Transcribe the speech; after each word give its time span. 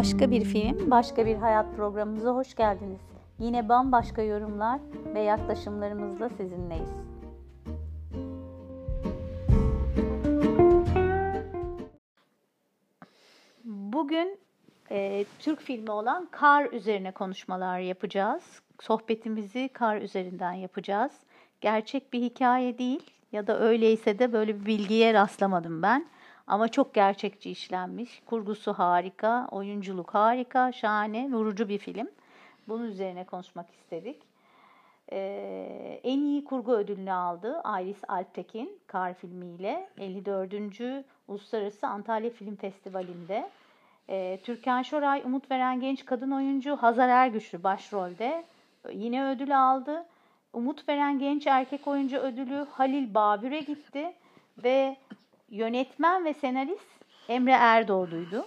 Başka 0.00 0.30
bir 0.30 0.44
film, 0.44 0.90
başka 0.90 1.26
bir 1.26 1.36
hayat 1.36 1.76
programımıza 1.76 2.30
hoş 2.30 2.54
geldiniz. 2.54 3.00
Yine 3.38 3.68
bambaşka 3.68 4.22
yorumlar 4.22 4.80
ve 5.14 5.20
yaklaşımlarımızla 5.20 6.28
sizinleyiz. 6.28 6.90
Bugün 13.64 14.38
e, 14.90 15.24
Türk 15.38 15.60
filmi 15.60 15.90
olan 15.90 16.28
Kar 16.30 16.72
üzerine 16.72 17.12
konuşmalar 17.12 17.78
yapacağız. 17.78 18.62
Sohbetimizi 18.80 19.70
Kar 19.72 19.96
üzerinden 19.96 20.52
yapacağız. 20.52 21.12
Gerçek 21.60 22.12
bir 22.12 22.20
hikaye 22.20 22.78
değil 22.78 23.10
ya 23.32 23.46
da 23.46 23.60
öyleyse 23.60 24.18
de 24.18 24.32
böyle 24.32 24.60
bir 24.60 24.66
bilgiye 24.66 25.14
rastlamadım 25.14 25.82
ben. 25.82 26.06
Ama 26.50 26.68
çok 26.68 26.94
gerçekçi 26.94 27.50
işlenmiş. 27.50 28.22
Kurgusu 28.26 28.72
harika, 28.72 29.48
oyunculuk 29.50 30.14
harika, 30.14 30.72
şahane, 30.72 31.32
vurucu 31.32 31.68
bir 31.68 31.78
film. 31.78 32.08
Bunun 32.68 32.84
üzerine 32.84 33.24
konuşmak 33.24 33.70
istedik. 33.70 34.22
Ee, 35.12 36.00
en 36.04 36.20
iyi 36.20 36.44
kurgu 36.44 36.72
ödülünü 36.72 37.12
aldı 37.12 37.62
Iris 37.80 38.04
Alptekin 38.08 38.78
Kar 38.86 39.14
filmiyle 39.14 39.88
54. 39.98 41.04
Uluslararası 41.28 41.86
Antalya 41.86 42.30
Film 42.30 42.56
Festivali'nde. 42.56 43.50
Ee, 44.08 44.40
Türkan 44.44 44.82
Şoray 44.82 45.22
umut 45.24 45.50
veren 45.50 45.80
genç 45.80 46.04
kadın 46.04 46.30
oyuncu 46.30 46.76
Hazar 46.76 47.08
Ergüçlü 47.08 47.62
başrolde 47.62 48.44
yine 48.92 49.26
ödül 49.26 49.60
aldı. 49.60 50.06
Umut 50.52 50.88
veren 50.88 51.18
genç 51.18 51.46
erkek 51.46 51.86
oyuncu 51.86 52.16
ödülü 52.16 52.66
Halil 52.70 53.14
Babür'e 53.14 53.60
gitti 53.60 54.12
ve 54.64 54.96
yönetmen 55.50 56.24
ve 56.24 56.34
senarist 56.34 56.86
Emre 57.28 57.52
Erdoğdu'ydu. 57.52 58.46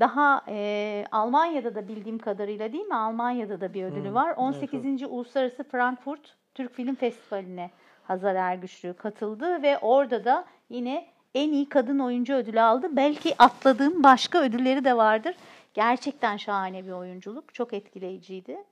Daha 0.00 0.44
e, 0.48 1.06
Almanya'da 1.12 1.74
da 1.74 1.88
bildiğim 1.88 2.18
kadarıyla 2.18 2.72
değil 2.72 2.84
mi? 2.84 2.96
Almanya'da 2.96 3.60
da 3.60 3.74
bir 3.74 3.84
ödülü 3.84 4.08
Hmm, 4.08 4.14
var. 4.14 4.34
18. 4.36 4.84
evet. 4.84 5.02
Uluslararası 5.10 5.64
Frankfurt 5.64 6.34
Türk 6.54 6.74
Film 6.74 6.94
Festivali'ne 6.94 7.70
Hazar 8.04 8.34
Ergüçlü 8.34 8.94
katıldı 8.94 9.62
ve 9.62 9.78
orada 9.78 10.24
da 10.24 10.44
yine 10.70 11.06
en 11.34 11.52
iyi 11.52 11.68
kadın 11.68 11.98
oyuncu 11.98 12.34
ödülü 12.34 12.60
aldı. 12.60 12.96
Belki 12.96 13.34
atladığım 13.38 14.02
başka 14.02 14.38
ödülleri 14.42 14.84
de 14.84 14.96
vardır. 14.96 15.36
Gerçekten 15.74 16.36
şahane 16.36 16.86
bir 16.86 16.92
oyunculuk. 16.92 17.54
Çok 17.54 17.72
etkileyiciydi. 17.72 18.64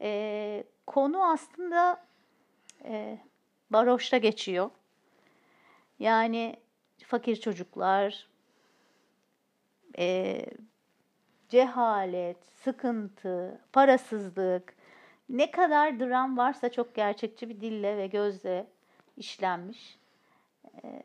E, 0.00 0.64
konu 0.86 1.30
aslında 1.30 2.00
e, 2.84 3.18
baroşta 3.70 4.16
geçiyor. 4.16 4.70
Yani 5.98 6.56
fakir 7.08 7.36
çocuklar, 7.36 8.26
e, 9.98 10.44
cehalet, 11.48 12.36
sıkıntı, 12.64 13.60
parasızlık, 13.72 14.74
ne 15.28 15.50
kadar 15.50 16.00
dram 16.00 16.36
varsa 16.36 16.68
çok 16.68 16.94
gerçekçi 16.94 17.48
bir 17.48 17.60
dille 17.60 17.96
ve 17.96 18.06
gözle 18.06 18.66
işlenmiş. 19.16 19.98
E, 20.84 21.02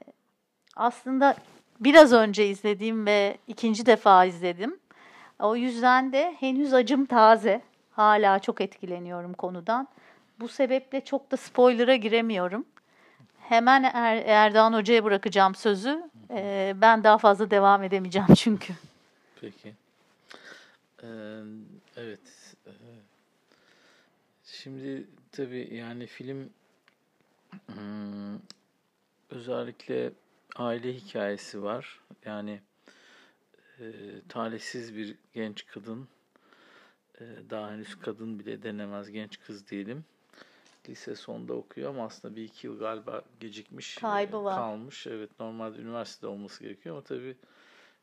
aslında 0.75 1.35
biraz 1.79 2.13
önce 2.13 2.47
izlediğim 2.47 3.05
ve 3.05 3.37
ikinci 3.47 3.85
defa 3.85 4.25
izledim. 4.25 4.79
O 5.39 5.55
yüzden 5.55 6.13
de 6.13 6.35
henüz 6.39 6.73
acım 6.73 7.05
taze. 7.05 7.61
Hala 7.91 8.39
çok 8.39 8.61
etkileniyorum 8.61 9.33
konudan. 9.33 9.87
Bu 10.39 10.47
sebeple 10.47 11.01
çok 11.01 11.31
da 11.31 11.37
spoiler'a 11.37 11.95
giremiyorum. 11.95 12.65
Hemen 13.49 13.83
er, 13.83 14.23
Erdoğan 14.25 14.73
Hoca'ya 14.73 15.03
bırakacağım 15.03 15.55
sözü. 15.55 16.09
Ee, 16.29 16.73
ben 16.81 17.03
daha 17.03 17.17
fazla 17.17 17.51
devam 17.51 17.83
edemeyeceğim 17.83 18.33
çünkü. 18.35 18.73
Peki. 19.41 19.73
Ee, 21.03 21.07
evet. 21.97 22.55
Ee, 22.67 22.71
Şimdi 24.45 25.07
tabii 25.31 25.75
yani 25.75 26.07
film 26.07 26.49
hmm, 27.65 28.39
özellikle 29.29 30.11
aile 30.55 30.93
hikayesi 30.93 31.63
var. 31.63 31.99
Yani 32.25 32.61
e, 33.79 33.85
talihsiz 34.29 34.95
bir 34.95 35.15
genç 35.33 35.65
kadın, 35.65 36.07
e, 37.19 37.23
daha 37.49 37.71
henüz 37.71 37.99
kadın 37.99 38.39
bile 38.39 38.63
denemez 38.63 39.11
genç 39.11 39.39
kız 39.39 39.67
diyelim. 39.67 40.05
Lise 40.89 41.15
sonda 41.15 41.53
okuyor 41.53 41.89
ama 41.89 42.05
aslında 42.05 42.35
bir 42.35 42.43
iki 42.43 42.67
yıl 42.67 42.79
galiba 42.79 43.21
gecikmiş, 43.39 43.97
e, 43.97 44.01
Kaybı 44.01 44.43
var. 44.43 44.55
kalmış. 44.55 45.07
Evet 45.07 45.29
normalde 45.39 45.77
üniversitede 45.81 46.27
olması 46.27 46.63
gerekiyor 46.63 46.95
ama 46.95 47.03
tabii 47.03 47.35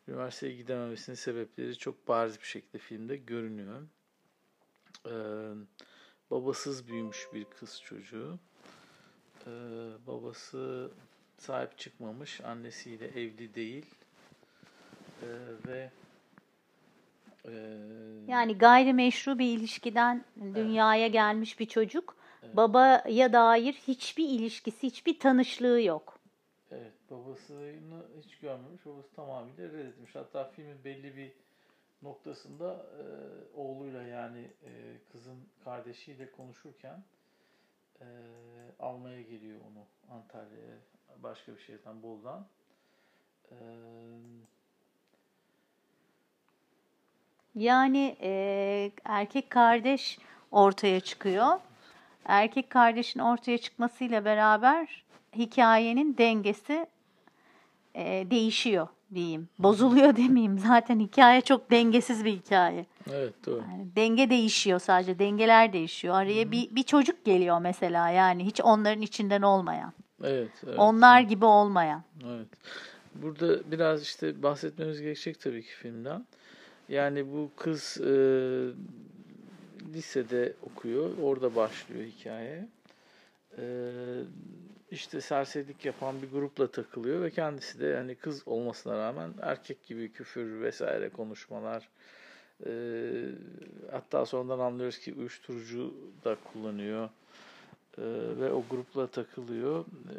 üniversiteye 0.09 0.57
gidememesinin 0.57 1.17
sebepleri 1.17 1.79
çok 1.79 2.09
bariz 2.09 2.41
bir 2.41 2.47
şekilde 2.47 2.79
filmde 2.79 3.17
görünüyor. 3.17 3.83
Ee, 5.07 5.11
babasız 6.31 6.89
büyümüş 6.89 7.29
bir 7.35 7.45
kız 7.45 7.81
çocuğu. 7.83 8.39
Ee, 9.47 9.51
babası 10.07 10.91
sahip 11.39 11.79
çıkmamış, 11.79 12.41
annesiyle 12.41 13.07
evli 13.09 13.55
değil 13.55 13.87
Ee, 15.23 15.27
ve 15.67 15.91
e, 17.45 17.53
Yani 18.29 18.59
gayrimeşru 18.59 19.39
bir 19.39 19.59
ilişkiden 19.59 20.25
dünyaya 20.55 21.07
gelmiş 21.07 21.61
bir 21.61 21.67
çocuk. 21.67 22.20
Babaya 22.53 23.33
dair 23.33 23.73
hiçbir 23.73 24.29
ilişkisi, 24.29 24.87
hiçbir 24.87 25.19
tanışlığı 25.19 25.83
yok. 25.83 26.19
Evet, 26.71 26.93
babasını 27.11 28.03
hiç 28.23 28.39
görmemiş, 28.39 28.87
babası 28.87 29.15
tamamıyla 29.15 29.69
reddetmiş. 29.69 30.15
Hatta 30.15 30.45
filmin 30.45 30.85
belli 30.85 31.17
bir 31.17 31.33
noktasında 32.03 32.87
e, 32.99 33.05
oğluyla 33.61 34.03
yani 34.03 34.51
e, 34.65 34.71
kızın 35.13 35.39
kardeşiyle 35.65 36.31
konuşurken 36.31 37.05
e, 38.01 38.07
almaya 38.79 39.23
geliyor 39.23 39.61
onu 39.71 40.15
Antalya'ya, 40.17 40.77
başka 41.23 41.55
bir 41.55 41.61
şehirden, 41.61 42.03
Bolu'dan. 42.03 42.47
E, 43.51 43.57
Yani 47.55 48.17
e, 48.21 48.93
erkek 49.05 49.51
kardeş 49.51 50.19
ortaya 50.51 51.01
çıkıyor. 51.01 51.61
Erkek 52.25 52.71
kardeşin 52.71 53.21
ortaya 53.21 53.59
çıkmasıyla 53.59 54.25
beraber 54.25 55.05
hikayenin 55.37 56.19
dengesi 56.19 56.87
e, 57.95 58.31
değişiyor 58.31 58.89
diyeyim. 59.15 59.49
Bozuluyor 59.59 60.17
demeyeyim. 60.17 60.59
Zaten 60.59 61.01
hikaye 61.01 61.41
çok 61.41 61.71
dengesiz 61.71 62.25
bir 62.25 62.33
hikaye. 62.33 62.87
evet, 63.13 63.35
doğru. 63.47 63.63
Yani 63.71 63.97
denge 63.97 64.31
değişiyor 64.31 64.79
sadece. 64.79 65.19
Dengeler 65.19 65.73
değişiyor. 65.73 66.15
Araya 66.15 66.51
bir, 66.51 66.77
bir 66.77 66.83
çocuk 66.83 67.25
geliyor 67.25 67.61
mesela 67.61 68.11
yani 68.11 68.47
hiç 68.47 68.61
onların 68.61 69.03
içinden 69.03 69.43
olmayan. 69.43 69.93
Evet, 70.25 70.51
evet. 70.67 70.79
Onlar 70.79 71.21
gibi 71.21 71.45
olmayan. 71.45 72.03
Evet. 72.27 72.49
Burada 73.15 73.71
biraz 73.71 74.03
işte 74.03 74.43
bahsetmemiz 74.43 75.01
gerekecek 75.01 75.41
tabii 75.41 75.63
ki 75.63 75.69
filmden. 75.69 76.27
Yani 76.89 77.33
bu 77.33 77.51
kız 77.57 78.01
e, 78.01 78.13
lisede 79.95 80.53
okuyor. 80.63 81.11
Orada 81.23 81.57
başlıyor 81.57 82.05
hikaye. 82.05 82.69
E, 83.59 83.65
işte 84.91 85.21
serserilik 85.21 85.85
yapan 85.85 86.23
bir 86.23 86.31
grupla 86.31 86.67
takılıyor 86.67 87.23
ve 87.23 87.31
kendisi 87.31 87.81
de 87.81 87.87
yani 87.87 88.15
kız 88.15 88.49
olmasına 88.49 88.99
rağmen 88.99 89.31
erkek 89.43 89.87
gibi 89.87 90.13
küfür 90.13 90.61
vesaire 90.61 91.09
konuşmalar. 91.09 91.89
E, 92.67 92.73
hatta 93.91 94.27
sonradan 94.27 94.59
anlıyoruz 94.59 94.99
ki 94.99 95.15
uyuşturucu 95.15 95.95
da 96.25 96.37
kullanıyor. 96.53 97.09
E, 97.99 98.03
ve 98.41 98.53
o 98.53 98.65
grupla 98.71 99.07
takılıyor. 99.07 99.81
E, 99.81 100.15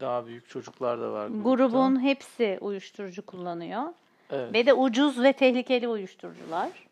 daha 0.00 0.26
büyük 0.26 0.48
çocuklar 0.48 1.00
da 1.00 1.12
var 1.12 1.28
grupta. 1.28 1.50
Grubun 1.50 2.02
hepsi 2.02 2.58
uyuşturucu 2.60 3.26
kullanıyor. 3.26 3.82
Evet. 4.30 4.54
Ve 4.54 4.66
de 4.66 4.74
ucuz 4.74 5.22
ve 5.22 5.32
tehlikeli 5.32 5.88
uyuşturucular. 5.88 6.85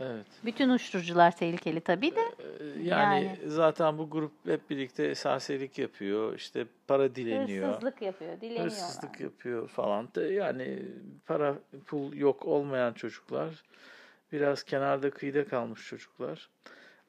Evet. 0.00 0.26
Bütün 0.44 0.68
uyuşturucular 0.68 1.36
tehlikeli 1.36 1.80
tabii 1.80 2.16
de. 2.16 2.20
Ee, 2.20 2.64
Yani, 2.82 3.24
Yani. 3.24 3.38
zaten 3.46 3.98
bu 3.98 4.10
grup 4.10 4.32
hep 4.46 4.70
birlikte 4.70 5.14
serserilik 5.14 5.78
yapıyor. 5.78 6.34
işte 6.34 6.66
para 6.88 7.14
dileniyor. 7.14 7.68
Hırsızlık 7.68 8.02
yapıyor, 8.02 8.36
dileniyorlar. 8.40 8.66
Hırsızlık 8.66 9.20
yapıyor 9.20 9.68
falan. 9.68 10.08
Yani 10.30 10.82
para 11.26 11.58
pul 11.86 12.12
yok 12.14 12.46
olmayan 12.46 12.92
çocuklar. 12.92 13.62
Biraz 14.32 14.62
kenarda 14.62 15.10
kıyıda 15.10 15.44
kalmış 15.48 15.88
çocuklar. 15.88 16.50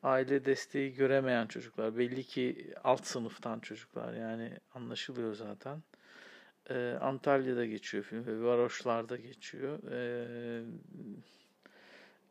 Aile 0.04 0.46
desteği 0.46 0.94
göremeyen 0.94 1.48
çocuklar. 1.48 1.98
Belli 1.98 2.24
ki 2.24 2.74
alt 2.84 3.06
sınıftan 3.06 3.60
çocuklar. 3.60 4.14
Yani 4.14 4.52
anlaşılıyor 4.76 5.34
zaten. 5.36 5.84
Ee, 6.70 6.98
Antalya'da 7.02 7.66
geçiyor 7.66 8.04
film 8.04 8.26
ve 8.26 8.44
varoşlarda 8.44 9.18
geçiyor. 9.18 9.80
Ee, 9.92 10.64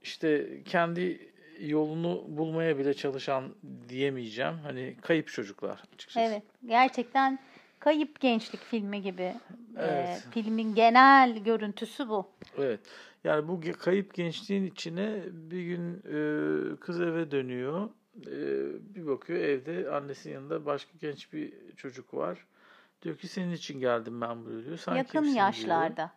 işte 0.03 0.49
kendi 0.65 1.33
yolunu 1.61 2.25
bulmaya 2.29 2.79
bile 2.79 2.95
çalışan 2.95 3.55
diyemeyeceğim. 3.89 4.55
Hani 4.63 4.97
kayıp 5.03 5.29
çocuklar 5.29 5.83
açıkçası. 5.95 6.21
Evet, 6.21 6.43
gerçekten 6.67 7.39
kayıp 7.79 8.21
gençlik 8.21 8.61
filmi 8.61 9.03
gibi. 9.03 9.23
Ee, 9.23 9.35
Evet. 9.77 10.27
filmin 10.31 10.75
genel 10.75 11.39
görüntüsü 11.39 12.09
bu. 12.09 12.31
Evet. 12.59 12.81
Yani 13.25 13.49
bu 13.49 13.61
kayıp 13.79 14.15
gençliğin 14.15 14.65
içine 14.65 15.23
bir 15.33 15.63
gün 15.63 15.95
e, 15.95 16.77
kız 16.77 17.01
eve 17.01 17.31
dönüyor. 17.31 17.89
E, 18.27 18.37
bir 18.95 19.07
bakıyor 19.07 19.39
evde 19.39 19.91
annesinin 19.91 20.35
yanında 20.35 20.67
başka 20.67 20.93
genç 21.01 21.33
bir 21.33 21.53
çocuk 21.77 22.15
var. 22.15 22.47
Diyor 23.03 23.17
ki 23.17 23.29
senin 23.29 23.53
için 23.53 23.81
geldim 23.81 24.21
ben 24.21 24.45
buraya 24.45 24.65
diyor. 24.65 24.77
Sen 24.79 24.95
Yakın 24.95 25.13
kimsin 25.13 25.35
diyor. 25.35 26.09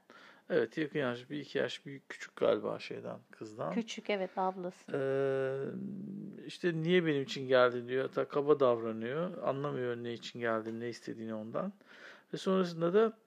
Evet 0.50 0.77
yakın 0.77 1.00
yaş. 1.00 1.30
Bir 1.30 1.39
iki 1.39 1.57
yaş 1.57 1.86
büyük 1.86 2.09
küçük 2.09 2.36
galiba 2.36 2.80
şeyden 2.80 3.19
kızdan. 3.31 3.74
Küçük 3.74 4.09
evet 4.09 4.38
ablası. 4.38 4.92
Ee, 4.94 6.45
işte 6.45 6.74
niye 6.74 7.06
benim 7.06 7.24
için 7.24 7.47
geldin 7.47 7.88
diyor. 7.88 8.03
Hatta 8.03 8.27
kaba 8.27 8.59
davranıyor. 8.59 9.44
Anlamıyor 9.44 9.95
ne 9.95 10.13
için 10.13 10.39
geldiğini, 10.39 10.80
ne 10.80 10.89
istediğini 10.89 11.33
ondan. 11.33 11.74
Ve 12.33 12.38
sonrasında 12.38 12.94
da 12.94 13.18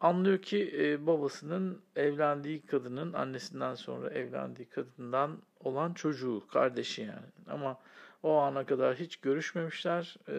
anlıyor 0.00 0.38
ki 0.38 0.74
e, 0.78 1.06
babasının 1.06 1.82
evlendiği 1.96 2.66
kadının 2.66 3.12
annesinden 3.12 3.74
sonra 3.74 4.10
evlendiği 4.10 4.68
kadından 4.68 5.38
olan 5.60 5.92
çocuğu, 5.92 6.46
kardeşi 6.52 7.02
yani. 7.02 7.26
Ama 7.48 7.78
o 8.22 8.36
ana 8.36 8.66
kadar 8.66 8.96
hiç 8.96 9.16
görüşmemişler. 9.16 10.16
Ee, 10.28 10.34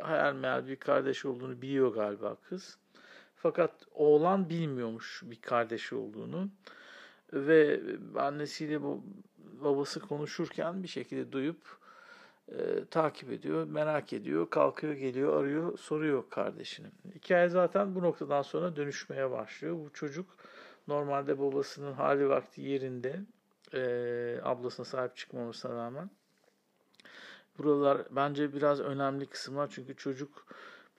hayal 0.00 0.34
meyal 0.34 0.66
bir 0.66 0.76
kardeş 0.76 1.24
olduğunu 1.24 1.62
biliyor 1.62 1.94
galiba 1.94 2.36
kız. 2.48 2.78
Fakat 3.42 3.70
oğlan 3.94 4.48
bilmiyormuş 4.48 5.22
bir 5.24 5.40
kardeşi 5.40 5.94
olduğunu 5.94 6.48
ve 7.32 7.80
annesiyle 8.16 8.82
bu 8.82 9.04
babası 9.40 10.00
konuşurken 10.00 10.82
bir 10.82 10.88
şekilde 10.88 11.32
duyup 11.32 11.60
e, 12.48 12.84
takip 12.90 13.32
ediyor, 13.32 13.66
merak 13.66 14.12
ediyor, 14.12 14.50
kalkıyor, 14.50 14.92
geliyor, 14.92 15.40
arıyor, 15.42 15.78
soruyor 15.78 16.24
kardeşini. 16.30 16.86
Hikaye 17.14 17.48
zaten 17.48 17.94
bu 17.94 18.02
noktadan 18.02 18.42
sonra 18.42 18.76
dönüşmeye 18.76 19.30
başlıyor. 19.30 19.76
Bu 19.76 19.90
çocuk 19.92 20.26
normalde 20.88 21.38
babasının 21.38 21.92
hali 21.92 22.28
vakti 22.28 22.60
yerinde, 22.60 23.20
e, 23.74 24.40
ablasına 24.42 24.86
sahip 24.86 25.16
çıkmamasına 25.16 25.76
rağmen. 25.76 26.10
Buralar 27.58 28.02
bence 28.10 28.54
biraz 28.54 28.80
önemli 28.80 29.26
kısımlar 29.26 29.70
çünkü 29.70 29.96
çocuk 29.96 30.46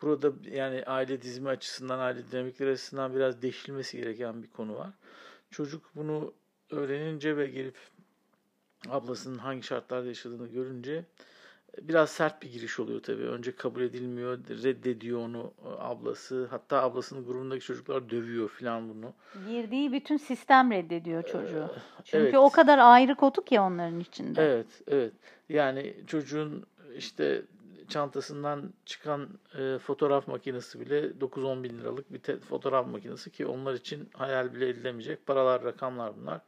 burada 0.03 0.31
yani 0.51 0.83
aile 0.85 1.21
dizimi 1.21 1.49
açısından, 1.49 1.99
aile 1.99 2.31
dinamikleri 2.31 2.71
açısından 2.71 3.15
biraz 3.15 3.41
deşilmesi 3.41 3.97
gereken 3.97 4.43
bir 4.43 4.49
konu 4.49 4.75
var. 4.75 4.89
Çocuk 5.51 5.91
bunu 5.95 6.33
öğrenince 6.71 7.37
ve 7.37 7.47
gelip 7.47 7.77
ablasının 8.89 9.37
hangi 9.37 9.63
şartlarda 9.63 10.07
yaşadığını 10.07 10.47
görünce 10.47 11.05
biraz 11.81 12.09
sert 12.09 12.41
bir 12.41 12.51
giriş 12.51 12.79
oluyor 12.79 13.03
tabii. 13.03 13.23
Önce 13.23 13.55
kabul 13.55 13.81
edilmiyor, 13.81 14.37
reddediyor 14.37 15.19
onu 15.19 15.53
ablası. 15.79 16.47
Hatta 16.51 16.81
ablasının 16.81 17.25
grubundaki 17.25 17.65
çocuklar 17.65 18.09
dövüyor 18.09 18.49
falan 18.49 18.89
bunu. 18.89 19.13
Girdiği 19.47 19.91
bütün 19.91 20.17
sistem 20.17 20.71
reddediyor 20.71 21.23
çocuğu. 21.23 21.69
Çünkü 22.03 22.23
evet. 22.23 22.35
o 22.35 22.49
kadar 22.49 22.77
ayrı 22.77 23.15
kotuk 23.15 23.51
ya 23.51 23.63
onların 23.63 23.99
içinde. 23.99 24.41
Evet, 24.41 24.67
evet. 24.87 25.13
Yani 25.49 25.95
çocuğun 26.07 26.65
işte 26.97 27.41
çantasından 27.87 28.73
çıkan 28.85 29.27
e, 29.59 29.77
fotoğraf 29.77 30.27
makinesi 30.27 30.79
bile 30.79 31.07
9-10 31.07 31.63
bin 31.63 31.79
liralık 31.79 32.13
bir 32.13 32.19
te- 32.19 32.39
fotoğraf 32.39 32.87
makinesi 32.87 33.31
ki 33.31 33.45
onlar 33.45 33.73
için 33.73 34.09
hayal 34.13 34.53
bile 34.53 34.69
edilemeyecek 34.69 35.25
paralar, 35.25 35.63
rakamlar 35.63 36.13
bunlar. 36.17 36.41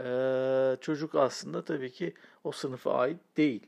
E, 0.00 0.76
çocuk 0.80 1.14
aslında 1.14 1.64
tabii 1.64 1.92
ki 1.92 2.14
o 2.44 2.52
sınıfa 2.52 2.94
ait 2.94 3.18
değil. 3.36 3.66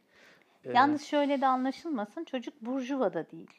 E, 0.65 0.73
Yalnız 0.73 1.03
şöyle 1.03 1.41
de 1.41 1.47
anlaşılmasın 1.47 2.25
çocuk 2.25 2.55
burjuva 2.63 3.15
da 3.15 3.31
değil. 3.31 3.51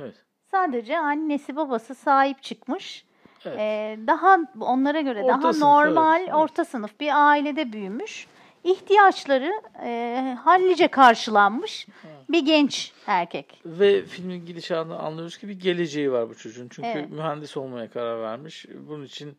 Evet. 0.00 0.14
Sadece 0.50 0.98
annesi 0.98 1.56
babası 1.56 1.94
sahip 1.94 2.42
çıkmış. 2.42 3.06
Evet. 3.44 3.58
Ee, 3.60 3.98
daha 4.06 4.38
onlara 4.60 5.00
göre 5.00 5.22
Orta 5.22 5.42
daha 5.42 5.52
sınıf, 5.52 5.62
normal 5.68 6.20
evet. 6.20 6.34
orta 6.34 6.64
sınıf 6.64 7.00
bir 7.00 7.28
ailede 7.30 7.72
büyümüş. 7.72 8.26
İhtiyaçları 8.66 9.52
e, 9.82 10.36
hallice 10.44 10.88
karşılanmış 10.88 11.86
bir 12.28 12.46
genç 12.46 12.92
erkek. 13.06 13.60
Ve 13.66 14.02
filmin 14.02 14.46
gidişatını 14.46 14.98
anlıyoruz 14.98 15.38
ki 15.38 15.48
bir 15.48 15.60
geleceği 15.60 16.12
var 16.12 16.28
bu 16.28 16.34
çocuğun. 16.34 16.68
Çünkü 16.68 16.88
Evet. 16.88 17.10
mühendis 17.10 17.56
olmaya 17.56 17.90
karar 17.90 18.20
vermiş. 18.20 18.66
Bunun 18.88 19.04
için 19.04 19.36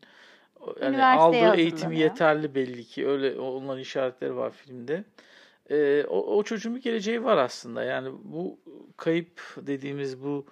yani 0.82 1.04
aldığı 1.04 1.56
eğitim 1.56 1.92
yeterli 1.92 2.54
belli 2.54 2.84
ki. 2.84 3.08
Öyle 3.08 3.40
onların 3.40 3.80
işaretleri 3.80 4.36
var 4.36 4.50
filmde. 4.50 5.04
Ee, 5.70 6.04
o, 6.08 6.36
o 6.36 6.42
çocuğun 6.42 6.76
bir 6.76 6.82
geleceği 6.82 7.24
var 7.24 7.36
aslında. 7.36 7.84
Yani 7.84 8.08
bu 8.22 8.58
kayıp 8.96 9.40
dediğimiz 9.56 10.22
bu 10.22 10.46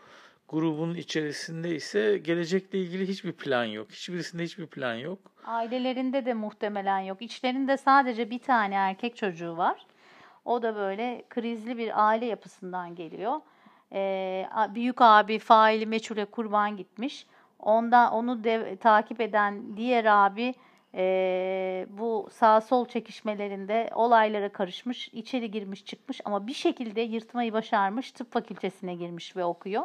grubun 0.49 0.95
içerisinde 0.95 1.75
ise 1.75 2.19
gelecekle 2.19 2.79
ilgili 2.79 3.09
hiçbir 3.09 3.33
plan 3.33 3.65
yok. 3.65 3.91
Hiçbirisinde 3.93 4.43
hiçbir 4.45 4.67
plan 4.67 4.95
yok. 4.95 5.19
Ailelerinde 5.47 6.25
de 6.27 6.35
muhtemelen 6.35 6.99
yok. 7.01 7.23
İçlerinde 7.23 7.77
sadece 7.77 8.31
bir 8.31 8.39
tane 8.39 8.75
erkek 8.75 9.17
çocuğu 9.17 9.57
var. 9.57 9.87
O 10.45 10.63
da 10.63 10.77
böyle 10.77 11.25
krizli 11.31 11.79
bir 11.79 12.07
aile 12.09 12.27
yapısından 12.27 12.95
geliyor. 12.95 13.41
Ee, 13.93 14.47
büyük 14.75 15.01
abi 15.01 15.39
faili 15.39 15.87
meçhule 15.87 16.25
kurban 16.25 16.77
gitmiş. 16.77 17.27
Onda 17.59 18.11
onu 18.11 18.45
dev- 18.45 18.77
takip 18.77 19.21
eden 19.21 19.77
diğer 19.77 20.05
abi 20.05 20.55
e, 20.95 21.87
bu 21.91 22.29
sağ 22.33 22.61
sol 22.61 22.87
çekişmelerinde 22.89 23.91
olaylara 23.95 24.49
karışmış, 24.49 25.09
içeri 25.09 25.51
girmiş 25.51 25.85
çıkmış 25.85 26.21
ama 26.25 26.47
bir 26.47 26.55
şekilde 26.55 27.01
yırtmayı 27.01 27.53
başarmış, 27.53 28.13
tıp 28.13 28.33
fakültesine 28.33 28.95
girmiş 28.95 29.37
ve 29.37 29.45
okuyor. 29.45 29.83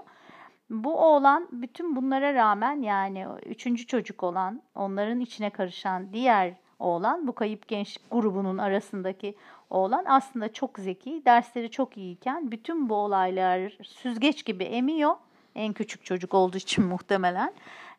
Bu 0.72 0.98
oğlan 0.98 1.48
bütün 1.52 1.96
bunlara 1.96 2.34
rağmen 2.34 2.82
yani 2.82 3.26
üçüncü 3.46 3.88
çocuk 3.88 4.24
olan, 4.24 4.62
onların 4.76 5.20
içine 5.20 5.50
karışan 5.50 6.14
diğer 6.14 6.54
oğlan, 6.80 7.28
bu 7.28 7.36
kayıp 7.36 7.68
genç 7.68 7.98
grubunun 8.12 8.58
arasındaki 8.58 9.36
oğlan 9.70 10.06
aslında 10.08 10.54
çok 10.54 10.80
zeki, 10.80 11.22
dersleri 11.26 11.72
çok 11.72 11.98
iyiyken 11.98 12.52
bütün 12.52 12.90
bu 12.90 12.96
olaylar 12.96 13.78
süzgeç 13.84 14.46
gibi 14.46 14.64
emiyor. 14.64 15.16
En 15.56 15.74
küçük 15.74 16.06
çocuk 16.06 16.34
olduğu 16.34 16.58
için 16.58 16.86
muhtemelen. 16.88 17.54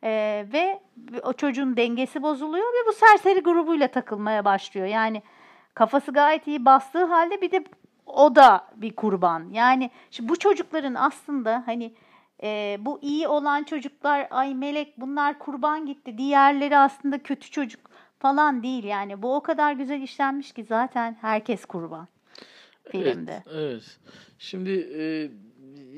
Ee, 0.04 0.46
ve 0.52 0.80
o 1.22 1.32
çocuğun 1.32 1.76
dengesi 1.76 2.22
bozuluyor 2.22 2.66
ve 2.66 2.88
bu 2.88 2.92
serseri 2.92 3.40
grubuyla 3.40 3.88
takılmaya 3.88 4.44
başlıyor. 4.44 4.86
Yani 4.86 5.22
kafası 5.74 6.12
gayet 6.12 6.46
iyi 6.46 6.64
bastığı 6.64 7.04
halde 7.04 7.40
bir 7.40 7.50
de 7.50 7.64
o 8.06 8.34
da 8.34 8.68
bir 8.76 8.96
kurban. 8.96 9.48
Yani 9.50 9.90
şimdi 10.10 10.28
bu 10.28 10.38
çocukların 10.38 10.94
aslında 10.94 11.62
hani 11.66 11.92
e, 12.42 12.76
bu 12.80 12.98
iyi 13.02 13.28
olan 13.28 13.64
çocuklar 13.64 14.28
ay 14.30 14.54
melek 14.54 15.00
bunlar 15.00 15.38
kurban 15.38 15.86
gitti. 15.86 16.18
Diğerleri 16.18 16.76
aslında 16.76 17.22
kötü 17.22 17.50
çocuk 17.50 17.80
falan 18.18 18.62
değil. 18.62 18.84
Yani 18.84 19.22
bu 19.22 19.36
o 19.36 19.42
kadar 19.42 19.72
güzel 19.72 20.02
işlenmiş 20.02 20.52
ki 20.52 20.64
zaten 20.64 21.16
herkes 21.20 21.64
kurban 21.64 22.08
filmde. 22.90 23.42
Evet, 23.46 23.54
evet. 23.54 23.98
Şimdi 24.38 24.70
e, 24.94 25.30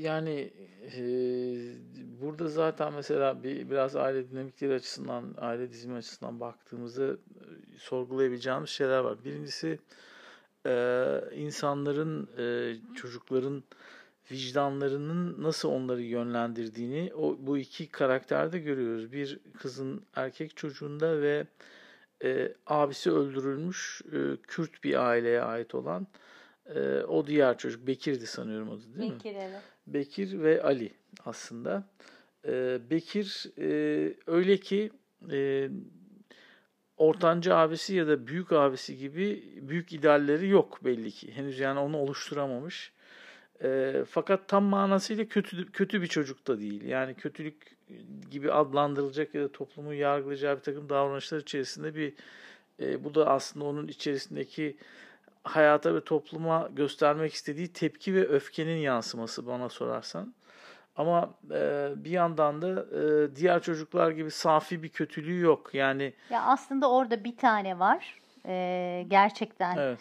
yani 0.00 0.50
e, 0.96 1.02
burada 2.22 2.48
zaten 2.48 2.92
mesela 2.92 3.42
bir 3.42 3.70
biraz 3.70 3.96
aile 3.96 4.30
dinamikleri 4.30 4.74
açısından, 4.74 5.34
aile 5.38 5.70
dizimi 5.70 5.96
açısından 5.96 6.40
baktığımızda 6.40 7.04
e, 7.04 7.16
sorgulayabileceğimiz 7.78 8.70
şeyler 8.70 8.98
var. 8.98 9.24
Birincisi 9.24 9.78
e, 10.66 10.74
insanların, 11.34 12.28
e, 12.38 12.76
çocukların 12.94 13.62
vicdanlarının 14.30 15.42
nasıl 15.42 15.68
onları 15.68 16.02
yönlendirdiğini 16.02 17.12
o 17.14 17.36
bu 17.40 17.58
iki 17.58 17.88
karakterde 17.88 18.58
görüyoruz. 18.58 19.12
Bir 19.12 19.38
kızın 19.58 20.02
erkek 20.16 20.56
çocuğunda 20.56 21.22
ve 21.22 21.46
e, 22.24 22.52
abisi 22.66 23.10
öldürülmüş 23.12 24.02
e, 24.12 24.18
Kürt 24.42 24.84
bir 24.84 25.08
aileye 25.08 25.42
ait 25.42 25.74
olan 25.74 26.06
e, 26.74 26.80
o 27.00 27.26
diğer 27.26 27.58
çocuk 27.58 27.86
Bekir'di 27.86 28.26
sanıyorum 28.26 28.70
adı 28.70 28.98
değil 28.98 29.12
mi? 29.12 29.16
Bekir 29.18 29.34
evet. 29.34 29.62
Bekir 29.86 30.42
ve 30.42 30.62
Ali 30.62 30.92
aslında. 31.24 31.84
E, 32.46 32.78
Bekir 32.90 33.46
e, 33.58 34.14
öyle 34.26 34.56
ki 34.56 34.90
e, 35.32 35.68
ortanca 36.96 37.56
abisi 37.56 37.94
ya 37.94 38.06
da 38.06 38.26
büyük 38.26 38.52
abisi 38.52 38.98
gibi 38.98 39.52
büyük 39.62 39.92
idealleri 39.92 40.48
yok 40.48 40.84
belli 40.84 41.10
ki. 41.10 41.32
Henüz 41.32 41.58
yani 41.58 41.78
onu 41.78 41.96
oluşturamamış. 41.96 42.92
E, 43.64 44.04
fakat 44.10 44.48
tam 44.48 44.64
manasıyla 44.64 45.24
kötü 45.24 45.72
kötü 45.72 46.02
bir 46.02 46.06
çocuk 46.06 46.46
da 46.46 46.60
değil. 46.60 46.84
Yani 46.84 47.14
kötülük 47.14 47.76
gibi 48.30 48.52
adlandırılacak 48.52 49.34
ya 49.34 49.42
da 49.42 49.52
toplumu 49.52 49.94
yargılayacağı 49.94 50.56
bir 50.56 50.62
takım 50.62 50.88
davranışlar 50.88 51.38
içerisinde 51.38 51.94
bir 51.94 52.14
e, 52.80 53.04
bu 53.04 53.14
da 53.14 53.30
aslında 53.30 53.64
onun 53.64 53.88
içerisindeki 53.88 54.76
hayata 55.44 55.94
ve 55.94 56.00
topluma 56.00 56.68
göstermek 56.72 57.34
istediği 57.34 57.72
tepki 57.72 58.14
ve 58.14 58.28
öfkenin 58.28 58.76
yansıması 58.76 59.46
bana 59.46 59.68
sorarsan. 59.68 60.34
Ama 60.96 61.34
e, 61.50 61.88
bir 61.96 62.10
yandan 62.10 62.62
da 62.62 62.68
e, 62.68 63.36
diğer 63.36 63.62
çocuklar 63.62 64.10
gibi 64.10 64.30
safi 64.30 64.82
bir 64.82 64.88
kötülüğü 64.88 65.40
yok. 65.40 65.74
Yani 65.74 66.12
Ya 66.30 66.42
aslında 66.42 66.90
orada 66.90 67.24
bir 67.24 67.36
tane 67.36 67.78
var. 67.78 68.18
Ee, 68.46 69.04
gerçekten 69.08 69.76
evet, 69.76 69.98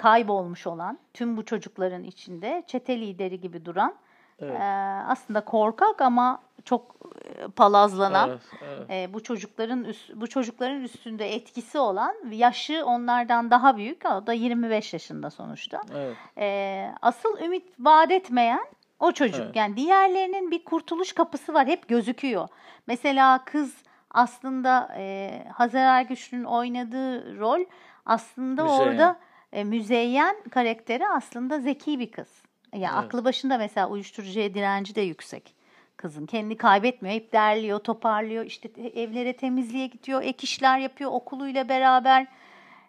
kaybolmuş 0.00 0.66
olan 0.66 0.98
tüm 1.14 1.36
bu 1.36 1.44
çocukların 1.44 2.02
içinde 2.04 2.62
çete 2.66 3.00
lideri 3.00 3.40
gibi 3.40 3.64
duran 3.64 3.94
evet. 4.38 4.60
ee, 4.60 4.64
aslında 5.06 5.40
korkak 5.44 6.00
ama 6.00 6.42
çok 6.64 6.96
e, 7.24 7.48
palazlanan 7.48 8.28
Evet, 8.30 8.40
evet. 8.64 8.90
e, 8.90 9.14
bu 9.14 9.22
çocukların 9.22 9.84
üst- 9.84 10.20
bu 10.20 10.26
çocukların 10.26 10.80
üstünde 10.82 11.34
etkisi 11.34 11.78
olan 11.78 12.14
yaşı 12.30 12.84
onlardan 12.86 13.50
daha 13.50 13.76
büyük 13.76 14.04
o 14.06 14.26
da 14.26 14.32
25 14.32 14.92
yaşında 14.92 15.30
sonuçta. 15.30 15.80
evet. 15.94 16.16
E, 16.38 16.90
asıl 17.02 17.38
ümit 17.38 17.64
vaat 17.78 18.10
etmeyen 18.10 18.66
o 19.00 19.12
çocuk. 19.12 19.44
Evet. 19.44 19.56
Yani 19.56 19.76
diğerlerinin 19.76 20.50
bir 20.50 20.64
kurtuluş 20.64 21.12
kapısı 21.12 21.54
var 21.54 21.66
hep 21.66 21.88
gözüküyor. 21.88 22.48
Mesela 22.86 23.44
kız 23.44 23.74
aslında 24.10 24.88
e, 24.96 25.30
Hazar 25.54 25.84
Ergüçlü'nün 25.84 26.44
oynadığı 26.44 27.38
rol 27.38 27.60
aslında 28.06 28.62
Müzeyyen. 28.62 28.82
orada 28.88 29.16
e, 29.52 29.64
müzeyyen 29.64 30.36
karakteri 30.50 31.08
aslında 31.08 31.60
zeki 31.60 31.98
bir 31.98 32.10
kız. 32.10 32.42
Yani 32.74 32.94
Evet. 32.94 33.04
aklı 33.04 33.24
başında 33.24 33.58
mesela 33.58 33.88
uyuşturucuya 33.88 34.54
direnci 34.54 34.94
de 34.94 35.00
yüksek 35.00 35.54
kızın. 35.96 36.26
Kendini 36.26 36.56
kaybetmiyor. 36.56 37.14
Hep 37.14 37.32
derliyor, 37.32 37.78
toparlıyor. 37.78 38.44
İşte 38.44 38.72
te- 38.72 38.82
evlere 39.00 39.32
temizliğe 39.32 39.86
gidiyor. 39.86 40.22
Ek 40.22 40.38
işler 40.42 40.78
yapıyor 40.78 41.10
okuluyla 41.12 41.68
beraber. 41.68 42.26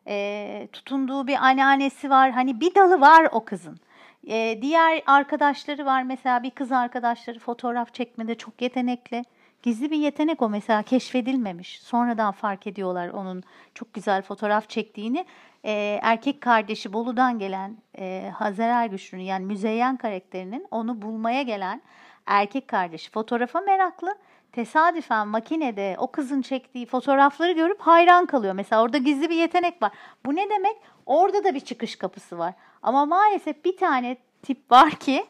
E, 0.07 0.67
tutunduğu 0.73 1.27
bir 1.27 1.35
anneannesi 1.35 2.09
var. 2.09 2.31
Hani 2.31 2.59
bir 2.59 2.75
dalı 2.75 3.01
var 3.01 3.27
o 3.31 3.45
kızın. 3.45 3.79
E, 4.27 4.59
diğer 4.61 5.01
arkadaşları 5.05 5.85
var. 5.85 6.03
Mesela 6.03 6.43
bir 6.43 6.51
kız 6.51 6.71
arkadaşları 6.71 7.39
fotoğraf 7.39 7.93
çekmede 7.93 8.35
çok 8.35 8.61
yetenekli. 8.61 9.23
Gizli 9.63 9.91
bir 9.91 9.97
yetenek 9.97 10.41
o 10.41 10.49
mesela 10.49 10.83
keşfedilmemiş. 10.83 11.81
Sonradan 11.81 12.31
fark 12.31 12.67
ediyorlar 12.67 13.09
onun 13.09 13.43
çok 13.73 13.93
güzel 13.93 14.21
fotoğraf 14.21 14.69
çektiğini. 14.69 15.25
E, 15.65 15.99
erkek 16.01 16.41
kardeşi 16.41 16.93
Bolu'dan 16.93 17.39
gelen 17.39 17.77
e, 17.97 18.31
Hazer 18.35 18.69
Ergüçlü'nün 18.69 19.23
yani 19.23 19.45
Müzeyyen 19.45 19.97
karakterinin 19.97 20.67
onu 20.71 21.01
bulmaya 21.01 21.41
gelen 21.41 21.81
erkek 22.25 22.67
kardeşi 22.67 23.11
fotoğrafa 23.11 23.61
meraklı. 23.61 24.15
Tesadüfen 24.51 25.27
makinede 25.27 25.95
o 25.99 26.11
kızın 26.11 26.41
çektiği 26.41 26.85
fotoğrafları 26.85 27.51
görüp 27.51 27.81
hayran 27.81 28.25
kalıyor. 28.25 28.53
Mesela 28.53 28.81
orada 28.81 28.97
gizli 28.97 29.29
bir 29.29 29.35
yetenek 29.35 29.81
var. 29.81 29.91
Bu 30.25 30.35
ne 30.35 30.49
demek? 30.49 30.75
Orada 31.05 31.43
da 31.43 31.55
bir 31.55 31.59
çıkış 31.59 31.95
kapısı 31.95 32.37
var. 32.37 32.53
Ama 32.81 33.05
maalesef 33.05 33.65
bir 33.65 33.77
tane 33.77 34.17
tip 34.43 34.71
var 34.71 34.91
ki 34.91 35.25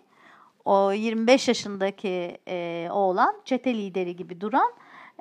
o 0.65 0.91
25 0.91 1.47
yaşındaki 1.47 2.37
e, 2.47 2.87
oğlan 2.91 3.35
çete 3.45 3.73
lideri 3.73 4.15
gibi 4.15 4.41
duran 4.41 4.73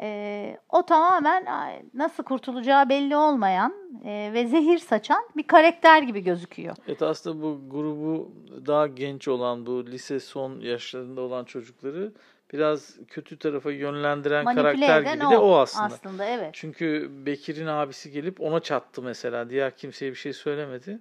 e, 0.02 0.56
o 0.68 0.86
tamamen 0.86 1.46
nasıl 1.94 2.22
kurtulacağı 2.22 2.88
belli 2.88 3.16
olmayan 3.16 3.74
e, 4.04 4.30
ve 4.34 4.46
zehir 4.46 4.78
saçan 4.78 5.24
bir 5.36 5.46
karakter 5.46 6.02
gibi 6.02 6.20
gözüküyor. 6.20 6.76
Evet 6.88 7.02
aslında 7.02 7.42
bu 7.42 7.60
grubu 7.70 8.32
daha 8.66 8.86
genç 8.86 9.28
olan 9.28 9.66
bu 9.66 9.86
lise 9.86 10.20
son 10.20 10.60
yaşlarında 10.60 11.20
olan 11.20 11.44
çocukları 11.44 12.12
biraz 12.52 12.96
kötü 13.08 13.38
tarafa 13.38 13.70
yönlendiren 13.70 14.44
Manipüle 14.44 14.62
karakter 14.62 15.14
gibi 15.14 15.30
de 15.30 15.38
o 15.38 15.56
aslında. 15.56 15.86
aslında 15.86 16.24
evet. 16.24 16.50
Çünkü 16.52 17.10
Bekir'in 17.26 17.66
abisi 17.66 18.10
gelip 18.10 18.40
ona 18.40 18.60
çattı 18.60 19.02
mesela. 19.02 19.50
Diğer 19.50 19.76
kimseye 19.76 20.10
bir 20.10 20.16
şey 20.16 20.32
söylemedi. 20.32 20.98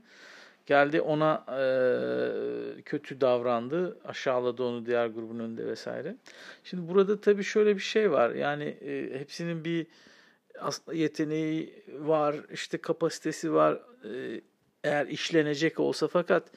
Geldi 0.70 1.02
ona 1.02 1.46
eee, 1.50 2.82
kötü 2.82 3.22
davrandı. 3.22 3.98
Aşağıladı 4.06 4.64
onu 4.64 4.86
diğer 4.86 5.08
grubun 5.08 5.40
önünde 5.40 5.68
vesaire. 5.68 6.16
Şimdi 6.64 6.90
burada 6.90 7.22
tabii 7.22 7.44
şöyle 7.44 7.76
bir 7.76 7.82
şey 7.82 8.12
var. 8.12 8.30
Yani 8.30 8.64
e, 8.64 9.20
hepsinin 9.20 9.66
bir 9.66 9.88
aslında 10.60 10.98
yeteneği 10.98 11.84
var, 12.00 12.36
işte 12.54 12.78
kapasitesi 12.78 13.54
var. 13.54 13.82
E, 14.14 14.42
eğer 14.84 15.08
işlenecek 15.08 15.80
olsa 15.80 16.08
fakat 16.08 16.52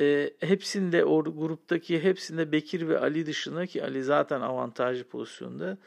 e, 0.00 0.30
hepsinde 0.40 1.04
o 1.04 1.24
gruptaki 1.24 2.02
hepsinde 2.02 2.52
Bekir 2.52 2.88
ve 2.88 2.98
Ali 2.98 3.26
dışında 3.26 3.66
ki 3.66 3.84
Ali 3.84 4.02
zaten 4.04 4.40
avantajlı 4.40 5.04
pozisyonda. 5.04 5.78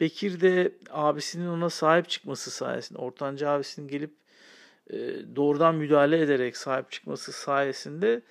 Bekir 0.00 0.40
de 0.40 0.72
abisinin 0.90 1.48
ona 1.48 1.70
sahip 1.70 2.08
çıkması 2.08 2.50
sayesinde, 2.50 2.98
ortanca 2.98 3.50
abisinin 3.50 3.88
gelip 3.88 4.10
e, 4.10 4.27
doğrudan 5.36 5.74
müdahale 5.74 6.20
ederek 6.20 6.56
sahip 6.56 6.90
çıkması 6.90 7.32
sayesinde 7.32 8.22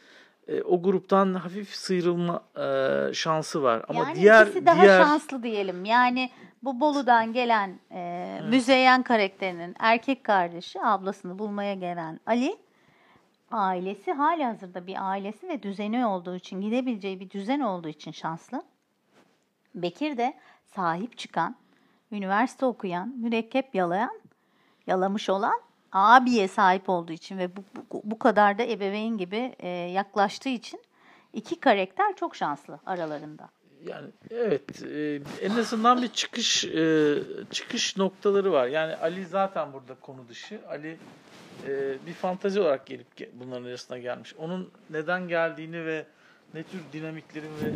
e, 0.47 0.61
o 0.61 0.81
gruptan 0.81 1.33
hafif 1.33 1.69
sıyrılma 1.69 2.43
e, 2.57 3.13
şansı 3.13 3.63
var. 3.63 3.85
Ama 3.87 3.99
yani 3.99 4.15
diğer 4.15 4.45
ikisi 4.45 4.65
daha 4.65 4.81
diğer 4.81 5.03
şanslı 5.03 5.43
diyelim. 5.43 5.85
Yani 5.85 6.29
bu 6.63 6.79
Bolu'dan 6.79 7.33
gelen 7.33 7.79
e, 7.91 8.41
Müzeyyen 8.49 9.03
karakterinin 9.03 9.75
erkek 9.79 10.23
kardeşi 10.23 10.81
ablasını 10.81 11.39
bulmaya 11.39 11.73
gelen 11.73 12.19
Ali 12.25 12.57
ailesi 13.51 14.11
hali 14.11 14.43
hazırda 14.43 14.87
bir 14.87 15.09
ailesi 15.09 15.49
ve 15.49 15.63
düzeni 15.63 16.05
olduğu 16.05 16.35
için 16.35 16.61
gidebileceği 16.61 17.19
bir 17.19 17.29
düzen 17.29 17.59
olduğu 17.59 17.87
için 17.87 18.11
şanslı. 18.11 18.63
Bekir 19.75 20.17
de 20.17 20.33
sahip 20.65 21.17
çıkan, 21.17 21.55
üniversite 22.11 22.65
okuyan, 22.65 23.09
mürekkep 23.17 23.75
yalayan, 23.75 24.19
yalamış 24.87 25.29
olan 25.29 25.66
abiye 25.91 26.47
sahip 26.47 26.89
olduğu 26.89 27.13
için 27.13 27.37
ve 27.37 27.55
bu, 27.55 27.63
bu, 27.91 28.01
bu 28.03 28.19
kadar 28.19 28.57
da 28.57 28.63
ebeveyn 28.63 29.17
gibi 29.17 29.55
e, 29.59 29.67
yaklaştığı 29.67 30.49
için 30.49 30.81
iki 31.33 31.59
karakter 31.59 32.15
çok 32.15 32.35
şanslı 32.35 32.79
aralarında. 32.85 33.49
Yani 33.85 34.07
evet 34.29 34.83
e, 34.83 35.21
en 35.41 35.49
azından 35.49 36.01
bir 36.01 36.07
çıkış 36.07 36.65
e, 36.65 37.17
çıkış 37.51 37.97
noktaları 37.97 38.51
var. 38.51 38.67
Yani 38.67 38.95
Ali 38.95 39.25
zaten 39.25 39.73
burada 39.73 39.95
konu 40.01 40.27
dışı. 40.29 40.59
Ali 40.69 40.97
e, 41.67 41.97
bir 42.07 42.13
fantazi 42.13 42.59
olarak 42.59 42.85
gelip 42.85 43.07
ge- 43.19 43.29
bunların 43.33 43.65
arasına 43.65 43.97
gelmiş. 43.97 44.35
Onun 44.37 44.71
neden 44.89 45.27
geldiğini 45.27 45.85
ve 45.85 46.05
ne 46.53 46.63
tür 46.63 46.79
dinamiklerin 46.93 47.51
ve 47.63 47.69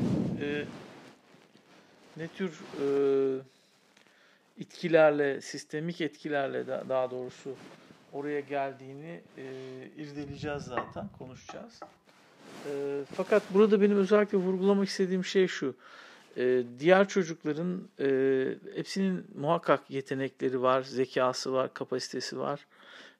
e, 0.46 0.66
ne 2.18 2.28
tür 2.28 2.60
e, 2.82 2.86
etkilerle, 4.62 5.42
sistemik 5.42 6.02
etkilerle 6.02 6.68
da, 6.68 6.84
daha 6.90 7.12
doğrusu 7.12 7.56
oraya 8.14 8.40
geldiğini 8.40 9.22
e, 9.38 9.44
irdeleyeceğiz 9.98 10.64
zaten, 10.64 11.08
konuşacağız. 11.18 11.80
E, 12.70 13.02
fakat 13.16 13.44
burada 13.54 13.82
benim 13.82 13.98
özellikle 13.98 14.38
vurgulamak 14.38 14.88
istediğim 14.88 15.26
şey 15.26 15.48
şu. 15.48 15.76
E, 16.38 16.64
diğer 16.80 17.08
çocukların 17.08 17.88
e, 18.00 18.08
hepsinin 18.76 19.28
muhakkak 19.36 19.90
yetenekleri 19.90 20.62
var, 20.62 20.82
zekası 20.82 21.54
var, 21.54 21.74
kapasitesi 21.74 22.40
var. 22.40 22.68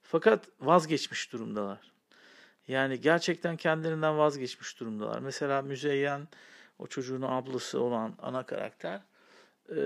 Fakat 0.02 0.40
vazgeçmiş 0.60 1.32
durumdalar. 1.32 1.92
Yani 2.68 3.00
gerçekten 3.00 3.56
kendilerinden 3.56 4.18
vazgeçmiş 4.18 4.80
durumdalar. 4.80 5.18
Mesela 5.18 5.62
Müzeyyen, 5.62 6.28
o 6.78 6.86
çocuğun 6.86 7.22
ablası 7.22 7.80
olan 7.80 8.14
ana 8.22 8.42
karakter, 8.42 9.00
e, 9.70 9.76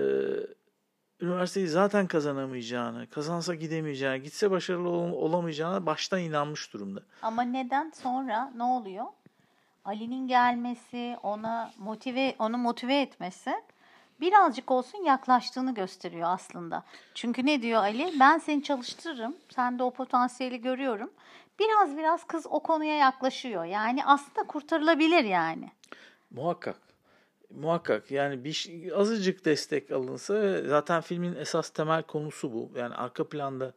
üniversiteyi 1.21 1.67
zaten 1.67 2.07
kazanamayacağını, 2.07 3.09
kazansa 3.09 3.55
gidemeyeceğini, 3.55 4.23
gitse 4.23 4.51
başarılı 4.51 4.89
ol- 4.89 5.11
olamayacağına 5.11 5.85
baştan 5.85 6.19
inanmış 6.19 6.73
durumda. 6.73 6.99
Ama 7.21 7.41
neden 7.41 7.91
sonra 7.95 8.51
ne 8.55 8.63
oluyor? 8.63 9.05
Ali'nin 9.85 10.27
gelmesi, 10.27 11.17
ona 11.23 11.71
motive 11.77 12.35
onu 12.39 12.57
motive 12.57 13.01
etmesi 13.01 13.53
birazcık 14.21 14.71
olsun 14.71 15.03
yaklaştığını 15.03 15.73
gösteriyor 15.73 16.29
aslında. 16.29 16.83
Çünkü 17.13 17.45
ne 17.45 17.61
diyor 17.61 17.81
Ali? 17.81 18.13
Ben 18.19 18.37
seni 18.37 18.63
çalıştırırım. 18.63 19.35
Sen 19.55 19.79
de 19.79 19.83
o 19.83 19.91
potansiyeli 19.91 20.61
görüyorum. 20.61 21.11
Biraz 21.59 21.97
biraz 21.97 22.23
kız 22.23 22.45
o 22.49 22.59
konuya 22.59 22.95
yaklaşıyor. 22.97 23.65
Yani 23.65 24.05
aslında 24.05 24.47
kurtarılabilir 24.47 25.23
yani. 25.23 25.71
Muhakkak. 26.31 26.75
Muhakkak 27.49 28.11
yani 28.11 28.43
bir 28.43 28.69
azıcık 28.95 29.45
destek 29.45 29.91
alınsa 29.91 30.61
zaten 30.67 31.01
filmin 31.01 31.35
esas 31.35 31.69
temel 31.69 32.03
konusu 32.03 32.53
bu. 32.53 32.71
Yani 32.75 32.95
arka 32.95 33.29
planda 33.29 33.73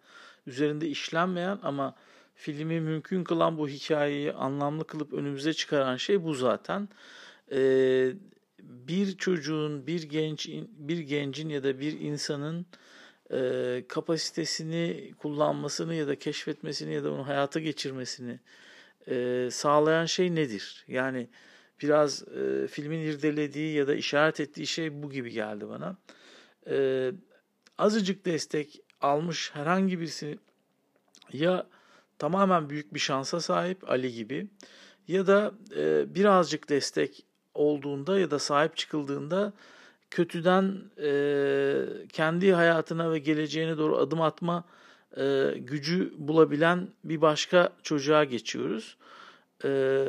üzerinde 0.46 0.88
işlenmeyen 0.88 1.58
ama 1.62 1.94
filmi 2.34 2.80
mümkün 2.80 3.24
kılan 3.24 3.58
bu 3.58 3.68
hikayeyi 3.68 4.32
anlamlı 4.32 4.86
kılıp 4.86 5.12
önümüze 5.12 5.52
çıkaran 5.52 5.96
şey 5.96 6.24
bu 6.24 6.34
zaten. 6.34 6.88
Ee, 7.52 8.12
bir 8.62 9.16
çocuğun, 9.16 9.86
bir 9.86 10.02
genç, 10.02 10.48
bir 10.78 10.98
gencin 10.98 11.48
ya 11.48 11.62
da 11.62 11.80
bir 11.80 12.00
insanın 12.00 12.66
e, 13.32 13.84
kapasitesini 13.88 15.12
kullanmasını 15.18 15.94
ya 15.94 16.08
da 16.08 16.18
keşfetmesini 16.18 16.94
ya 16.94 17.04
da 17.04 17.12
onu 17.12 17.28
hayata 17.28 17.60
geçirmesini 17.60 18.40
e, 19.08 19.48
sağlayan 19.52 20.06
şey 20.06 20.34
nedir? 20.34 20.84
Yani 20.88 21.28
biraz 21.82 22.28
e, 22.28 22.66
filmin 22.66 22.98
irdelediği 22.98 23.74
ya 23.74 23.88
da 23.88 23.94
işaret 23.94 24.40
ettiği 24.40 24.66
şey 24.66 25.02
bu 25.02 25.10
gibi 25.10 25.30
geldi 25.30 25.68
bana. 25.68 25.96
E, 26.70 27.10
azıcık 27.78 28.26
destek 28.26 28.80
almış 29.00 29.50
herhangi 29.54 30.00
birisi 30.00 30.38
ya 31.32 31.66
tamamen 32.18 32.70
büyük 32.70 32.94
bir 32.94 32.98
şansa 32.98 33.40
sahip 33.40 33.90
Ali 33.90 34.12
gibi 34.12 34.46
ya 35.08 35.26
da 35.26 35.52
e, 35.76 36.14
birazcık 36.14 36.68
destek 36.68 37.24
olduğunda 37.54 38.18
ya 38.18 38.30
da 38.30 38.38
sahip 38.38 38.76
çıkıldığında 38.76 39.52
kötüden 40.10 40.80
e, 41.02 41.84
kendi 42.12 42.52
hayatına 42.52 43.12
ve 43.12 43.18
geleceğine 43.18 43.78
doğru 43.78 43.96
adım 43.96 44.20
atma 44.20 44.64
e, 45.16 45.54
gücü 45.56 46.12
bulabilen 46.18 46.88
bir 47.04 47.20
başka 47.20 47.72
çocuğa 47.82 48.24
geçiyoruz. 48.24 48.96
E, 49.64 50.04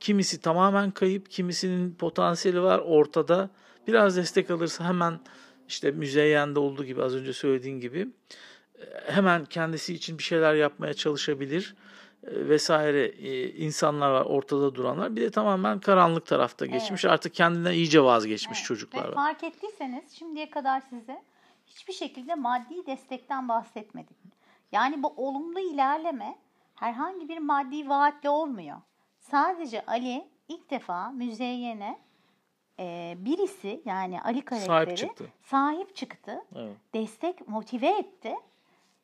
kimisi 0.00 0.40
tamamen 0.40 0.90
kayıp, 0.90 1.30
kimisinin 1.30 1.94
potansiyeli 1.94 2.62
var 2.62 2.78
ortada 2.78 3.50
Biraz 3.86 4.16
destek 4.16 4.50
alırsa 4.50 4.84
hemen 4.84 5.20
işte 5.68 5.90
müzeyyende 5.90 6.58
olduğu 6.58 6.84
gibi 6.84 7.02
az 7.02 7.14
önce 7.14 7.32
söylediğin 7.32 7.80
gibi 7.80 8.08
e, 8.78 9.12
hemen 9.12 9.44
kendisi 9.44 9.94
için 9.94 10.18
bir 10.18 10.22
şeyler 10.22 10.54
yapmaya 10.54 10.94
çalışabilir 10.94 11.74
e, 12.22 12.48
vesaire 12.48 13.06
e, 13.06 13.50
insanlar 13.50 14.10
var 14.10 14.24
ortada 14.24 14.74
duranlar. 14.74 15.16
Bir 15.16 15.20
de 15.20 15.30
tamamen 15.30 15.80
karanlık 15.80 16.26
tarafta 16.26 16.66
geçmiş. 16.66 17.04
Evet. 17.04 17.12
Artık 17.12 17.34
kendinden 17.34 17.72
iyice 17.72 18.02
vazgeçmiş 18.02 18.58
Evet. 18.58 18.66
çocuklar 18.66 19.10
Ve 19.10 19.14
fark 19.14 19.44
ettiyseniz 19.44 20.12
şimdiye 20.12 20.50
kadar 20.50 20.80
size 20.80 21.22
hiçbir 21.66 21.92
şekilde 21.92 22.34
maddi 22.34 22.86
destekten 22.86 23.48
bahsetmedik. 23.48 24.16
Yani 24.72 25.02
bu 25.02 25.14
olumlu 25.16 25.60
ilerleme 25.60 26.38
herhangi 26.74 27.28
bir 27.28 27.38
maddi 27.38 27.88
vaatle 27.88 28.30
olmuyor. 28.30 28.76
Sadece 29.30 29.86
Ali 29.86 30.24
ilk 30.48 30.70
defa 30.70 31.10
müzeyyene 31.10 31.98
e, 32.80 33.14
birisi 33.18 33.82
yani 33.84 34.22
Ali 34.22 34.42
karakteri 34.44 34.96
çıktı. 34.96 35.24
sahip 35.42 35.96
çıktı. 35.96 36.44
Evet. 36.54 36.76
Destek 36.94 37.48
motive 37.48 37.88
etti. 37.88 38.34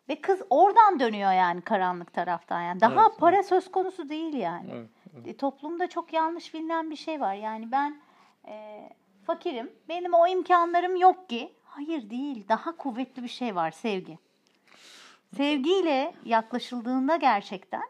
Ve 0.08 0.20
kız 0.20 0.42
oradan 0.50 1.00
dönüyor 1.00 1.32
yani 1.32 1.60
karanlık 1.60 2.12
taraftan 2.12 2.60
yani. 2.62 2.80
Daha 2.80 3.02
Evet, 3.06 3.18
para 3.18 3.42
söz 3.42 3.70
konusu 3.70 4.08
değil 4.08 4.34
yani. 4.34 4.70
Evet, 4.72 4.88
E, 5.26 5.36
Toplumda 5.36 5.88
çok 5.88 6.12
yanlış 6.12 6.54
bilinen 6.54 6.90
bir 6.90 6.96
şey 6.96 7.20
var. 7.20 7.34
Yani 7.34 7.72
ben 7.72 8.00
e, 8.48 8.88
fakirim, 9.26 9.72
benim 9.88 10.14
o 10.14 10.26
imkanlarım 10.26 10.96
yok 10.96 11.28
ki. 11.28 11.52
Hayır 11.64 12.10
değil, 12.10 12.48
daha 12.48 12.76
kuvvetli 12.76 13.22
bir 13.22 13.28
şey 13.28 13.54
var 13.56 13.70
sevgi. 13.70 14.18
Sevgiyle 15.36 16.14
yaklaşıldığında 16.24 17.16
gerçekten 17.16 17.82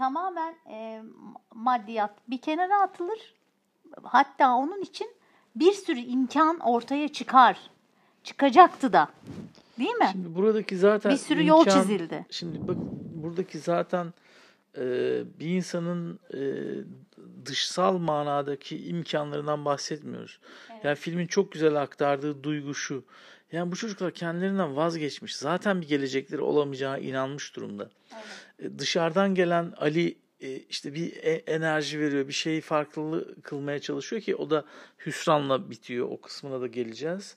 tamamen 0.00 0.54
e, 0.70 1.02
maddiyat 1.54 2.10
bir 2.30 2.38
kenara 2.38 2.82
atılır. 2.82 3.34
Hatta 4.02 4.54
onun 4.54 4.80
için 4.80 5.10
bir 5.56 5.72
sürü 5.72 5.98
imkan 6.00 6.58
ortaya 6.58 7.08
çıkar. 7.08 7.60
Çıkacaktı 8.24 8.92
da. 8.92 9.08
Değil 9.78 9.94
mi? 9.94 10.08
Şimdi 10.12 10.34
buradaki 10.34 10.76
zaten 10.76 11.12
bir 11.12 11.16
sürü 11.16 11.46
yol 11.46 11.66
imkan- 11.66 11.80
çizildi. 11.80 12.26
Şimdi 12.30 12.68
bak 12.68 12.76
buradaki 13.14 13.58
zaten 13.58 14.12
e, 14.76 14.82
bir 15.40 15.46
insanın 15.46 16.18
e, 16.34 16.40
dışsal 17.46 17.98
manadaki 17.98 18.86
imkanlarından 18.86 19.64
bahsetmiyoruz. 19.64 20.40
Yani 20.84 20.96
filmin 20.96 21.26
çok 21.26 21.52
güzel 21.52 21.82
aktardığı 21.82 22.44
duygu 22.44 22.74
şu. 22.74 23.04
Yani 23.52 23.72
bu 23.72 23.76
çocuklar 23.76 24.12
kendilerinden 24.12 24.76
vazgeçmiş. 24.76 25.36
Zaten 25.36 25.80
bir 25.80 25.88
gelecekleri 25.88 26.40
olamayacağına 26.40 26.98
inanmış 26.98 27.56
durumda. 27.56 27.90
E, 28.12 28.16
dışarıdan 28.78 29.34
gelen 29.34 29.72
Ali 29.76 30.18
e, 30.40 30.56
işte 30.56 30.94
bir 30.94 31.16
e- 31.16 31.42
enerji 31.46 32.00
veriyor, 32.00 32.28
bir 32.28 32.32
şeyi 32.32 32.60
farklı 32.60 33.34
kılmaya 33.42 33.78
çalışıyor 33.78 34.22
ki 34.22 34.36
o 34.36 34.50
da 34.50 34.64
hüsranla 35.06 35.70
bitiyor. 35.70 36.08
O 36.10 36.20
kısmına 36.20 36.60
da 36.60 36.66
geleceğiz. 36.66 37.36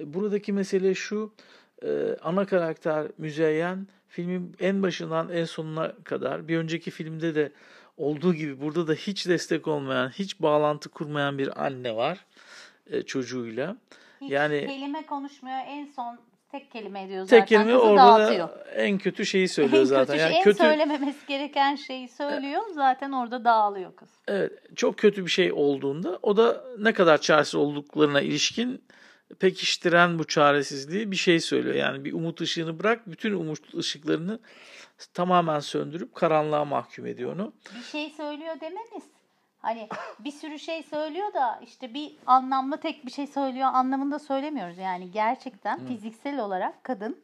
E, 0.00 0.14
Buradaki 0.14 0.52
mesele 0.52 0.94
şu. 0.94 1.32
Ana 2.22 2.46
karakter 2.46 3.06
Müzeyyen 3.18 3.86
filmin 4.08 4.56
en 4.60 4.82
başından 4.82 5.30
en 5.30 5.44
sonuna 5.44 5.92
kadar 6.04 6.48
bir 6.48 6.58
önceki 6.58 6.90
filmde 6.90 7.34
de 7.34 7.52
olduğu 7.96 8.34
gibi 8.34 8.60
burada 8.60 8.86
da 8.86 8.92
hiç 8.92 9.28
destek 9.28 9.68
olmayan, 9.68 10.08
hiç 10.08 10.40
bağlantı 10.40 10.88
kurmayan 10.88 11.38
bir 11.38 11.64
anne 11.64 11.96
var 11.96 12.26
çocuğuyla. 13.06 13.76
Hiç 14.20 14.30
yani- 14.30 14.66
kelime 14.66 15.06
konuşmuyor. 15.06 15.58
En 15.66 15.86
son 15.86 16.18
tek 16.50 16.70
kelime 16.70 17.02
ediyor 17.02 17.20
Tek 17.26 17.28
zaten. 17.40 17.46
kelime 17.46 17.72
Kızı 17.72 17.84
orada 17.84 18.20
dağıtıyor. 18.20 18.48
da 18.48 18.64
en 18.74 18.98
kötü 18.98 19.26
şeyi 19.26 19.48
söylüyor 19.58 19.80
en 19.82 19.84
zaten. 19.86 20.06
kötü 20.06 20.20
Yani 20.22 20.30
şey, 20.30 20.38
en 20.38 20.44
kötü 20.44 20.58
söylememesi 20.58 21.26
gereken 21.28 21.74
şeyi 21.76 22.08
söylüyor. 22.08 22.62
Zaten 22.74 23.12
orada 23.12 23.44
dağılıyor 23.44 23.96
kız. 23.96 24.08
Evet, 24.28 24.52
çok 24.76 24.98
kötü 24.98 25.24
bir 25.26 25.30
şey 25.30 25.52
olduğunda 25.52 26.18
o 26.22 26.36
da 26.36 26.64
ne 26.78 26.92
kadar 26.92 27.20
çaresiz 27.20 27.54
olduklarına 27.54 28.20
ilişkin 28.20 28.84
pekiştiren 29.38 30.18
bu 30.18 30.24
çaresizliği 30.26 31.10
bir 31.10 31.16
şey 31.16 31.40
söylüyor. 31.40 31.74
Yani 31.74 32.04
bir 32.04 32.12
umut 32.12 32.40
ışığını 32.40 32.78
bırak, 32.78 33.06
bütün 33.06 33.32
umut 33.34 33.74
ışıklarını 33.74 34.38
tamamen 35.14 35.60
söndürüp 35.60 36.14
karanlığa 36.14 36.64
mahkum 36.64 37.06
ediyor 37.06 37.32
onu. 37.34 37.52
Bir 37.78 37.82
şey 37.82 38.10
söylüyor 38.10 38.60
dememiz. 38.60 39.04
Hani 39.64 39.88
bir 40.18 40.30
sürü 40.30 40.58
şey 40.58 40.82
söylüyor 40.82 41.34
da 41.34 41.60
işte 41.64 41.94
bir 41.94 42.16
anlamlı 42.26 42.80
tek 42.80 43.06
bir 43.06 43.10
şey 43.10 43.26
söylüyor 43.26 43.68
anlamında 43.72 44.18
söylemiyoruz. 44.18 44.78
Yani 44.78 45.10
gerçekten 45.10 45.86
fiziksel 45.86 46.40
olarak 46.40 46.84
kadın 46.84 47.18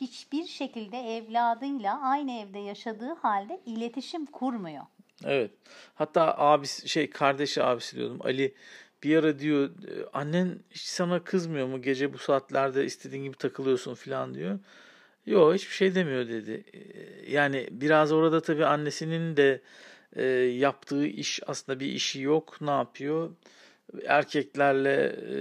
hiçbir 0.00 0.44
şekilde 0.44 1.16
evladıyla 1.16 2.00
aynı 2.00 2.32
evde 2.32 2.58
yaşadığı 2.58 3.14
halde 3.14 3.60
iletişim 3.66 4.26
kurmuyor. 4.26 4.84
Evet. 5.24 5.50
Hatta 5.94 6.38
abisi 6.38 6.88
şey 6.88 7.10
kardeşi 7.10 7.62
abisi 7.62 7.96
diyordum. 7.96 8.18
Ali 8.24 8.54
bir 9.02 9.16
ara 9.16 9.38
diyor 9.38 9.70
annen 10.12 10.58
hiç 10.70 10.82
sana 10.82 11.24
kızmıyor 11.24 11.66
mu 11.66 11.82
gece 11.82 12.12
bu 12.12 12.18
saatlerde 12.18 12.84
istediğin 12.84 13.24
gibi 13.24 13.36
takılıyorsun 13.36 13.94
falan 13.94 14.34
diyor. 14.34 14.58
Yok 15.26 15.54
hiçbir 15.54 15.74
şey 15.74 15.94
demiyor 15.94 16.28
dedi. 16.28 16.64
Yani 17.28 17.68
biraz 17.70 18.12
orada 18.12 18.40
tabii 18.40 18.66
annesinin 18.66 19.36
de 19.36 19.60
e, 20.16 20.24
yaptığı 20.42 21.06
iş 21.06 21.40
aslında 21.46 21.80
bir 21.80 21.86
işi 21.86 22.20
yok. 22.20 22.60
Ne 22.60 22.70
yapıyor? 22.70 23.30
Erkeklerle 24.06 25.16
e, 25.30 25.38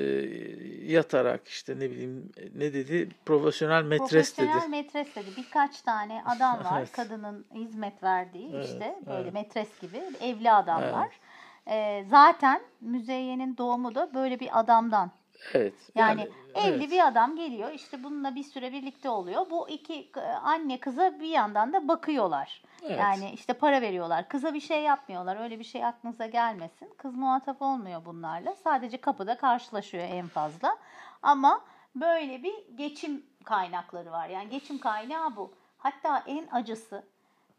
yatarak 0.91 1.47
işte 1.47 1.79
ne 1.79 1.91
bileyim 1.91 2.31
ne 2.55 2.73
dedi? 2.73 3.09
Profesyonel 3.25 3.83
metres 3.83 4.37
dedi. 4.37 4.45
Profesyonel 4.45 4.69
metres 4.69 5.15
dedi. 5.15 5.29
Birkaç 5.37 5.81
tane 5.81 6.23
adam 6.25 6.57
var. 6.63 6.79
Evet. 6.79 6.91
Kadının 6.91 7.45
hizmet 7.53 8.03
verdiği 8.03 8.51
Evet, 8.53 8.65
işte 8.65 8.95
böyle 9.07 9.21
evet. 9.21 9.33
metres 9.33 9.79
gibi 9.81 10.01
evli 10.21 10.51
adamlar. 10.51 11.07
Evet. 11.07 11.19
Ee, 11.67 12.05
zaten 12.09 12.61
Müzeyyen'in 12.81 13.57
doğumu 13.57 13.95
da 13.95 14.13
böyle 14.13 14.39
bir 14.39 14.59
adamdan. 14.59 15.11
Evet. 15.53 15.73
Yani, 15.95 16.21
evli 16.55 16.75
evet. 16.75 16.91
bir 16.91 17.07
adam 17.07 17.35
geliyor 17.35 17.71
işte 17.71 18.03
bununla 18.03 18.35
bir 18.35 18.43
süre 18.43 18.71
birlikte 18.71 19.09
oluyor. 19.09 19.49
Bu 19.49 19.69
iki 19.69 20.11
e, 20.17 20.21
anne 20.21 20.79
kıza 20.79 21.19
bir 21.19 21.29
yandan 21.29 21.73
da 21.73 21.87
bakıyorlar. 21.87 22.63
Evet. 22.83 22.99
Yani 22.99 23.31
işte 23.31 23.53
para 23.53 23.81
veriyorlar. 23.81 24.29
Kıza 24.29 24.53
bir 24.53 24.59
şey 24.59 24.81
yapmıyorlar. 24.81 25.43
Öyle 25.43 25.59
bir 25.59 25.63
şey 25.63 25.85
aklınıza 25.85 26.25
gelmesin. 26.25 26.89
Kız 26.97 27.15
muhatap 27.15 27.61
olmuyor 27.61 28.05
bunlarla. 28.05 28.55
Sadece 28.55 28.97
kapıda 29.01 29.37
karşılaşıyor 29.37 30.03
en 30.03 30.27
fazla. 30.27 30.77
Ama 31.21 31.61
böyle 31.95 32.43
bir 32.43 32.55
geçim 32.75 33.25
kaynakları 33.43 34.11
var. 34.11 34.29
Yani 34.29 34.49
geçim 34.49 34.77
kaynağı 34.77 35.35
bu. 35.35 35.51
Hatta 35.77 36.23
en 36.27 36.47
acısı 36.51 37.03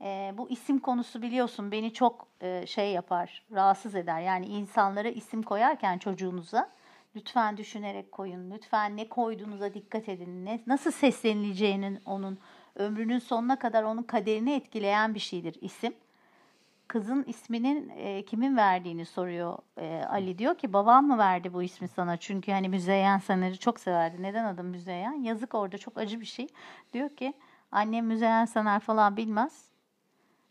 e, 0.01 0.35
bu 0.39 0.51
isim 0.51 0.79
konusu 0.79 1.23
biliyorsun 1.23 1.73
beni 1.73 1.93
çok 1.93 2.27
e, 2.41 2.67
şey 2.67 2.93
yapar, 2.93 3.43
rahatsız 3.53 3.95
eder. 3.95 4.21
Yani 4.21 4.47
insanlara 4.47 5.09
isim 5.09 5.43
koyarken 5.43 5.99
çocuğunuza 5.99 6.71
lütfen 7.17 7.57
düşünerek 7.57 8.13
koyun. 8.13 8.51
Lütfen 8.51 8.97
ne 8.97 9.09
koyduğunuza 9.09 9.75
dikkat 9.75 10.09
edin. 10.09 10.45
Ne, 10.45 10.61
nasıl 10.67 10.91
seslenileceğinin 10.91 12.01
onun 12.05 12.39
ömrünün 12.75 13.19
sonuna 13.19 13.59
kadar 13.59 13.83
onun 13.83 14.03
kaderini 14.03 14.53
etkileyen 14.53 15.15
bir 15.15 15.21
şeydir 15.21 15.57
isim. 15.61 15.95
Kızın 16.89 17.25
isminin 17.25 17.89
e, 17.89 18.25
kimin 18.25 18.57
verdiğini 18.57 19.07
soruyor 19.07 19.59
e, 19.77 20.05
Ali 20.11 20.39
diyor 20.39 20.59
ki 20.59 20.73
babam 20.73 21.07
mı 21.07 21.19
verdi 21.19 21.53
bu 21.53 21.63
ismi 21.63 21.89
sana 21.89 22.17
çünkü 22.17 22.53
hani 22.53 22.69
Müzeyyen 22.69 23.19
Saner'i 23.19 23.59
çok 23.59 23.81
severdi. 23.81 24.23
Neden 24.23 24.45
adı 24.45 24.63
Müzeyyen? 24.63 25.13
Yazık 25.13 25.55
orada 25.55 25.79
çok 25.79 25.99
acı 25.99 26.21
bir 26.21 26.27
şey. 26.27 26.49
Diyor 26.93 27.17
ki 27.17 27.33
annem 27.73 28.07
Müzeyyen 28.07 28.45
Saner 28.45 28.81
falan 28.81 29.17
bilmez. 29.17 29.71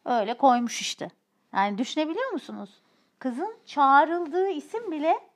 Öyle 0.05 0.37
koymuş 0.37 0.81
işte. 0.81 1.09
Yani 1.53 1.77
düşünebiliyor 1.77 2.31
musunuz? 2.31 2.81
Kızın 3.19 3.55
çağrıldığı 3.65 4.49
isim 4.49 4.91
bile 4.91 5.28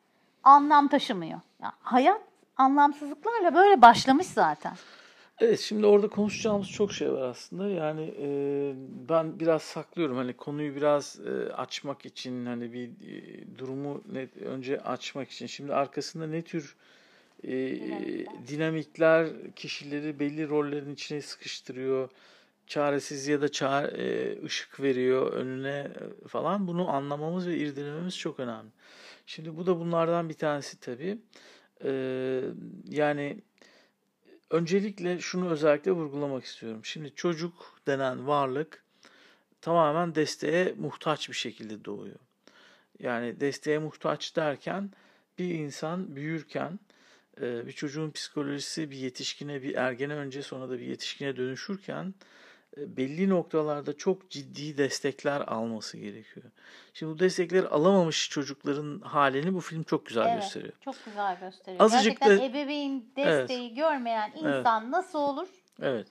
anlam 0.43 0.87
taşımıyor. 0.87 1.39
Ya 1.63 1.71
hayat 1.79 2.21
anlamsızlıklarla 2.57 3.55
böyle 3.55 3.81
başlamış 3.81 4.27
zaten. 4.27 4.73
Evet 5.39 5.59
şimdi 5.59 5.85
orada 5.85 6.07
konuşacağımız 6.07 6.69
çok 6.69 6.93
şey 6.93 7.11
var 7.11 7.21
aslında. 7.21 7.69
Yani 7.69 8.13
e, 8.21 8.27
ben 9.09 9.39
biraz 9.39 9.61
saklıyorum 9.61 10.17
hani 10.17 10.33
konuyu 10.33 10.75
biraz 10.75 11.19
e, 11.19 11.53
açmak 11.53 12.05
için 12.05 12.45
hani 12.45 12.73
bir 12.73 12.87
e, 12.87 13.57
durumu 13.57 14.01
net, 14.11 14.37
önce 14.37 14.79
açmak 14.79 15.31
için. 15.31 15.45
Şimdi 15.47 15.73
arkasında 15.73 16.27
ne 16.27 16.41
tür 16.41 16.75
e, 17.43 17.49
Dinamikler. 17.51 18.47
dinamikler 18.47 19.27
kişileri 19.55 20.19
belli 20.19 20.49
rollerin 20.49 20.93
içine 20.93 21.21
sıkıştırıyor. 21.21 22.09
Çaresiz 22.67 23.27
ya 23.27 23.41
da 23.41 23.51
çare, 23.51 23.87
e, 23.87 24.43
ışık 24.45 24.79
veriyor 24.79 25.33
önüne 25.33 25.87
e, 26.23 26.27
falan. 26.27 26.67
Bunu 26.67 26.89
anlamamız 26.89 27.47
ve 27.47 27.57
irdelememiz 27.57 28.17
çok 28.17 28.39
önemli. 28.39 28.69
Şimdi 29.25 29.57
bu 29.57 29.65
da 29.65 29.79
bunlardan 29.79 30.29
bir 30.29 30.33
tanesi 30.33 30.79
tabii. 30.79 31.17
E, 31.83 31.91
yani 32.89 33.37
öncelikle 34.49 35.19
şunu 35.19 35.49
özellikle 35.49 35.91
vurgulamak 35.91 36.43
istiyorum. 36.43 36.85
Şimdi 36.85 37.15
çocuk 37.15 37.79
denen 37.87 38.27
varlık 38.27 38.83
tamamen 39.61 40.15
desteğe 40.15 40.73
muhtaç 40.77 41.29
bir 41.29 41.35
şekilde 41.35 41.85
doğuyor. 41.85 42.19
Yani 42.99 43.39
desteğe 43.39 43.77
muhtaç 43.77 44.35
derken 44.35 44.91
bir 45.37 45.49
insan 45.49 46.15
büyürken 46.15 46.79
e, 47.41 47.67
bir 47.67 47.71
çocuğun 47.71 48.11
psikolojisi 48.11 48.91
bir 48.91 48.97
yetişkine, 48.97 49.61
bir 49.61 49.75
ergene 49.75 50.15
önce 50.15 50.41
sonra 50.41 50.69
da 50.69 50.79
bir 50.79 50.85
yetişkine 50.85 51.37
dönüşürken 51.37 52.13
belli 52.77 53.29
noktalarda 53.29 53.97
çok 53.97 54.29
ciddi 54.29 54.77
destekler 54.77 55.41
alması 55.41 55.97
gerekiyor. 55.97 56.45
Şimdi 56.93 57.13
bu 57.15 57.19
destekleri 57.19 57.67
alamamış 57.67 58.29
çocukların 58.29 58.99
halini 59.01 59.53
bu 59.53 59.59
film 59.59 59.83
çok 59.83 60.05
güzel 60.05 60.27
Evet, 60.29 60.41
gösteriyor. 60.41 60.73
çok 60.81 60.95
güzel 61.05 61.39
gösteriyor. 61.39 61.81
Azıcık 61.85 62.03
Gerçekten 62.19 62.39
da- 62.39 62.43
ebeveyn 62.43 63.03
desteği 63.15 63.73
görmeyen 63.75 64.31
insan 64.35 64.91
nasıl 64.91 65.19
olur? 65.19 65.47
Evet. 65.81 66.07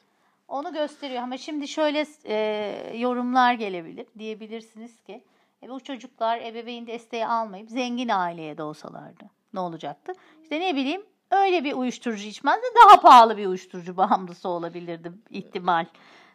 Onu 0.49 0.73
gösteriyor. 0.73 1.23
Ama 1.23 1.37
şimdi 1.39 1.69
şöyle 1.69 2.07
e, 2.25 2.97
yorumlar 2.99 3.55
gelebilir. 3.55 4.07
Diyebilirsiniz 4.19 5.01
ki 5.03 5.25
e, 5.63 5.69
bu 5.69 5.81
çocuklar 5.81 6.41
ebeveyn 6.41 6.87
desteği 6.87 7.27
almayıp 7.27 7.71
zengin 7.71 8.09
aileye 8.09 8.59
doğsalardı 8.59 9.25
ne 9.55 9.61
olacaktı? 9.61 10.13
İşte 10.43 10.61
ne 10.61 10.77
bileyim 10.77 11.03
öyle 11.31 11.65
bir 11.65 11.73
uyuşturucu 11.73 12.27
içmezdi 12.29 12.67
daha 12.85 13.01
pahalı 13.01 13.37
bir 13.37 13.47
uyuşturucu 13.47 13.97
bağımlısı 13.97 14.49
olabilirdi 14.49 15.13
ihtimal 15.31 15.87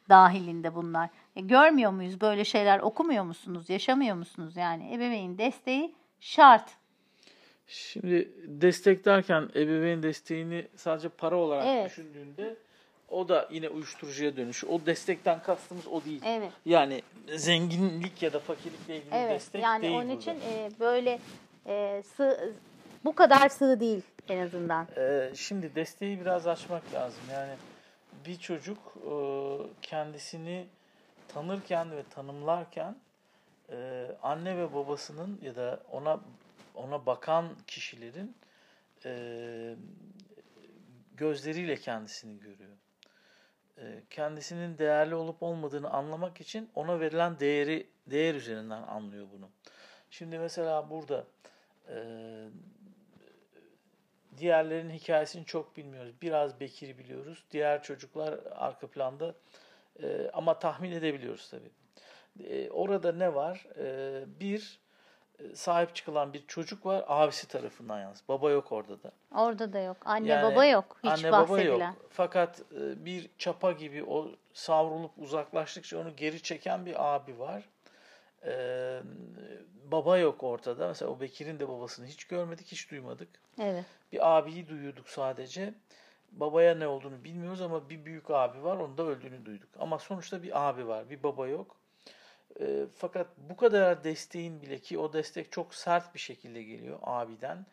dahilinde 0.10 0.76
bunlar. 0.76 1.10
E, 1.36 1.42
görmüyor 1.42 1.92
muyuz 1.92 2.22
böyle 2.22 2.46
şeyler 2.46 2.80
okumuyor 2.80 3.24
musunuz 3.24 3.70
yaşamıyor 3.70 4.16
musunuz 4.16 4.58
yani 4.58 4.94
ebeveyn 4.94 5.38
desteği 5.38 5.96
şart. 6.20 6.70
Şimdi 7.68 8.32
destek 8.46 9.06
derken 9.06 9.50
ebeveyn 9.56 10.04
desteğini 10.04 10.68
sadece 10.76 11.10
para 11.10 11.36
olarak 11.36 11.66
Evet. 11.68 11.90
düşündüğünde 11.90 12.56
o 13.10 13.30
da 13.30 13.48
yine 13.52 13.70
uyuşturucuya 13.70 14.38
dönüşüyor. 14.38 14.74
O 14.74 14.86
destekten 14.86 15.42
kastımız 15.42 15.88
o 15.88 16.04
değil. 16.06 16.22
Evet. 16.26 16.52
Yani 16.66 17.02
zenginlik 17.36 18.24
ya 18.24 18.34
da 18.34 18.40
fakirlikle 18.40 18.98
ilgili 18.98 19.10
Evet 19.16 19.32
destek 19.32 19.64
yani 19.64 19.82
değil 19.82 19.94
onun 19.96 20.08
burada. 20.10 20.20
için 20.22 20.32
e, 20.32 20.72
böyle 20.80 21.20
e, 21.66 22.04
sığ, 22.18 22.54
bu 23.06 23.16
kadar 23.16 23.50
sığ 23.50 23.80
değil 23.80 24.02
en 24.30 24.38
azından. 24.46 24.88
Ee, 24.98 25.32
şimdi 25.36 25.76
desteği 25.76 26.20
biraz 26.22 26.48
açmak 26.48 26.94
lazım. 26.94 27.22
Yani 27.34 27.52
bir 28.26 28.40
çocuk 28.40 28.78
e, 28.98 29.16
kendisini 29.82 30.68
tanırken 31.28 31.92
ve 31.92 32.04
tanımlarken 32.10 32.96
e, 33.70 34.08
anne 34.24 34.58
ve 34.58 34.74
babasının 34.74 35.40
ya 35.42 35.56
da 35.56 35.84
ona 35.92 36.20
ona 36.76 37.06
bakan 37.06 37.50
kişilerin 37.68 38.36
e, 39.06 39.76
gözleriyle 41.14 41.76
kendisini 41.76 42.40
görüyor. 42.40 42.72
Kendisinin 44.10 44.78
değerli 44.78 45.16
olup 45.16 45.44
olmadığını 45.44 45.90
anlamak 45.90 46.42
için 46.42 46.70
ona 46.76 47.00
verilen 47.00 47.40
değeri 47.40 47.88
değer 48.08 48.36
üzerinden 48.36 48.82
anlıyor 48.82 49.28
bunu. 49.34 49.50
Şimdi 50.10 50.40
mesela 50.40 50.90
burada 50.90 51.26
diğerlerinin 54.38 54.94
hikayesini 54.94 55.46
çok 55.46 55.78
bilmiyoruz. 55.78 56.14
Biraz 56.22 56.60
Bekir'i 56.60 56.98
biliyoruz. 56.98 57.44
Diğer 57.52 57.84
çocuklar 57.84 58.40
arka 58.56 58.88
planda 58.88 59.34
e, 60.04 60.30
ama 60.34 60.60
tahmin 60.60 60.92
edebiliyoruz 60.92 61.50
tabii. 61.50 61.72
E, 62.50 62.70
orada 62.70 63.12
ne 63.12 63.36
var? 63.36 63.66
E, 63.80 64.40
bir 64.40 64.80
sahip 65.54 65.96
çıkılan 65.96 66.34
bir 66.34 66.48
çocuk 66.48 66.86
var 66.86 67.04
abisi 67.08 67.48
tarafından 67.48 68.00
yalnız. 68.00 68.24
Baba 68.30 68.52
yok 68.52 68.72
orada 68.72 69.04
da. 69.04 69.12
Orada 69.36 69.74
da 69.74 69.80
yok. 69.80 69.98
Anne 70.06 70.28
Yani 70.28 70.52
baba 70.52 70.66
yok. 70.66 70.98
Hiç 71.04 71.12
Anne 71.12 71.32
baba 71.32 71.62
yok. 71.62 71.82
Fakat 72.10 72.60
e, 72.60 73.06
bir 73.06 73.30
çapa 73.38 73.72
gibi 73.72 74.04
o 74.04 74.32
savrulup 74.54 75.12
uzaklaştıkça 75.18 76.00
onu 76.00 76.16
geri 76.16 76.42
çeken 76.42 76.86
bir 76.86 77.16
abi 77.16 77.40
var. 77.40 77.64
Baba 79.92 80.18
yok 80.18 80.44
ortada. 80.44 80.88
Mesela 80.88 81.12
o 81.12 81.20
Bekir'in 81.20 81.60
de 81.60 81.68
babasını 81.68 82.06
hiç 82.06 82.24
görmedik, 82.24 82.68
hiç 82.68 82.92
duymadık. 82.92 83.30
Evet. 83.62 83.86
Bir 84.12 84.38
abiyi 84.38 84.68
duyuyorduk 84.68 85.10
sadece. 85.10 85.74
Babaya 86.32 86.76
ne 86.76 86.88
olduğunu 86.88 87.24
bilmiyoruz 87.24 87.62
ama 87.62 87.90
bir 87.90 88.06
büyük 88.06 88.30
abi 88.30 88.64
var, 88.64 88.78
onun 88.78 88.98
da 88.98 89.04
öldüğünü 89.04 89.46
duyduk. 89.46 89.70
Ama 89.80 90.00
sonuçta 90.00 90.44
bir 90.44 90.70
abi 90.70 90.88
var, 90.88 91.10
bir 91.10 91.24
baba 91.24 91.48
yok. 91.48 91.78
E, 92.60 92.86
fakat 92.96 93.28
bu 93.38 93.58
kadar 93.58 94.04
desteğin 94.04 94.62
bile 94.62 94.80
ki 94.80 95.00
o 95.00 95.14
destek 95.14 95.52
çok 95.52 95.76
sert 95.76 96.14
bir 96.16 96.20
şekilde 96.20 96.64
geliyor 96.64 97.00
abiden. 97.02 97.66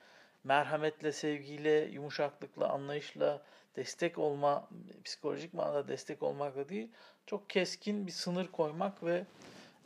Merhametle, 0.44 1.12
sevgiyle, 1.12 1.70
yumuşaklıkla, 1.70 2.68
anlayışla 2.68 3.42
destek 3.76 4.18
olma, 4.18 4.68
psikolojik 5.04 5.54
manada 5.54 5.88
destek 5.88 6.22
olmakla 6.22 6.68
değil, 6.68 6.88
çok 7.26 7.50
keskin 7.50 8.06
bir 8.06 8.12
sınır 8.12 8.46
koymak 8.46 9.04
ve 9.04 9.24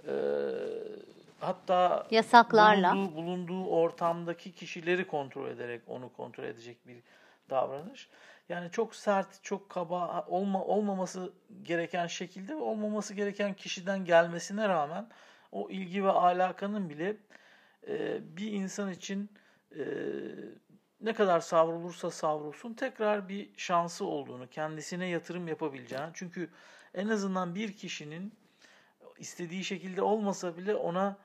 e, 0.07 0.13
hatta 1.41 2.07
Yasaklarla. 2.11 2.93
bulunduğu, 2.93 3.17
bulunduğu 3.17 3.67
ortamdaki 3.67 4.53
kişileri 4.53 5.07
kontrol 5.07 5.49
ederek 5.49 5.83
onu 5.87 6.13
kontrol 6.13 6.45
edecek 6.45 6.87
bir 6.87 7.03
davranış. 7.51 8.09
Yani 8.49 8.71
çok 8.71 8.95
sert, 8.95 9.43
çok 9.43 9.69
kaba 9.69 10.25
olma, 10.29 10.65
olmaması 10.65 11.33
gereken 11.63 12.07
şekilde 12.07 12.55
ve 12.55 12.61
olmaması 12.61 13.15
gereken 13.15 13.55
kişiden 13.55 14.05
gelmesine 14.05 14.69
rağmen 14.69 15.09
o 15.53 15.71
ilgi 15.71 16.05
ve 16.05 16.11
alakanın 16.11 16.91
bile 16.91 17.17
e, 17.89 18.19
bir 18.37 18.53
insan 18.53 18.93
için 18.93 19.31
e, 19.77 19.85
ne 21.01 21.15
kadar 21.15 21.41
savrulursa 21.41 22.11
savrulsun 22.11 22.75
tekrar 22.75 23.29
bir 23.29 23.51
şansı 23.57 24.05
olduğunu, 24.05 24.49
kendisine 24.51 25.07
yatırım 25.07 25.49
yapabileceğini. 25.49 26.11
Çünkü 26.15 26.51
en 26.95 27.09
azından 27.09 27.55
bir 27.55 27.73
kişinin 27.73 28.33
istediği 29.18 29.64
şekilde 29.64 30.02
olmasa 30.02 30.57
bile 30.57 30.74
ona 30.74 31.16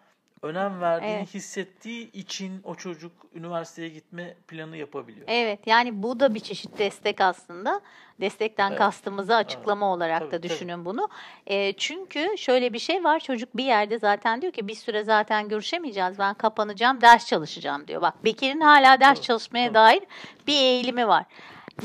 önem 0.41 0.81
verdiğini 0.81 1.11
Evet. 1.15 1.33
hissettiği 1.33 2.11
için 2.11 2.61
o 2.63 2.75
çocuk 2.75 3.11
üniversiteye 3.35 3.89
gitme 3.89 4.35
planı 4.47 4.77
yapabiliyor. 4.77 5.25
Evet 5.27 5.59
yani 5.65 6.03
bu 6.03 6.19
da 6.19 6.35
bir 6.35 6.39
çeşit 6.39 6.77
destek 6.77 7.21
aslında. 7.21 7.81
Destekten 8.21 8.69
Evet. 8.69 8.77
kastımızı 8.79 9.35
açıklama 9.35 9.93
olarak 9.93 10.19
Tabii, 10.19 10.31
da 10.31 10.37
tabii. 10.37 10.49
düşünün 10.49 10.85
bunu. 10.85 11.09
E, 11.47 11.73
çünkü 11.73 12.37
şöyle 12.37 12.73
bir 12.73 12.79
şey 12.79 13.03
var 13.03 13.19
çocuk 13.19 13.57
bir 13.57 13.63
yerde 13.63 13.99
zaten 13.99 14.41
diyor 14.41 14.53
ki 14.53 14.67
bir 14.67 14.75
süre 14.75 15.03
zaten 15.03 15.49
görüşemeyeceğiz 15.49 16.19
ben 16.19 16.33
kapanacağım 16.33 17.01
ders 17.01 17.25
çalışacağım 17.27 17.87
diyor. 17.87 18.01
Bak 18.01 18.25
Bekir'in 18.25 18.61
hala 18.61 18.99
ders 18.99 19.15
Tabii, 19.15 19.25
çalışmaya 19.25 19.65
tabii. 19.67 19.73
dair 19.73 20.03
bir 20.47 20.55
eğilimi 20.55 21.07
var. 21.07 21.25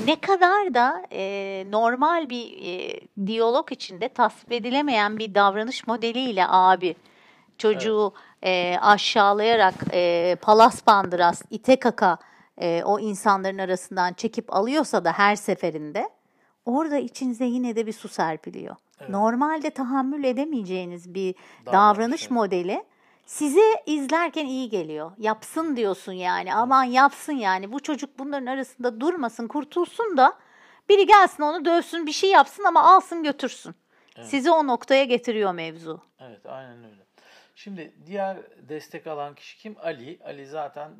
Ne 0.06 0.20
kadar 0.20 0.74
da 0.74 1.02
e, 1.12 1.64
normal 1.70 2.30
bir 2.30 2.58
e, 2.62 3.00
diyalog 3.26 3.72
içinde 3.72 4.08
tasvip 4.08 4.52
edilemeyen 4.52 5.18
bir 5.18 5.34
davranış 5.34 5.86
modeliyle 5.86 6.44
abi 6.48 6.96
çocuğu 7.58 8.12
e, 8.42 8.76
aşağılayarak 8.80 9.74
e, 9.92 10.36
palas 10.42 10.86
bandıras, 10.86 11.42
ite 11.50 11.78
kaka 11.78 12.18
e, 12.58 12.82
o 12.84 12.98
insanların 12.98 13.58
arasından 13.58 14.12
çekip 14.12 14.54
alıyorsa 14.54 15.04
da 15.04 15.12
her 15.12 15.36
seferinde 15.36 16.08
orada 16.64 16.96
içinize 16.96 17.44
yine 17.44 17.76
de 17.76 17.86
bir 17.86 17.92
su 17.92 18.08
serpiliyor. 18.08 18.76
Evet. 19.00 19.10
Normalde 19.10 19.70
tahammül 19.70 20.24
edemeyeceğiniz 20.24 21.14
bir 21.14 21.34
Davranış, 21.66 21.72
davranış 21.72 22.22
evet. 22.22 22.30
Size 23.28 23.82
izlerken 23.86 24.46
iyi 24.46 24.68
geliyor. 24.68 25.12
Yapsın 25.18 25.76
diyorsun 25.76 26.12
yani. 26.12 26.54
Aman 26.54 26.84
yapsın 26.84 27.32
yani. 27.32 27.72
Bu 27.72 27.80
çocuk 27.80 28.18
bunların 28.18 28.46
arasında 28.46 29.00
durmasın, 29.00 29.48
kurtulsun 29.48 30.16
da 30.16 30.38
biri 30.88 31.06
gelsin 31.06 31.42
onu 31.42 31.64
dövsün, 31.64 32.06
bir 32.06 32.12
şey 32.12 32.30
yapsın 32.30 32.64
ama 32.64 32.94
alsın 32.94 33.22
götürsün. 33.22 33.74
Evet. 34.16 34.26
Sizi 34.26 34.50
o 34.50 34.66
noktaya 34.66 35.04
getiriyor 35.04 35.52
mevzu. 35.52 36.02
Evet, 36.20 36.46
aynen 36.46 36.84
öyle. 36.84 37.06
Şimdi 37.54 37.94
diğer 38.06 38.36
destek 38.68 39.06
alan 39.06 39.34
kişi 39.34 39.58
kim? 39.58 39.76
Ali. 39.82 40.18
Ali 40.24 40.46
zaten 40.46 40.90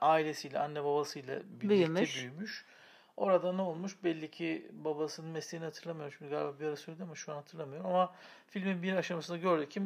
ailesiyle, 0.00 0.58
anne 0.58 0.84
babasıyla 0.84 1.36
birlikte 1.36 1.68
Büyümüş. 1.68 2.16
büyümüş. 2.16 2.66
Orada 3.18 3.52
ne 3.52 3.62
olmuş? 3.62 4.04
Belli 4.04 4.30
ki 4.30 4.70
babasının 4.72 5.30
mesleğini 5.30 5.64
hatırlamıyorum. 5.64 6.14
Şimdi 6.18 6.30
galiba 6.30 6.60
bir 6.60 6.66
ara 6.66 6.76
söyledi 6.76 7.02
ama 7.02 7.14
şu 7.14 7.32
an 7.32 7.36
hatırlamıyorum. 7.36 7.86
Ama 7.86 8.14
filmin 8.46 8.82
bir 8.82 8.92
aşamasında 8.92 9.36
gördük 9.38 9.70
ki 9.70 9.82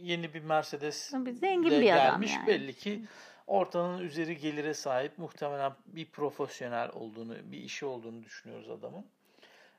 yeni 0.00 0.34
bir 0.34 0.40
Mercedes 0.42 1.12
Bir 1.14 1.32
zengin 1.32 1.70
bir 1.70 1.90
adam 1.92 2.10
gelmiş. 2.20 2.34
yani. 2.34 2.46
Belli 2.46 2.74
ki 2.74 3.04
ortanın 3.46 3.98
üzeri 4.02 4.36
gelire 4.36 4.74
sahip 4.74 5.18
muhtemelen 5.18 5.72
bir 5.86 6.06
profesyonel 6.06 6.90
olduğunu, 6.92 7.34
bir 7.52 7.58
işi 7.58 7.86
olduğunu 7.86 8.22
düşünüyoruz 8.24 8.70
adamın. 8.70 9.04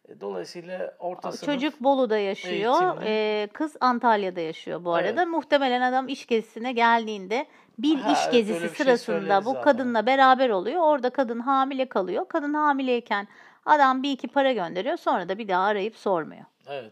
E, 0.10 0.22
Dolayısıyla 0.22 0.96
orta 1.00 1.32
sınıf 1.32 1.54
Çocuk 1.54 1.84
Bolu'da 1.84 2.18
yaşıyor, 2.18 2.82
eğitimli. 2.82 3.06
ee, 3.08 3.48
kız 3.54 3.76
Antalya'da 3.82 4.40
yaşıyor 4.40 4.86
bu 4.86 4.94
arada. 4.94 5.22
Evet. 5.22 5.28
Muhtemelen 5.28 5.82
adam 5.82 6.08
iş 6.08 6.26
gezisine 6.28 6.72
geldiğinde 6.72 7.46
bir 7.78 7.96
Ha, 8.00 8.12
iş 8.12 8.20
evet, 8.24 8.32
gezisi 8.34 8.64
bir 8.64 8.68
şey 8.68 8.76
sırasında 8.76 9.46
bu 9.46 9.50
zaten. 9.50 9.62
kadınla 9.64 10.06
beraber 10.06 10.50
oluyor. 10.50 10.82
Orada 10.82 11.10
kadın 11.10 11.40
hamile 11.40 11.90
kalıyor. 11.90 12.26
Kadın 12.30 12.54
hamileyken 12.54 13.28
adam 13.66 14.04
bir 14.04 14.12
iki 14.12 14.28
para 14.28 14.54
gönderiyor. 14.54 14.98
Sonra 14.98 15.30
da 15.30 15.38
bir 15.38 15.48
daha 15.48 15.64
arayıp 15.64 15.98
sormuyor. 15.98 16.46
Evet. 16.68 16.92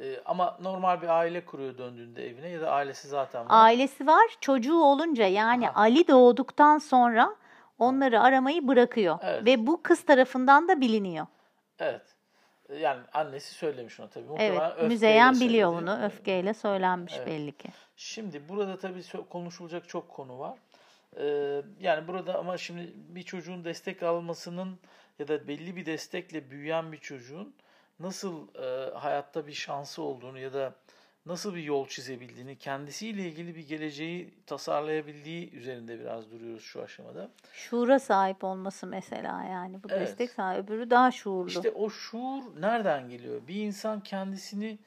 Ee, 0.00 0.20
ama 0.24 0.58
normal 0.62 1.02
bir 1.02 1.08
aile 1.08 1.44
kuruyor 1.44 1.78
döndüğünde 1.78 2.26
evine 2.28 2.48
ya 2.48 2.60
da 2.60 2.70
ailesi 2.70 3.08
zaten 3.08 3.40
var. 3.40 3.46
Ailesi 3.50 4.06
var. 4.06 4.26
Çocuğu 4.40 4.82
olunca 4.82 5.26
yani 5.26 5.70
Aha. 5.70 5.80
Ali 5.80 6.08
doğduktan 6.08 6.78
sonra 6.78 7.36
onları 7.78 8.20
aramayı 8.20 8.68
bırakıyor. 8.68 9.18
Evet. 9.22 9.46
Ve 9.46 9.66
bu 9.66 9.82
kız 9.82 10.02
tarafından 10.04 10.68
da 10.68 10.80
biliniyor. 10.80 11.26
Evet. 11.78 12.02
Yani 12.78 13.00
annesi 13.12 13.54
söylemiş 13.54 14.00
ona 14.00 14.08
tabii. 14.08 14.24
Evet. 14.24 14.30
Muhtemelen 14.30 14.70
öfkeyle 14.70 14.88
Müzeyyen 14.88 15.40
biliyor 15.40 15.72
bunu. 15.72 16.04
Öfkeyle 16.04 16.54
söylenmiş 16.54 17.14
Evet. 17.16 17.26
belli 17.26 17.52
ki. 17.52 17.68
Şimdi 17.96 18.48
burada 18.48 18.78
tabii 18.78 19.02
konuşulacak 19.30 19.88
çok 19.88 20.08
konu 20.08 20.38
var. 20.38 20.58
Ee, 21.16 21.62
yani 21.80 22.08
burada 22.08 22.38
ama 22.38 22.58
şimdi 22.58 22.92
bir 22.94 23.22
çocuğun 23.22 23.64
destek 23.64 24.02
almasının 24.02 24.78
ya 25.18 25.28
da 25.28 25.48
belli 25.48 25.76
bir 25.76 25.86
destekle 25.86 26.50
büyüyen 26.50 26.92
bir 26.92 26.98
çocuğun 26.98 27.54
nasıl 28.00 28.48
e, 28.54 28.94
hayatta 28.94 29.46
bir 29.46 29.52
şansı 29.52 30.02
olduğunu 30.02 30.38
ya 30.38 30.52
da 30.52 30.74
nasıl 31.26 31.54
bir 31.54 31.62
yol 31.62 31.86
çizebildiğini, 31.88 32.56
kendisiyle 32.58 33.28
ilgili 33.28 33.56
bir 33.56 33.68
geleceği 33.68 34.34
tasarlayabildiği 34.46 35.50
üzerinde 35.50 36.00
biraz 36.00 36.30
duruyoruz 36.30 36.62
şu 36.62 36.82
aşamada. 36.82 37.30
Şuura 37.52 37.98
sahip 37.98 38.44
olması 38.44 38.86
mesela 38.86 39.44
yani 39.44 39.82
bu 39.82 39.88
Evet. 39.90 40.00
destek 40.08 40.30
sahibi 40.30 40.62
öbürü 40.62 40.90
daha 40.90 41.10
şuurlu. 41.10 41.48
İşte 41.48 41.70
o 41.70 41.90
şuur 41.90 42.42
nereden 42.60 43.08
geliyor? 43.08 43.40
Bir 43.48 43.54
insan 43.54 44.00
kendisini 44.00 44.78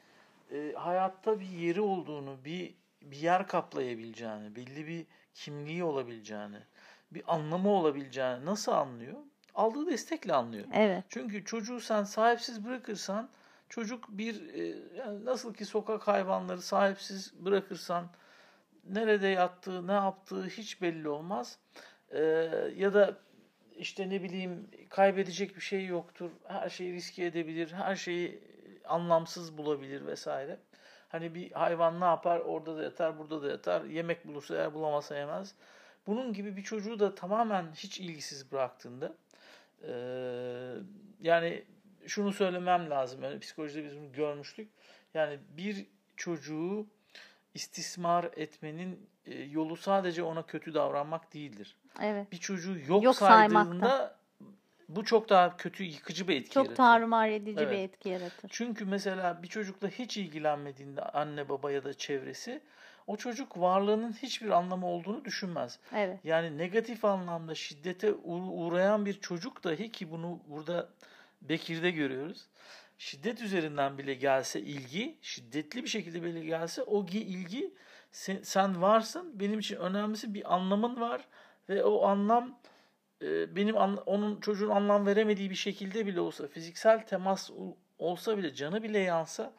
e, 0.51 0.73
hayatta 0.77 1.39
bir 1.39 1.49
yeri 1.49 1.81
olduğunu, 1.81 2.37
bir 2.45 2.73
bir 3.01 3.17
yer 3.17 3.47
kaplayabileceğini, 3.47 4.55
belli 4.55 4.87
bir 4.87 5.05
kimliği 5.33 5.83
olabileceğini, 5.83 6.59
bir 7.11 7.23
anlamı 7.27 7.69
olabileceğini 7.69 8.45
nasıl 8.45 8.71
anlıyor? 8.71 9.17
Aldığı 9.55 9.87
destekle 9.87 10.33
anlıyor. 10.33 10.65
Evet. 10.73 11.03
Çünkü 11.09 11.45
çocuğu 11.45 11.79
sen 11.79 12.03
sahipsiz 12.03 12.65
bırakırsan 12.65 13.29
çocuk 13.73 14.09
bir 14.09 14.53
e, 14.53 14.77
yani 14.97 15.25
nasıl 15.25 15.53
ki 15.53 15.65
sokak 15.65 16.07
hayvanları 16.07 16.61
sahipsiz 16.61 17.33
bırakırsan 17.45 18.09
nerede 18.89 19.27
yattığı, 19.27 19.87
ne 19.87 19.91
yaptığı 19.91 20.45
hiç 20.45 20.81
belli 20.81 21.09
olmaz. 21.09 21.59
E, 22.11 22.21
ya 22.75 22.93
da 22.93 23.17
işte 23.75 24.09
ne 24.09 24.23
bileyim 24.23 24.67
kaybedecek 24.89 25.55
bir 25.55 25.61
şey 25.61 25.85
yoktur. 25.85 26.31
Her 26.47 26.69
şeyi 26.69 26.93
riske 26.93 27.25
edebilir, 27.25 27.71
her 27.71 27.95
şeyi 27.95 28.39
anlamsız 28.85 29.57
bulabilir 29.57 30.05
vesaire. 30.05 30.59
Hani 31.09 31.35
bir 31.35 31.51
hayvan 31.51 32.01
ne 32.01 32.05
yapar? 32.05 32.39
Orada 32.39 32.77
da 32.77 32.83
yatar, 32.83 33.19
burada 33.19 33.41
da 33.41 33.47
yatar. 33.47 33.83
Yemek 33.83 34.27
bulursa 34.27 34.55
eğer 34.55 34.73
bulamazsa 34.73 35.17
yemez. 35.17 35.55
Bunun 36.07 36.33
gibi 36.33 36.55
bir 36.57 36.63
çocuğu 36.63 36.99
da 36.99 37.15
tamamen 37.15 37.71
hiç 37.75 37.99
ilgisiz 37.99 38.51
bıraktığında 38.51 39.13
e, 39.87 39.93
yani 41.21 41.63
şunu 42.07 42.33
söylemem 42.33 42.89
lazım. 42.89 43.23
Yani 43.23 43.39
psikolojide 43.39 43.83
biz 43.85 43.95
bunu 43.97 44.11
görmüştük. 44.11 44.69
Yani 45.13 45.39
bir 45.57 45.85
çocuğu 46.17 46.87
istismar 47.53 48.29
etmenin 48.35 49.09
e, 49.25 49.41
yolu 49.43 49.75
sadece 49.77 50.23
ona 50.23 50.45
kötü 50.45 50.73
davranmak 50.73 51.33
değildir. 51.33 51.75
Evet. 52.01 52.31
Bir 52.31 52.37
çocuğu 52.37 52.77
yok, 52.87 53.03
Yok 53.03 53.15
saydığında 53.15 53.63
saymakta. 53.63 54.15
bu 54.89 55.03
çok 55.05 55.29
daha 55.29 55.57
kötü, 55.57 55.83
yıkıcı 55.83 56.27
bir 56.27 56.35
etki 56.35 56.49
Çok 56.53 56.63
yaratır. 56.65 56.75
tarumar 56.77 57.29
edici 57.29 57.57
bir 57.57 57.61
Evet. 57.67 57.79
etki 57.93 58.09
yaratır. 58.09 58.49
Çünkü 58.53 58.85
mesela 58.85 59.43
bir 59.43 59.47
çocukla 59.47 59.87
hiç 59.87 60.17
ilgilenmediğinde 60.17 61.01
anne 61.01 61.49
baba 61.49 61.71
ya 61.71 61.83
da 61.83 61.93
çevresi 61.93 62.61
o 63.07 63.17
çocuk 63.17 63.59
varlığının 63.59 64.13
hiçbir 64.13 64.49
anlamı 64.49 64.87
olduğunu 64.87 65.25
düşünmez. 65.25 65.79
Evet. 65.95 66.19
Yani 66.23 66.57
negatif 66.57 67.05
anlamda 67.05 67.55
şiddete 67.55 68.11
uğ- 68.11 68.51
uğrayan 68.65 69.05
bir 69.05 69.13
çocuk 69.13 69.63
dahi 69.63 69.91
ki 69.91 70.11
bunu 70.11 70.39
burada 70.47 70.89
Bekir'de 71.49 71.91
görüyoruz. 71.91 72.47
Şiddet 72.97 73.41
üzerinden 73.41 73.97
bile 73.97 74.13
gelse 74.13 74.61
ilgi, 74.61 75.17
şiddetli 75.21 75.83
bir 75.83 75.89
şekilde 75.89 76.23
bile 76.23 76.43
gelse 76.45 76.83
o 76.83 77.05
gi- 77.05 77.17
ilgi 77.17 77.73
sen, 78.11 78.39
sen 78.43 78.81
varsın, 78.81 79.39
benim 79.39 79.59
için 79.59 79.75
önemlisi 79.75 80.33
bir 80.33 80.53
anlamın 80.55 81.01
var 81.01 81.27
ve 81.69 81.83
o 81.83 82.05
anlam 82.05 82.59
e, 83.21 83.55
benim 83.55 83.75
onun 84.05 84.39
çocuğun 84.39 84.69
anlam 84.69 85.05
veremediği 85.05 85.49
bir 85.49 85.55
şekilde 85.55 86.05
bile 86.05 86.19
olsa, 86.19 86.47
fiziksel 86.47 87.05
temas 87.05 87.49
olsa 87.99 88.37
bile, 88.37 88.53
canı 88.53 88.83
bile 88.83 88.99
yansa, 88.99 89.53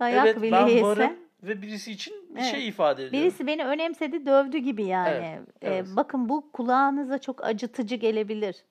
Dayak 0.00 0.26
evet 0.26 0.42
bile 0.42 0.52
ben 0.52 0.66
yese. 0.66 0.82
varım 0.82 1.16
ve 1.42 1.62
birisi 1.62 1.92
için 1.92 2.14
bir 2.36 2.40
Evet. 2.40 2.50
şey 2.50 2.68
ifade 2.68 3.04
ediyorum. 3.06 3.28
Birisi 3.28 3.46
beni 3.46 3.64
önemsedi, 3.64 4.26
dövdü 4.26 4.58
gibi 4.58 4.84
yani. 4.84 5.26
Evet, 5.36 5.48
Ee, 5.62 5.68
evet. 5.68 5.86
bakın 5.96 6.28
bu 6.28 6.52
kulağınıza 6.52 7.18
çok 7.18 7.44
acıtıcı 7.44 7.94
gelebilir. 7.94 8.64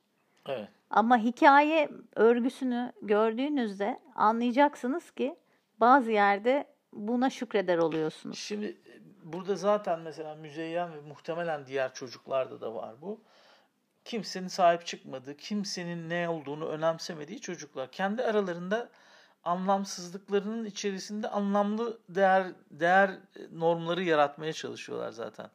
Evet. 0.47 0.69
Ama 0.89 1.17
hikaye 1.17 1.89
örgüsünü 2.15 2.93
gördüğünüzde 3.01 3.99
anlayacaksınız 4.15 5.11
ki 5.11 5.35
bazı 5.79 6.11
yerde 6.11 6.67
buna 6.93 7.29
şükreder 7.29 7.77
oluyorsunuz. 7.77 8.37
Şimdi 8.37 8.65
e, 8.65 8.99
burada 9.23 9.55
zaten 9.55 9.99
mesela 9.99 10.35
Müzeyyen 10.35 10.93
ve 10.93 11.01
muhtemelen 11.01 11.67
diğer 11.67 11.93
çocuklarda 11.93 12.61
da 12.61 12.73
var 12.75 12.95
bu. 13.01 13.21
Kimsenin 14.05 14.47
sahip 14.47 14.85
çıkmadığı, 14.85 15.37
kimsenin 15.37 16.09
ne 16.09 16.29
olduğunu 16.29 16.67
önemsemediği 16.67 17.41
çocuklar. 17.41 17.91
Kendi 17.91 18.23
aralarında 18.23 18.89
anlamsızlıklarının 19.43 20.65
içerisinde 20.65 21.29
anlamlı 21.29 21.99
değer 22.09 22.47
değer 22.71 23.11
normları 23.51 24.03
yaratmaya 24.03 24.53
çalışıyorlar 24.53 25.11
zaten. 25.11 25.49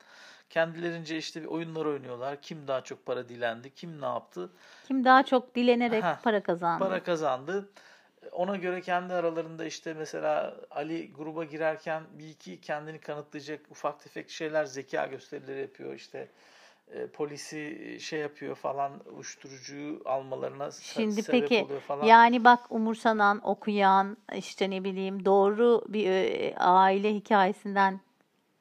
Kendilerince 0.53 1.17
işte 1.17 1.43
bir 1.43 1.47
oyunlar 1.47 1.85
oynuyorlar. 1.87 2.43
Kim 2.43 2.69
daha 2.69 2.81
çok 2.81 3.07
para 3.07 3.29
dilendi, 3.29 3.75
kim 3.75 4.01
ne 4.01 4.05
yaptı. 4.05 4.51
Kim 4.87 5.05
daha 5.05 5.23
çok 5.23 5.55
dilenerek 5.55 6.05
Aha, 6.05 6.21
para 6.23 6.43
kazandı. 6.43 6.85
para 6.85 7.03
kazandı. 7.03 7.69
Ona 8.33 8.57
göre 8.57 8.81
kendi 8.81 9.15
aralarında 9.15 9.65
işte 9.65 9.95
mesela 9.95 10.57
Ali 10.71 11.13
gruba 11.13 11.45
girerken 11.45 12.03
bir 12.19 12.29
iki 12.29 12.61
kendini 12.61 12.99
kanıtlayacak 12.99 13.61
ufak 13.71 14.01
tefek 14.01 14.31
şeyler 14.31 14.65
zeka 14.65 15.07
gösterileri 15.07 15.61
yapıyor 15.61 15.95
işte 15.95 16.29
e, 16.91 17.07
polisi 17.07 17.99
şey 18.01 18.21
yapıyor 18.21 18.55
falan 18.55 18.93
uyuşturucuyu 19.15 20.03
almalarına 20.05 20.71
Şimdi 20.71 21.23
sebep 21.23 21.41
peki 21.41 21.65
oluyor 21.65 21.81
falan. 21.81 22.07
yani 22.07 22.45
bak 22.45 22.61
umursanan, 22.71 23.41
okuyan, 23.49 24.17
işte 24.37 24.71
ne 24.71 24.85
bileyim 24.85 25.25
doğru 25.25 25.85
bir 25.89 26.07
e, 26.07 26.55
aile 26.57 27.15
hikayesinden 27.15 28.01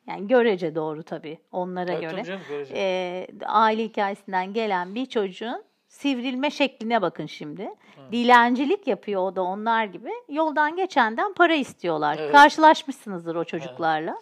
yani 0.08 0.28
görece 0.28 0.76
doğru 0.76 1.04
tabii 1.04 1.40
onlara 1.52 1.92
Evet, 1.92 2.02
göre. 2.02 2.24
canım, 2.24 2.42
görece. 2.50 2.74
e, 2.78 3.28
aile 3.46 3.84
hikayesinden 3.84 4.54
gelen 4.54 4.96
bir 4.96 5.06
çocuğun 5.06 5.64
sivrilme 5.88 6.50
şekline 6.52 7.02
bakın 7.02 7.26
şimdi. 7.26 7.70
Dilencilik 8.12 8.88
yapıyor 8.88 9.22
o 9.22 9.36
da 9.36 9.42
onlar 9.44 9.86
gibi. 9.86 10.10
Yoldan 10.30 10.76
geçenden 10.76 11.34
para 11.34 11.54
istiyorlar. 11.54 12.18
Evet. 12.20 12.32
Karşılaşmışsınızdır 12.32 13.36
o 13.36 13.44
çocuklarla. 13.44 14.18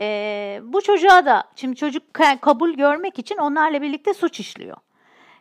E, 0.00 0.60
bu 0.64 0.82
çocuğa 0.82 1.24
da 1.26 1.44
şimdi 1.56 1.76
çocuk 1.76 2.02
ka- 2.14 2.38
kabul 2.40 2.70
görmek 2.70 3.18
için 3.18 3.36
onlarla 3.36 3.82
birlikte 3.82 4.14
suç 4.14 4.40
işliyor. 4.40 4.76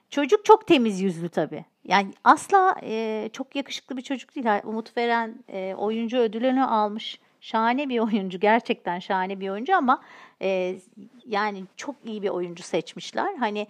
Çocuk 0.09 0.45
çok 0.45 0.67
temiz 0.67 1.01
yüzlü 1.01 1.29
tabii. 1.29 1.65
Yani 1.83 2.13
asla 2.23 2.75
e, 2.83 3.29
çok 3.33 3.55
yakışıklı 3.55 3.97
bir 3.97 4.01
çocuk 4.01 4.35
değil. 4.35 4.45
Umut 4.63 4.97
Veren 4.97 5.43
e, 5.49 5.75
oyuncu 5.77 6.17
ödülünü 6.17 6.63
almış. 6.63 7.19
Şahane 7.41 7.89
bir 7.89 7.99
oyuncu. 7.99 8.39
Gerçekten 8.39 8.99
şahane 8.99 9.39
bir 9.39 9.49
oyuncu 9.49 9.75
ama 9.75 10.01
e, 10.41 10.75
yani 11.25 11.63
çok 11.77 11.95
iyi 12.05 12.21
bir 12.21 12.29
oyuncu 12.29 12.63
seçmişler. 12.63 13.35
Hani 13.35 13.67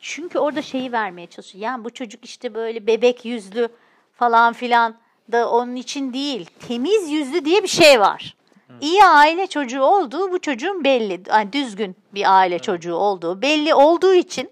çünkü 0.00 0.38
orada 0.38 0.62
şeyi 0.62 0.92
vermeye 0.92 1.26
çalışıyor. 1.26 1.64
Yani 1.64 1.84
bu 1.84 1.90
çocuk 1.90 2.24
işte 2.24 2.54
böyle 2.54 2.86
bebek 2.86 3.24
yüzlü 3.24 3.68
falan 4.14 4.52
filan 4.52 4.96
da 5.32 5.50
onun 5.50 5.76
için 5.76 6.12
değil. 6.12 6.50
Temiz 6.68 7.10
yüzlü 7.10 7.44
diye 7.44 7.62
bir 7.62 7.68
şey 7.68 8.00
var. 8.00 8.36
İyi 8.80 9.04
aile 9.04 9.46
çocuğu 9.46 9.82
olduğu 9.82 10.32
bu 10.32 10.40
çocuğun 10.40 10.84
belli. 10.84 11.20
Yani 11.28 11.52
düzgün 11.52 11.96
bir 12.14 12.38
aile 12.38 12.58
çocuğu 12.58 12.94
olduğu 12.94 13.42
belli 13.42 13.74
olduğu 13.74 14.14
için 14.14 14.50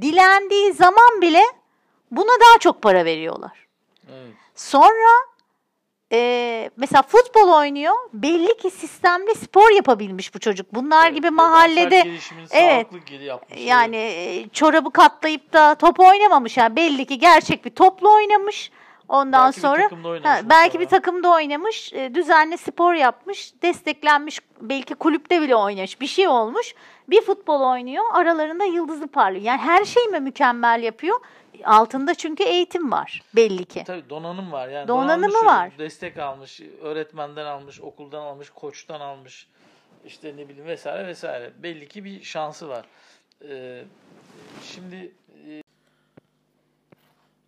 dilendiği 0.00 0.72
zaman 0.72 1.20
bile 1.22 1.42
buna 2.10 2.40
daha 2.40 2.58
çok 2.58 2.82
para 2.82 3.04
veriyorlar. 3.04 3.66
Evet. 4.08 4.34
Sonra 4.54 5.31
e, 6.12 6.70
mesela 6.76 7.02
futbol 7.02 7.48
oynuyor. 7.48 7.94
Belli 8.12 8.56
ki 8.56 8.70
sistemli 8.70 9.34
spor 9.34 9.70
yapabilmiş 9.70 10.34
bu 10.34 10.38
çocuk. 10.38 10.74
Bunlar 10.74 11.06
Evet, 11.06 11.16
gibi 11.16 11.30
mahallede 11.30 11.96
evet, 12.50 12.86
yapmış. 13.22 13.60
yani 13.66 13.96
e, 13.96 14.48
çorabı 14.48 14.90
katlayıp 14.90 15.52
da 15.52 15.74
top 15.74 16.00
oynamamış. 16.00 16.56
Yani 16.56 16.76
belli 16.76 17.04
ki 17.06 17.18
gerçek 17.18 17.64
bir 17.64 17.70
topla 17.70 18.08
oynamış. 18.08 18.70
Ondan 19.08 19.46
Belki 19.46 19.56
bir 19.56 19.62
sonra 19.62 19.82
oynamış 20.08 20.24
ha, 20.28 20.40
belki 20.44 20.66
muhtemelen. 20.66 20.80
bir 20.80 20.86
takımda 20.90 21.30
oynamış, 21.30 21.92
düzenli 21.92 22.58
spor 22.58 22.94
yapmış, 22.94 23.52
desteklenmiş, 23.62 24.38
belki 24.60 24.94
kulüpte 24.94 25.42
bile 25.42 25.56
oynamış. 25.56 26.00
Bir 26.00 26.06
şey 26.06 26.28
olmuş. 26.28 26.74
Bir 27.08 27.20
futbol 27.22 27.60
oynuyor, 27.60 28.04
aralarında 28.12 28.64
yıldızı 28.64 29.06
parlıyor. 29.06 29.44
Yani 29.44 29.60
her 29.60 29.84
şey 29.84 30.06
mi 30.06 30.20
mükemmel 30.20 30.82
yapıyor? 30.82 31.20
Altında 31.64 32.14
çünkü 32.14 32.42
eğitim 32.44 32.92
var 32.92 33.22
belli 33.36 33.64
ki. 33.64 33.84
Tabii 33.86 34.10
donanım 34.10 34.52
var. 34.52 34.68
Yani 34.68 34.88
Donanımı 34.88 35.28
donanmış 35.28 35.46
var. 35.46 35.78
Destek 35.78 36.18
almış, 36.18 36.60
öğretmenden 36.82 37.46
almış, 37.46 37.80
okuldan 37.80 38.22
almış, 38.22 38.50
koçtan 38.50 39.00
almış. 39.00 39.48
işte 40.04 40.36
ne 40.36 40.48
bileyim 40.48 40.66
vesaire 40.66 41.06
vesaire. 41.06 41.52
Belli 41.62 41.88
ki 41.88 42.04
bir 42.04 42.22
şansı 42.22 42.68
var. 42.68 42.84
Ee, 43.48 43.84
şimdi 44.62 45.14
e, 45.48 45.62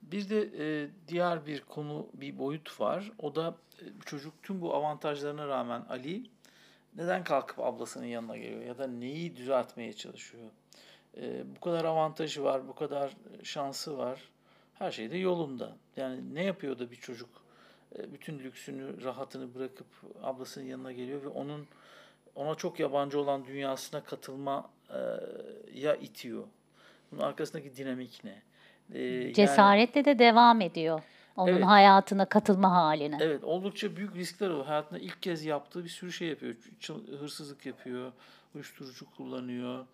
bir 0.02 0.28
de 0.30 0.40
e, 0.58 0.88
diğer 1.08 1.46
bir 1.46 1.60
konu, 1.60 2.06
bir 2.14 2.38
boyut 2.38 2.80
var. 2.80 3.12
O 3.18 3.34
da 3.34 3.54
e, 3.80 3.84
çocuk 4.06 4.42
tüm 4.42 4.60
bu 4.60 4.74
avantajlarına 4.74 5.48
rağmen 5.48 5.82
Ali 5.90 6.22
neden 6.96 7.24
kalkıp 7.24 7.58
ablasının 7.60 8.06
yanına 8.06 8.36
geliyor 8.36 8.62
ya 8.62 8.78
da 8.78 8.86
neyi 8.86 9.36
düzeltmeye 9.36 9.92
çalışıyor? 9.92 10.44
Ee, 11.20 11.44
bu 11.56 11.60
kadar 11.60 11.84
avantajı 11.84 12.44
var, 12.44 12.68
bu 12.68 12.74
kadar 12.74 13.16
şansı 13.42 13.98
var. 13.98 14.20
Her 14.74 14.90
şey 14.90 15.10
de 15.10 15.16
yolunda. 15.16 15.76
Yani 15.96 16.34
ne 16.34 16.42
yapıyor 16.44 16.78
da 16.78 16.90
bir 16.90 16.96
çocuk 16.96 17.28
e, 17.98 18.12
bütün 18.12 18.38
lüksünü, 18.38 19.04
rahatını 19.04 19.54
bırakıp 19.54 19.86
ablasının 20.22 20.64
yanına 20.64 20.92
geliyor 20.92 21.22
ve 21.22 21.28
onun 21.28 21.66
ona 22.34 22.54
çok 22.54 22.80
yabancı 22.80 23.20
olan 23.20 23.44
dünyasına 23.46 24.04
katılma 24.04 24.70
e, 24.90 24.98
ya 25.74 25.96
itiyor. 25.96 26.44
Bunun 27.12 27.20
arkasındaki 27.20 27.76
dinamik 27.76 28.22
ne? 28.24 28.42
Yani- 28.98 29.34
Cesaretle 29.34 30.04
de 30.04 30.18
devam 30.18 30.60
ediyor. 30.60 31.02
Onun 31.36 31.52
Evet. 31.52 31.64
hayatına 31.64 32.24
katılma 32.24 32.70
haline. 32.72 33.18
Evet, 33.20 33.44
oldukça 33.44 33.96
büyük 33.96 34.16
riskler 34.16 34.50
oluyor. 34.50 34.66
Hayatında 34.66 34.98
ilk 34.98 35.22
kez 35.22 35.44
yaptığı 35.44 35.84
bir 35.84 35.88
sürü 35.88 36.12
şey 36.12 36.28
yapıyor. 36.28 36.54
Hırsızlık 37.20 37.66
yapıyor, 37.66 38.12
uyuşturucu 38.54 39.10
kullanıyor, 39.10 39.86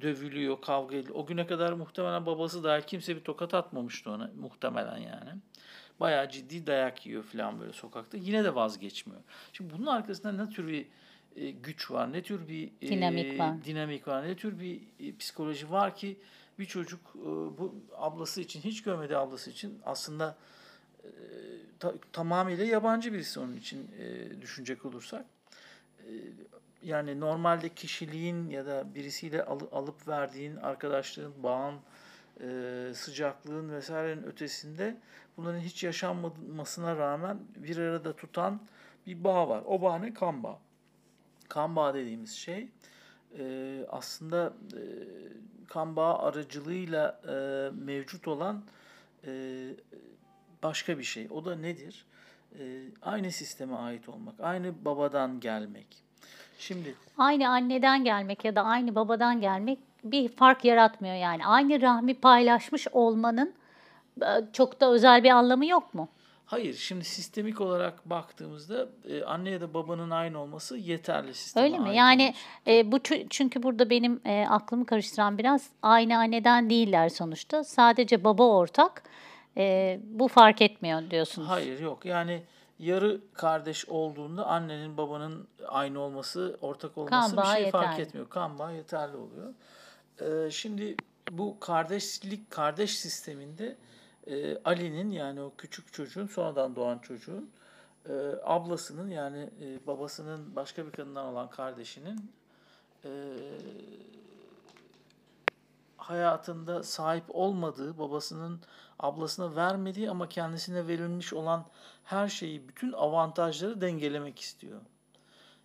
dövülüyor, 0.00 0.60
kavga 0.60 0.96
ediyor. 0.96 1.14
O 1.14 1.26
güne 1.26 1.46
kadar 1.46 1.72
muhtemelen 1.72 2.26
babası 2.26 2.64
dahil 2.64 2.82
kimse 2.82 3.16
bir 3.16 3.20
tokat 3.20 3.54
atmamıştı 3.54 4.10
ona. 4.10 4.30
Muhtemelen 4.40 4.98
yani. 4.98 5.30
Bayağı 6.00 6.30
ciddi 6.30 6.66
dayak 6.66 7.06
yiyor 7.06 7.22
falan 7.22 7.60
böyle 7.60 7.72
sokakta. 7.72 8.16
Yine 8.16 8.44
de 8.44 8.54
vazgeçmiyor. 8.54 9.20
Şimdi 9.52 9.74
bunun 9.74 9.86
arkasında 9.86 10.32
ne 10.44 10.50
tür 10.50 10.66
bir 10.68 10.86
e, 11.36 11.50
güç 11.50 11.90
var, 11.90 12.12
ne 12.12 12.22
tür 12.22 12.48
bir 12.48 12.70
e, 12.82 12.88
Dinamik 12.88 13.38
var. 13.38 13.64
dinamik 13.64 14.08
var, 14.08 14.24
ne 14.28 14.36
tür 14.36 14.60
bir 14.60 14.80
e, 15.00 15.16
psikoloji 15.16 15.70
var 15.70 15.96
ki 15.96 16.16
bir 16.58 16.64
çocuk 16.66 17.00
e, 17.16 17.24
bu 17.58 17.74
ablası 17.96 18.40
için, 18.40 18.60
hiç 18.60 18.82
görmediği 18.82 19.16
ablası 19.18 19.50
için 19.50 19.80
aslında 19.84 20.36
e, 21.04 21.08
ta- 21.78 21.94
tamamıyla 22.12 22.64
yabancı 22.64 23.12
birisi 23.12 23.40
onun 23.40 23.56
için 23.56 23.90
e, 23.98 24.40
düşünecek 24.42 24.84
olursak. 24.84 25.24
Yani 26.82 27.20
normalde 27.20 27.68
kişiliğin 27.68 28.50
ya 28.50 28.66
da 28.66 28.94
birisiyle 28.94 29.44
alı- 29.44 29.68
alıp 29.72 30.08
verdiğin 30.08 30.56
arkadaşlığın, 30.56 31.42
bağın, 31.42 31.74
e, 32.40 32.92
sıcaklığın 32.94 33.72
vesairenin 33.72 34.22
ötesinde 34.22 34.96
bunların 35.36 35.60
hiç 35.60 35.84
yaşanmamasına 35.84 36.96
rağmen 36.96 37.38
bir 37.56 37.76
arada 37.78 38.16
tutan 38.16 38.60
bir 39.06 39.24
bağ 39.24 39.48
var. 39.48 39.62
O 39.66 39.82
bağ 39.82 39.98
ne? 39.98 40.14
Kan 40.14 40.42
bağı. 40.42 40.56
Kan 41.48 41.76
bağı 41.76 41.94
dediğimiz 41.94 42.32
şey 42.32 42.68
e, 43.38 43.80
aslında 43.88 44.52
e, 44.72 44.82
kan 45.68 45.96
bağı 45.96 46.18
aracılığıyla 46.18 47.20
e, 47.28 47.34
mevcut 47.84 48.28
olan 48.28 48.64
e, 49.26 49.30
başka 50.62 50.98
bir 50.98 51.04
şey. 51.04 51.28
O 51.30 51.44
da 51.44 51.56
nedir? 51.56 52.06
E, 52.58 52.82
aynı 53.02 53.32
sisteme 53.32 53.76
ait 53.76 54.08
olmak, 54.08 54.40
aynı 54.40 54.84
babadan 54.84 55.40
gelmek. 55.40 56.07
Şimdi 56.58 56.94
Aynı 57.18 57.48
anneden 57.48 58.04
gelmek 58.04 58.44
ya 58.44 58.56
da 58.56 58.62
aynı 58.62 58.94
babadan 58.94 59.40
gelmek 59.40 59.78
bir 60.04 60.28
fark 60.28 60.64
yaratmıyor 60.64 61.14
yani. 61.14 61.46
Aynı 61.46 61.82
rahmi 61.82 62.14
paylaşmış 62.14 62.88
olmanın 62.92 63.54
e, 64.22 64.26
çok 64.52 64.80
da 64.80 64.90
özel 64.90 65.24
bir 65.24 65.30
anlamı 65.30 65.66
yok 65.66 65.94
mu? 65.94 66.08
hayır, 66.48 66.74
şimdi 66.74 67.04
sistemik 67.04 67.60
olarak 67.60 68.10
baktığımızda 68.10 68.88
e, 69.08 69.22
anne 69.22 69.50
ya 69.50 69.60
da 69.60 69.74
babanın 69.74 70.10
aynı 70.10 70.40
olması 70.40 70.76
yeterli 70.76 71.34
sisteme 71.34 71.66
Öyle 71.66 71.78
mi? 71.78 71.96
Yani 71.96 72.34
e, 72.66 72.92
bu 72.92 72.96
çü- 72.96 73.26
çünkü 73.30 73.62
burada 73.62 73.90
benim 73.90 74.20
e, 74.24 74.46
aklımı 74.48 74.86
karıştıran 74.86 75.38
biraz 75.38 75.70
aynı 75.82 76.16
anneden 76.18 76.70
değiller 76.70 77.08
sonuçta. 77.08 77.64
Sadece 77.64 78.24
baba 78.24 78.44
ortak. 78.46 79.02
E, 79.56 80.00
bu 80.04 80.28
fark 80.28 80.62
etmiyor 80.62 81.10
diyorsunuz. 81.10 81.48
Hayır 81.48 81.80
yok 81.80 82.04
yani 82.04 82.42
yarı 82.78 83.20
kardeş 83.34 83.88
olduğunda 83.88 84.46
annenin 84.46 84.96
babanın 84.96 85.48
aynı 85.68 86.00
olması, 86.00 86.58
ortak 86.60 86.98
olması 86.98 87.32
bir 87.32 87.36
bağı 87.36 87.56
şey 87.56 87.70
fark 87.70 87.98
etmiyor. 87.98 88.28
Kan 88.28 88.58
bağı 88.58 88.74
yeterli 88.74 89.16
oluyor. 89.16 89.54
Ee, 90.20 90.50
şimdi 90.50 90.96
bu 91.30 91.60
kardeşlik, 91.60 92.50
kardeş 92.50 92.98
sisteminde 92.98 93.76
e, 94.26 94.58
Ali'nin 94.64 95.10
yani 95.10 95.40
o 95.40 95.52
küçük 95.58 95.92
çocuğun, 95.92 96.26
sonradan 96.26 96.76
doğan 96.76 96.98
çocuğun 96.98 97.50
e, 98.08 98.12
ablasının 98.44 99.10
yani 99.10 99.50
e, 99.62 99.86
babasının 99.86 100.56
başka 100.56 100.86
bir 100.86 100.90
kadından 100.90 101.26
olan 101.26 101.50
kardeşinin 101.50 102.32
e, 103.04 103.10
hayatında 105.96 106.82
sahip 106.82 107.24
olmadığı, 107.28 107.98
babasının 107.98 108.60
ablasına 108.98 109.56
vermediği 109.56 110.10
ama 110.10 110.28
kendisine 110.28 110.86
verilmiş 110.88 111.32
olan 111.32 111.66
her 112.04 112.28
şeyi, 112.28 112.68
bütün 112.68 112.92
avantajları 112.92 113.80
dengelemek 113.80 114.38
istiyor. 114.40 114.80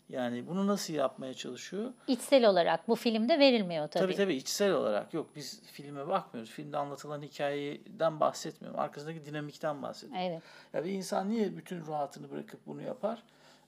Yani 0.09 0.47
bunu 0.47 0.67
nasıl 0.67 0.93
yapmaya 0.93 1.33
çalışıyor? 1.33 1.93
İçsel 2.07 2.49
olarak 2.49 2.87
bu 2.87 2.95
filmde 2.95 3.39
verilmiyor 3.39 3.87
tabii. 3.87 4.03
Tabii 4.03 4.15
tabii 4.15 4.35
içsel 4.35 4.71
olarak 4.71 5.13
yok. 5.13 5.29
Biz 5.35 5.61
filme 5.71 6.07
bakmıyoruz. 6.07 6.51
Filmde 6.51 6.77
anlatılan 6.77 7.21
hikayeden 7.21 8.19
bahsetmiyorum. 8.19 8.79
Arkasındaki 8.79 9.25
dinamikten 9.25 9.81
bahsediyorum. 9.81 10.23
Evet. 10.25 10.41
Ya 10.73 10.85
bir 10.85 10.91
insan 10.91 11.29
niye 11.29 11.57
bütün 11.57 11.87
rahatını 11.87 12.31
bırakıp 12.31 12.59
bunu 12.67 12.81
yapar? 12.81 13.23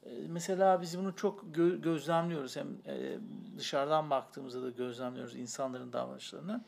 Ee, 0.05 0.09
Mesela 0.27 0.81
biz 0.81 0.97
bunu 0.97 1.15
çok 1.15 1.43
gö- 1.43 1.81
gözlemliyoruz. 1.81 2.55
Hem 2.55 2.67
e, 2.85 3.17
dışarıdan 3.57 4.09
baktığımızda 4.09 4.63
da 4.63 4.69
gözlemliyoruz 4.69 5.35
insanların 5.35 5.93
davranışlarını. 5.93 6.61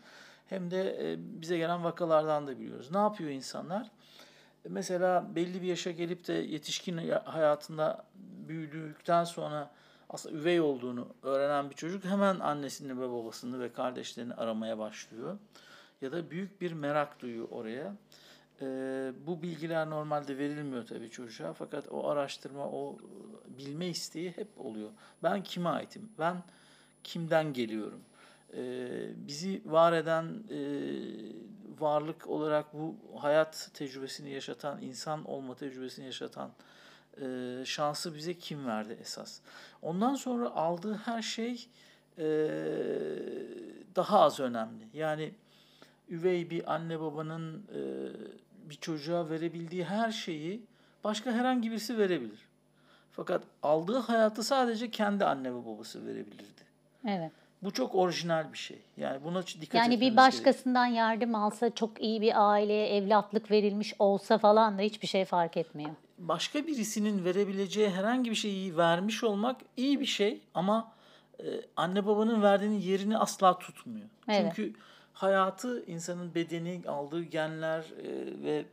Hem 0.50 0.72
de 0.72 1.12
e, 1.12 1.18
bize 1.42 1.58
gelen 1.58 1.84
vakalardan 1.84 2.48
da 2.48 2.60
biliyoruz. 2.60 2.92
Ne 2.92 2.98
yapıyor 2.98 3.30
insanlar? 3.30 3.92
Mesela 4.70 5.36
belli 5.36 5.62
bir 5.62 5.68
yaşa 5.68 5.92
gelip 5.92 6.28
de 6.28 6.34
yetişkin 6.34 6.98
ya- 6.98 7.24
hayatında 7.26 8.06
büyüdükten 8.48 9.24
sonra 9.24 9.72
aslında 10.10 10.38
üvey 10.38 10.62
olduğunu 10.62 11.08
öğrenen 11.24 11.70
bir 11.70 11.76
çocuk 11.76 12.06
hemen 12.06 12.40
annesini 12.40 13.02
ve 13.02 13.10
babasını 13.10 13.60
ve 13.60 13.74
kardeşlerini 13.74 14.34
aramaya 14.34 14.78
başlıyor. 14.78 15.38
Ya 16.02 16.12
da 16.12 16.32
büyük 16.32 16.62
bir 16.62 16.72
merak 16.72 17.20
duyuyor 17.20 17.48
oraya. 17.52 17.96
Ee, 18.62 19.12
bu 19.28 19.42
bilgiler 19.42 19.90
normalde 19.90 20.38
verilmiyor 20.38 20.86
tabii 20.86 21.10
çocuğa 21.10 21.54
fakat 21.54 21.92
o 21.92 22.10
araştırma, 22.10 22.68
o 22.68 22.98
e, 22.98 23.58
bilme 23.58 23.88
isteği 23.88 24.32
hep 24.32 24.48
oluyor. 24.58 24.90
Ben 25.24 25.44
kime 25.44 25.70
aitim? 25.70 26.10
Ben 26.20 26.44
kimden 27.04 27.54
geliyorum? 27.54 28.02
Ee, 28.54 29.10
bizi 29.28 29.62
var 29.66 29.94
eden 29.94 30.26
e, 30.52 30.60
varlık 31.80 32.28
olarak 32.28 32.74
bu 32.74 32.96
hayat 33.20 33.70
tecrübesini 33.74 34.30
yaşatan, 34.30 34.82
insan 34.82 35.26
olma 35.26 35.56
tecrübesini 35.56 36.06
yaşatan 36.06 36.52
e, 37.22 37.26
şansı 37.66 38.16
bize 38.16 38.34
kim 38.34 38.68
verdi 38.68 38.98
esas? 39.02 39.40
Ondan 39.82 40.16
sonra 40.16 40.50
aldığı 40.50 40.94
her 40.94 41.22
şey 41.22 41.68
e, 42.18 42.26
daha 43.96 44.20
az 44.20 44.40
önemli. 44.40 44.88
Yani 44.94 45.34
üvey 46.10 46.50
bir 46.50 46.74
anne 46.74 47.00
babanın 47.00 47.64
e, 47.76 47.82
bir 48.70 48.76
çocuğa 48.76 49.30
verebildiği 49.30 49.86
her 49.86 50.12
şeyi 50.12 50.62
başka 51.04 51.32
herhangi 51.32 51.72
birisi 51.72 51.98
verebilir. 51.98 52.48
Fakat 53.12 53.44
aldığı 53.64 53.98
hayatı 53.98 54.44
sadece 54.44 54.92
kendi 54.92 55.26
anne 55.26 55.54
ve 55.54 55.66
babası 55.66 56.06
verebilirdi. 56.06 56.62
Evet. 57.08 57.32
Bu 57.64 57.72
çok 57.74 57.96
orijinal 57.96 58.54
bir 58.54 58.58
şey. 58.58 58.78
Yani 58.98 59.24
buna 59.24 59.42
dikkat 59.42 59.76
Yani 59.76 60.02
bir 60.02 60.18
başkasından 60.18 60.86
yardım 60.86 61.36
alsa, 61.36 61.76
çok 61.76 62.02
iyi 62.02 62.22
bir 62.22 62.50
aileye 62.52 62.98
evlatlık 62.98 63.52
verilmiş 63.52 63.94
olsa 64.00 64.38
falan 64.38 64.78
da 64.78 64.82
hiçbir 64.82 65.08
şey 65.08 65.26
fark 65.26 65.58
etmiyor. 65.58 65.90
başka 66.18 66.68
birisinin 66.68 67.26
verebileceği 67.26 67.90
herhangi 67.90 68.30
bir 68.32 68.36
şeyi 68.36 68.78
vermiş 68.78 69.24
olmak 69.24 69.58
iyi 69.78 70.00
bir 70.00 70.06
şey 70.06 70.42
ama 70.54 70.92
e, 71.40 71.46
anne 71.76 72.06
babanın 72.06 72.42
verdiğinin 72.42 72.80
yerini 72.80 73.18
asla 73.18 73.60
tutmuyor. 73.60 74.06
Evet. 74.30 74.54
Çünkü 74.56 74.74
hayatı 75.14 75.86
insanın 75.86 76.36
bedeni 76.36 76.82
aldığı 76.88 77.24
genler 77.24 77.80
e, 77.80 78.44
ve 78.44 78.66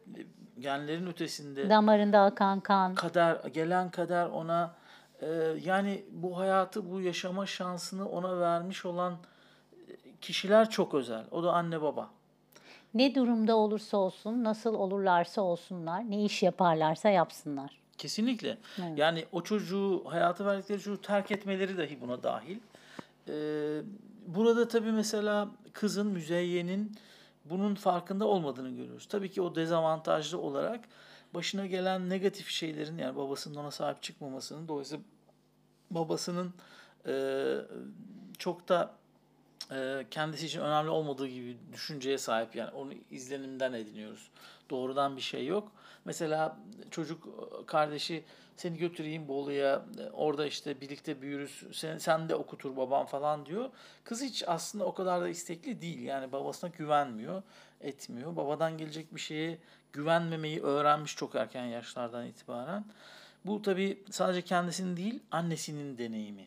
genlerin 0.58 1.06
ötesinde 1.06 1.70
Damarında 1.70 2.20
akan 2.20 2.60
kan. 2.60 2.94
kader 2.94 3.36
gelen 3.54 3.90
kader 3.90 4.26
ona 4.26 4.74
yani 5.64 6.04
bu 6.10 6.38
hayatı 6.38 6.90
bu 6.90 7.00
yaşama 7.00 7.46
şansını 7.46 8.08
ona 8.08 8.40
vermiş 8.40 8.84
olan 8.84 9.12
e, 9.12 9.16
kişiler 10.20 10.70
çok 10.70 10.94
özel. 10.94 11.24
O 11.30 11.42
da 11.42 11.52
anne 11.52 11.82
baba. 11.82 12.10
Ne 12.94 13.14
durumda 13.14 13.56
olursa 13.56 13.96
olsun, 13.96 14.44
nasıl 14.44 14.74
olurlarsa 14.74 15.42
olsunlar, 15.42 16.10
ne 16.10 16.24
iş 16.24 16.42
yaparlarsa 16.42 17.08
yapsınlar. 17.08 17.78
Kesinlikle. 17.98 18.58
Evet. 18.78 18.98
Yani 18.98 19.24
o 19.32 19.42
çocuğu, 19.42 20.04
hayatı 20.06 20.46
verdikleri 20.46 20.80
çocuğu 20.80 21.00
terk 21.00 21.30
etmeleri 21.30 21.78
dahi 21.78 22.00
buna 22.00 22.22
dahil. 22.22 22.58
Ee, 23.28 23.80
burada 24.26 24.68
tabii 24.68 24.92
mesela 24.92 25.48
kızın, 25.72 26.06
müzeyyenin 26.06 26.96
bunun 27.44 27.74
farkında 27.74 28.26
olmadığını 28.26 28.70
görüyoruz. 28.70 29.06
Tabii 29.06 29.30
ki 29.30 29.42
o 29.42 29.54
dezavantajlı 29.54 30.38
olarak 30.38 30.80
başına 31.34 31.66
gelen 31.66 32.10
negatif 32.10 32.48
şeylerin 32.48 32.98
yani 32.98 33.16
babasının 33.16 33.54
ona 33.54 33.70
sahip 33.70 34.02
çıkmamasının 34.02 34.68
dolayısıyla 34.68 35.04
babasının 35.90 36.54
e, 37.06 37.14
çok 38.38 38.68
da 38.68 38.94
e, 39.72 40.06
kendisi 40.10 40.46
için 40.46 40.60
önemli 40.60 40.90
olmadığı 40.90 41.26
gibi 41.26 41.56
düşünceye 41.72 42.18
sahip 42.18 42.56
yani 42.56 42.70
onu 42.70 42.92
izlenimden 43.10 43.72
ediniyoruz. 43.72 44.30
Doğrudan 44.70 45.16
bir 45.16 45.22
şey 45.22 45.46
yok. 45.46 45.72
Mesela 46.04 46.58
çocuk 46.90 47.28
kardeşi 47.66 48.24
seni 48.56 48.78
götüreyim 48.78 49.28
Bolu'ya 49.28 49.84
orada 50.12 50.46
işte 50.46 50.80
birlikte 50.80 51.22
büyürüz 51.22 51.62
sen, 51.72 51.98
sen 51.98 52.28
de 52.28 52.34
okutur 52.34 52.76
babam 52.76 53.06
falan 53.06 53.46
diyor. 53.46 53.70
Kız 54.04 54.22
hiç 54.22 54.44
aslında 54.46 54.84
o 54.84 54.94
kadar 54.94 55.20
da 55.20 55.28
istekli 55.28 55.80
değil 55.80 56.02
yani 56.02 56.32
babasına 56.32 56.70
güvenmiyor 56.70 57.42
etmiyor. 57.80 58.36
Babadan 58.36 58.78
gelecek 58.78 59.14
bir 59.14 59.20
şeye 59.20 59.58
güvenmemeyi 59.94 60.60
öğrenmiş 60.62 61.16
çok 61.16 61.34
erken 61.34 61.64
yaşlardan 61.64 62.26
itibaren. 62.26 62.84
Bu 63.46 63.62
tabii 63.62 63.98
sadece 64.10 64.42
kendisinin 64.42 64.96
değil 64.96 65.22
annesinin 65.30 65.98
deneyimi. 65.98 66.44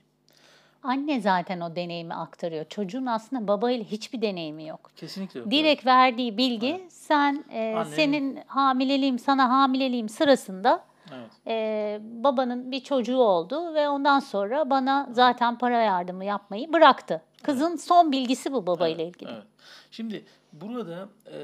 Anne 0.83 1.21
zaten 1.21 1.59
o 1.61 1.75
deneyimi 1.75 2.13
aktarıyor. 2.13 2.65
Çocuğun 2.65 3.05
aslında 3.05 3.47
babayla 3.47 3.83
hiçbir 3.85 4.21
deneyimi 4.21 4.67
yok. 4.67 4.91
Kesinlikle 4.95 5.39
yok. 5.39 5.51
Direkt 5.51 5.85
verdiği 5.85 6.37
bilgi 6.37 6.85
sen 6.89 7.45
e, 7.51 7.59
Annenin- 7.75 7.95
senin 7.95 8.39
hamileliğim 8.47 9.19
sana 9.19 9.49
hamileliğim 9.49 10.09
sırasında 10.09 10.83
Evet. 11.15 11.31
e, 11.47 11.99
babanın 12.01 12.71
bir 12.71 12.79
çocuğu 12.79 13.17
oldu 13.17 13.73
ve 13.73 13.89
ondan 13.89 14.19
sonra 14.19 14.69
bana 14.69 15.07
zaten 15.11 15.57
para 15.57 15.81
yardımı 15.81 16.25
yapmayı 16.25 16.73
bıraktı. 16.73 17.21
Kızın 17.47 17.75
son 17.75 18.11
bilgisi 18.11 18.51
bu 18.53 18.67
babayla 18.67 19.03
Evet, 19.03 19.15
ilgili. 19.15 19.31
Evet. 19.31 19.43
Şimdi 19.91 20.25
burada 20.53 21.09
e, 21.31 21.39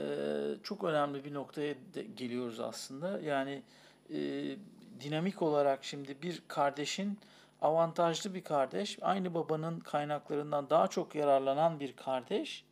çok 0.64 0.84
önemli 0.84 1.26
bir 1.26 1.34
noktaya 1.34 1.76
geliyoruz 2.16 2.60
aslında. 2.60 3.20
Yani 3.20 3.64
e, 4.10 4.18
dinamik 5.00 5.42
olarak 5.42 5.84
şimdi 5.84 6.22
bir 6.22 6.44
kardeşin 6.48 7.20
avantajlı 7.62 8.34
bir 8.34 8.44
kardeş, 8.44 8.98
aynı 9.02 9.34
babanın 9.34 9.80
kaynaklarından 9.80 10.70
daha 10.70 10.88
çok 10.88 11.16
yararlanan 11.16 11.80
bir 11.80 11.96
kardeş, 11.96 12.66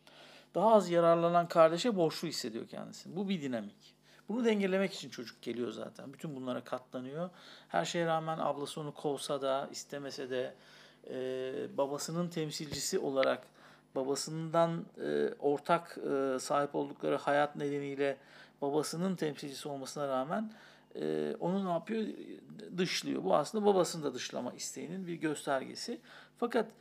daha 0.56 0.74
az 0.74 0.90
yararlanan 0.90 1.48
kardeşe 1.48 1.96
borçlu 1.96 2.28
hissediyor 2.28 2.68
kendisini. 2.68 3.16
Bu 3.16 3.30
bir 3.30 3.42
dinamik. 3.42 3.96
Bunu 4.30 4.46
dengelemek 4.46 4.94
için 4.94 5.10
çocuk 5.10 5.42
geliyor 5.42 5.72
zaten. 5.72 6.14
Bütün 6.14 6.36
bunlara 6.36 6.64
katlanıyor. 6.64 7.30
Her 7.68 7.86
şeye 7.86 8.06
rağmen 8.06 8.38
ablası 8.38 8.82
onu 8.82 8.94
kovsa 8.94 9.42
da, 9.42 9.70
istemese 9.72 10.30
de 10.30 10.54
e, 11.10 11.54
babasının 11.78 12.30
temsilcisi 12.30 13.00
olarak 13.00 13.48
babasından 13.96 14.86
e, 15.04 15.34
ortak 15.40 15.98
e, 15.98 16.40
sahip 16.40 16.76
oldukları 16.76 17.16
hayat 17.16 17.56
nedeniyle 17.56 18.18
babasının 18.62 19.16
temsilcisi 19.16 19.70
olmasına 19.70 20.08
rağmen 20.08 20.52
e, 20.96 21.36
onu 21.40 21.66
ne 21.66 21.72
yapıyor? 21.72 22.08
Dışlıyor. 22.78 23.24
Bu 23.24 23.36
aslında 23.36 23.66
babasını 23.66 24.04
da 24.04 24.14
dışlama 24.14 24.52
isteğinin 24.54 25.08
bir 25.08 25.14
göstergesi. 25.14 26.02
Fakat 26.38 26.72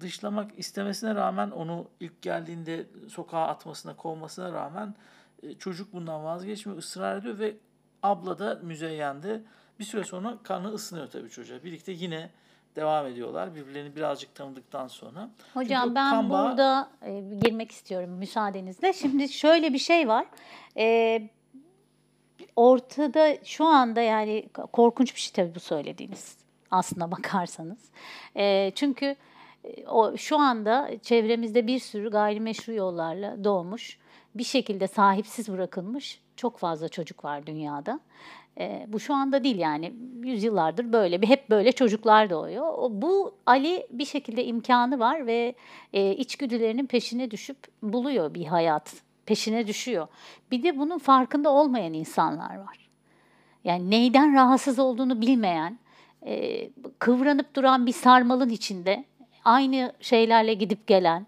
dışlamak 0.00 0.58
istemesine 0.58 1.14
rağmen 1.14 1.50
onu 1.50 1.88
ilk 2.00 2.22
geldiğinde 2.22 2.86
sokağa 3.08 3.46
atmasına, 3.46 3.96
kovmasına 3.96 4.52
rağmen 4.52 4.94
e, 5.42 5.54
çocuk 5.54 5.92
bundan 5.92 6.24
vazgeçmiyor, 6.24 6.78
ısrar 6.78 7.16
ediyor 7.16 7.38
ve 7.38 7.56
abla 8.02 8.38
da 8.38 8.60
müzeyyende 8.62 9.42
bir 9.78 9.84
süre 9.84 10.04
sonra 10.04 10.38
kanı 10.42 10.68
ısınıyor 10.68 11.06
tabii 11.06 11.30
çocuğa. 11.30 11.64
Birlikte 11.64 11.92
yine 11.92 12.30
devam 12.76 13.06
ediyorlar 13.06 13.54
birbirlerini 13.54 13.96
birazcık 13.96 14.34
tanıdıktan 14.34 14.86
sonra. 14.88 15.28
Çünkü 15.38 15.58
Hocam 15.60 15.90
o 15.90 15.94
ben 15.94 16.10
kan 16.10 16.30
bağı- 16.30 16.50
burada 16.50 16.90
e, 17.02 17.20
girmek 17.44 17.70
istiyorum 17.70 18.10
müsaadenizle. 18.10 18.92
Şimdi 18.92 19.28
şöyle 19.28 19.72
bir 19.72 19.78
şey 19.78 20.08
var. 20.08 20.26
E, 20.76 21.22
ortada 22.56 23.36
şu 23.44 23.64
anda 23.64 24.00
yani 24.00 24.48
korkunç 24.72 25.14
bir 25.14 25.20
şey 25.20 25.32
tabii 25.32 25.54
bu 25.54 25.60
söylediğiniz 25.60 26.36
aslına 26.70 27.10
bakarsanız. 27.10 27.78
E, 28.36 28.72
çünkü 28.74 29.16
e, 29.64 29.86
o 29.86 30.16
şu 30.16 30.38
anda 30.38 30.90
çevremizde 31.02 31.66
bir 31.66 31.78
sürü 31.78 32.10
gayrimeşru 32.10 32.72
yollarla 32.72 33.44
doğmuş, 33.44 33.98
bir 34.34 34.44
şekilde 34.44 34.86
sahipsiz 34.86 35.52
bırakılmış 35.52 36.20
çok 36.36 36.58
fazla 36.58 36.88
çocuk 36.88 37.24
var 37.24 37.46
dünyada. 37.46 38.00
E, 38.58 38.86
bu 38.88 39.00
şu 39.00 39.14
anda 39.14 39.44
değil 39.44 39.58
yani 39.58 39.92
yüzyıllardır 40.22 40.92
böyle 40.92 41.22
bir 41.22 41.28
hep 41.28 41.50
böyle 41.50 41.72
çocuklar 41.72 42.30
doğuyor. 42.30 42.90
Bu 42.90 43.34
Ali 43.46 43.86
bir 43.90 44.04
şekilde 44.04 44.44
imkanı 44.44 44.98
var 44.98 45.26
ve 45.26 45.54
e, 45.92 46.16
içgüdülerinin 46.16 46.86
peşine 46.86 47.30
düşüp 47.30 47.58
buluyor 47.82 48.34
bir 48.34 48.46
hayat 48.46 48.94
peşine 49.26 49.66
düşüyor. 49.66 50.08
Bir 50.50 50.62
de 50.62 50.78
bunun 50.78 50.98
farkında 50.98 51.50
olmayan 51.50 51.92
insanlar 51.92 52.58
var. 52.58 52.90
Yani 53.64 53.90
neyden 53.90 54.34
rahatsız 54.34 54.78
olduğunu 54.78 55.20
bilmeyen, 55.20 55.78
e, 56.26 56.68
kıvranıp 56.98 57.56
duran 57.56 57.86
bir 57.86 57.92
sarmalın 57.92 58.48
içinde 58.48 59.04
aynı 59.44 59.92
şeylerle 60.00 60.54
gidip 60.54 60.86
gelen. 60.86 61.26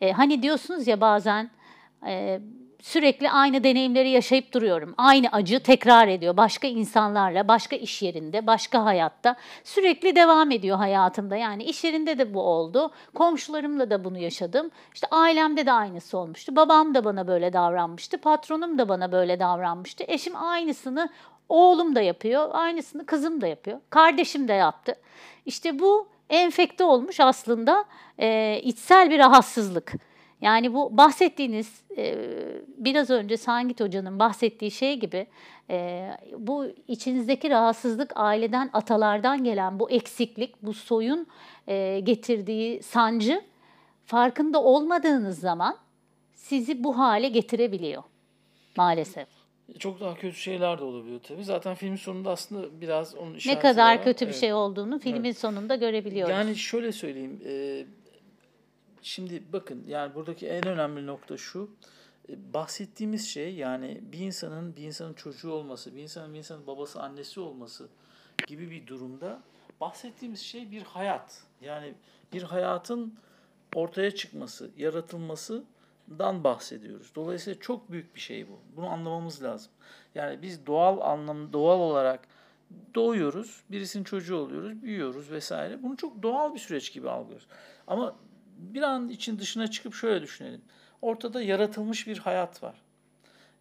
E, 0.00 0.12
hani 0.12 0.42
diyorsunuz 0.42 0.86
ya 0.86 1.00
bazen 1.00 1.50
sürekli 2.82 3.30
aynı 3.30 3.64
deneyimleri 3.64 4.10
yaşayıp 4.10 4.52
duruyorum. 4.52 4.94
Aynı 4.98 5.28
acı 5.32 5.62
tekrar 5.62 6.08
ediyor. 6.08 6.36
Başka 6.36 6.66
insanlarla, 6.66 7.48
başka 7.48 7.76
iş 7.76 8.02
yerinde, 8.02 8.46
başka 8.46 8.84
hayatta 8.84 9.36
sürekli 9.64 10.16
devam 10.16 10.50
ediyor 10.50 10.76
hayatımda. 10.76 11.36
Yani 11.36 11.64
iş 11.64 11.84
yerinde 11.84 12.18
de 12.18 12.34
bu 12.34 12.40
oldu. 12.40 12.90
Komşularımla 13.14 13.90
da 13.90 14.04
bunu 14.04 14.18
yaşadım. 14.18 14.70
İşte 14.94 15.06
ailemde 15.10 15.66
de 15.66 15.72
aynısı 15.72 16.18
olmuştu. 16.18 16.56
Babam 16.56 16.94
da 16.94 17.04
bana 17.04 17.28
böyle 17.28 17.52
davranmıştı. 17.52 18.18
Patronum 18.18 18.78
da 18.78 18.88
bana 18.88 19.12
böyle 19.12 19.40
davranmıştı. 19.40 20.04
Eşim 20.08 20.36
aynısını 20.36 21.08
oğlum 21.48 21.94
da 21.94 22.00
yapıyor. 22.00 22.48
Aynısını 22.52 23.06
kızım 23.06 23.40
da 23.40 23.46
yapıyor. 23.46 23.80
Kardeşim 23.90 24.48
de 24.48 24.52
yaptı. 24.52 24.94
İşte 25.46 25.78
bu 25.78 26.08
enfekte 26.30 26.84
olmuş 26.84 27.20
aslında 27.20 27.84
e, 28.18 28.60
içsel 28.64 29.10
bir 29.10 29.18
rahatsızlık. 29.18 29.92
Yani 30.40 30.74
bu 30.74 30.96
bahsettiğiniz 30.96 31.80
e, 31.96 32.14
biraz 32.76 33.10
önce 33.10 33.36
Sangit 33.36 33.80
Hoca'nın 33.80 34.18
bahsettiği 34.18 34.70
şey 34.70 34.94
gibi 35.00 35.26
e, 35.70 36.10
bu 36.38 36.66
içinizdeki 36.88 37.50
rahatsızlık 37.50 38.12
aileden, 38.14 38.70
atalardan 38.72 39.44
gelen 39.44 39.78
bu 39.80 39.90
eksiklik, 39.90 40.62
bu 40.62 40.74
soyun 40.74 41.26
e, 41.68 42.00
getirdiği 42.00 42.82
sancı 42.82 43.42
farkında 44.04 44.62
olmadığınız 44.62 45.40
zaman 45.40 45.76
sizi 46.34 46.84
bu 46.84 46.98
hale 46.98 47.28
getirebiliyor 47.28 48.02
maalesef. 48.76 49.28
Çok 49.78 50.00
daha 50.00 50.14
kötü 50.14 50.36
şeyler 50.36 50.78
de 50.78 50.84
olabiliyor 50.84 51.20
tabii. 51.28 51.44
Zaten 51.44 51.74
filmin 51.74 51.96
sonunda 51.96 52.30
aslında 52.30 52.80
biraz 52.80 53.14
onun 53.14 53.38
Ne 53.46 53.58
kadar 53.58 53.96
var. 53.96 54.04
kötü 54.04 54.20
bir 54.26 54.30
Evet. 54.30 54.40
şey 54.40 54.52
olduğunu 54.52 54.98
filmin 54.98 55.32
sonunda 55.32 55.76
görebiliyoruz. 55.76 56.32
Yani 56.34 56.56
şöyle 56.56 56.92
söyleyeyim. 56.92 57.40
e, 57.46 57.84
şimdi 59.02 59.42
bakın 59.52 59.84
yani 59.88 60.14
buradaki 60.14 60.48
en 60.48 60.66
önemli 60.66 61.06
nokta 61.06 61.36
şu. 61.36 61.70
e, 62.28 62.54
bahsettiğimiz 62.54 63.28
şey 63.28 63.54
yani 63.54 64.00
bir 64.12 64.18
insanın 64.18 64.76
bir 64.76 64.82
insanın 64.82 65.14
çocuğu 65.14 65.52
olması, 65.52 65.96
bir 65.96 66.02
insanın 66.02 66.34
bir 66.34 66.38
insanın 66.38 66.66
babası 66.66 67.02
annesi 67.02 67.40
olması 67.40 67.88
gibi 68.46 68.70
bir 68.70 68.86
durumda 68.86 69.42
bahsettiğimiz 69.80 70.40
şey 70.40 70.70
bir 70.70 70.82
hayat. 70.82 71.42
Yani 71.60 71.94
bir 72.32 72.42
hayatın 72.42 73.18
ortaya 73.74 74.10
çıkması, 74.10 74.70
yaratılmasından 74.76 76.44
bahsediyoruz. 76.44 77.12
Dolayısıyla 77.14 77.60
çok 77.60 77.90
büyük 77.90 78.14
bir 78.14 78.20
şey 78.20 78.48
bu. 78.48 78.60
Bunu 78.76 78.86
anlamamız 78.86 79.42
lazım. 79.42 79.72
Yani 80.14 80.42
biz 80.42 80.66
doğal 80.66 81.00
anlam 81.00 81.52
doğal 81.52 81.80
olarak 81.80 82.28
doğuyoruz, 82.94 83.62
birisinin 83.70 84.04
çocuğu 84.04 84.36
oluyoruz, 84.36 84.82
büyüyoruz 84.82 85.30
vesaire. 85.30 85.82
Bunu 85.82 85.96
çok 85.96 86.22
doğal 86.22 86.54
bir 86.54 86.58
süreç 86.58 86.92
gibi 86.92 87.10
algılıyoruz. 87.10 87.46
Ama 87.86 88.16
bir 88.58 88.82
an 88.82 89.08
için 89.08 89.38
dışına 89.38 89.70
çıkıp 89.70 89.94
şöyle 89.94 90.22
düşünelim. 90.22 90.62
Ortada 91.02 91.42
yaratılmış 91.42 92.06
bir 92.06 92.18
hayat 92.18 92.62
var. 92.62 92.74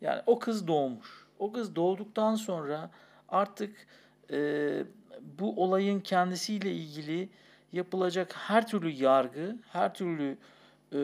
Yani 0.02 0.22
o 0.26 0.40
kız 0.40 0.68
doğmuş. 0.68 1.28
O 1.40 1.52
kız 1.52 1.76
doğduktan 1.76 2.36
sonra 2.36 2.90
artık 3.30 3.88
e, 4.32 4.84
bu 5.40 5.64
olayın 5.64 6.00
kendisiyle 6.00 6.72
ilgili 6.72 7.30
yapılacak 7.74 8.34
her 8.36 8.68
türlü 8.68 8.90
yargı, 8.90 9.56
her 9.72 9.94
türlü 9.94 10.38
e, 10.94 11.00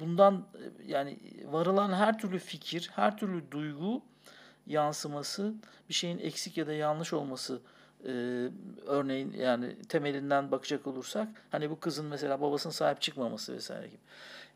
bundan 0.00 0.46
yani 0.86 1.18
varılan 1.44 1.92
her 1.92 2.18
türlü 2.18 2.38
fikir, 2.38 2.90
her 2.94 3.16
türlü 3.16 3.50
duygu 3.50 4.02
yansıması, 4.66 5.54
bir 5.88 5.94
şeyin 5.94 6.18
eksik 6.18 6.56
ya 6.56 6.66
da 6.66 6.72
yanlış 6.72 7.12
olması 7.12 7.60
e, 8.06 8.12
örneğin 8.86 9.32
yani 9.32 9.76
temelinden 9.88 10.50
bakacak 10.50 10.86
olursak 10.86 11.28
hani 11.50 11.70
bu 11.70 11.80
kızın 11.80 12.06
mesela 12.06 12.40
babasının 12.40 12.72
sahip 12.72 13.00
çıkmaması 13.00 13.54
vesaire 13.54 13.86
gibi. 13.86 14.00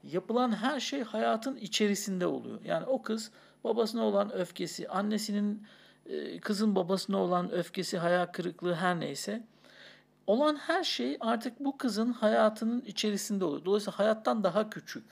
Yapılan 0.05 0.53
her 0.53 0.81
şey 0.81 1.03
hayatın 1.03 1.57
içerisinde 1.57 2.27
oluyor. 2.27 2.59
Yani 2.65 2.87
o 2.87 3.03
kız 3.03 3.31
babasına 3.65 4.05
olan 4.05 4.33
öfkesi, 4.33 4.89
annesinin 4.89 5.67
e, 6.07 6.41
kızın 6.41 6.77
babasına 6.77 7.19
olan 7.19 7.53
öfkesi, 7.53 7.99
hayal 7.99 8.27
kırıklığı 8.27 8.75
her 8.75 9.01
neyse 9.01 9.43
olan 10.27 10.57
her 10.57 10.85
şey 10.85 11.17
artık 11.21 11.61
bu 11.61 11.79
kızın 11.79 12.13
hayatının 12.13 12.81
içerisinde 12.81 13.45
oluyor. 13.45 13.65
Dolayısıyla 13.65 13.99
hayattan 13.99 14.45
daha 14.45 14.71
küçük. 14.71 15.05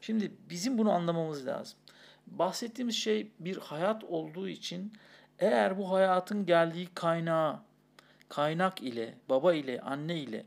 Şimdi 0.00 0.32
bizim 0.50 0.78
bunu 0.78 0.92
anlamamız 0.92 1.46
lazım. 1.46 1.78
Bahsettiğimiz 2.26 2.94
şey 2.94 3.32
bir 3.40 3.56
hayat 3.56 4.04
olduğu 4.04 4.48
için 4.48 4.92
eğer 5.38 5.78
bu 5.78 5.92
hayatın 5.92 6.46
geldiği 6.46 6.86
kaynağı, 6.94 7.58
kaynak 8.28 8.82
ile, 8.82 9.14
baba 9.28 9.54
ile, 9.54 9.80
anne 9.80 10.16
ile 10.18 10.44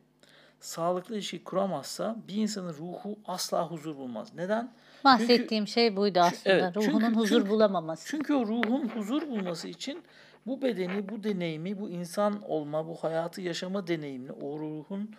sağlıklı 0.59 1.15
ilişki 1.15 1.43
kuramazsa 1.43 2.15
bir 2.27 2.35
insanın 2.35 2.73
ruhu 2.73 3.19
asla 3.25 3.67
huzur 3.71 3.95
bulmaz. 3.95 4.33
Neden? 4.35 4.71
Bahsettiğim 5.03 5.67
şey 5.67 5.95
buydu 5.95 6.19
aslında. 6.19 6.55
evet, 6.55 6.71
çünkü- 6.73 6.87
Ruhunun 6.91 7.15
huzur 7.15 7.37
çünkü- 7.39 7.49
bulamaması. 7.49 8.07
Çünkü 8.07 8.33
o 8.33 8.45
ruhun 8.47 8.87
huzur 8.87 9.21
bulması 9.29 9.67
için 9.67 10.03
bu 10.45 10.61
bedeni, 10.61 11.09
bu 11.09 11.23
deneyimi, 11.23 11.79
bu 11.79 11.89
insan 11.89 12.41
olma, 12.49 12.87
bu 12.87 12.95
hayatı 12.95 13.41
yaşama 13.41 13.87
deneyimini, 13.87 14.31
o 14.31 14.59
ruhun 14.59 15.15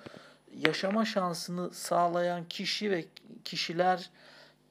yaşama 0.66 1.04
şansını 1.04 1.70
sağlayan 1.74 2.44
kişi 2.48 2.90
ve 2.90 3.04
kişiler 3.44 4.10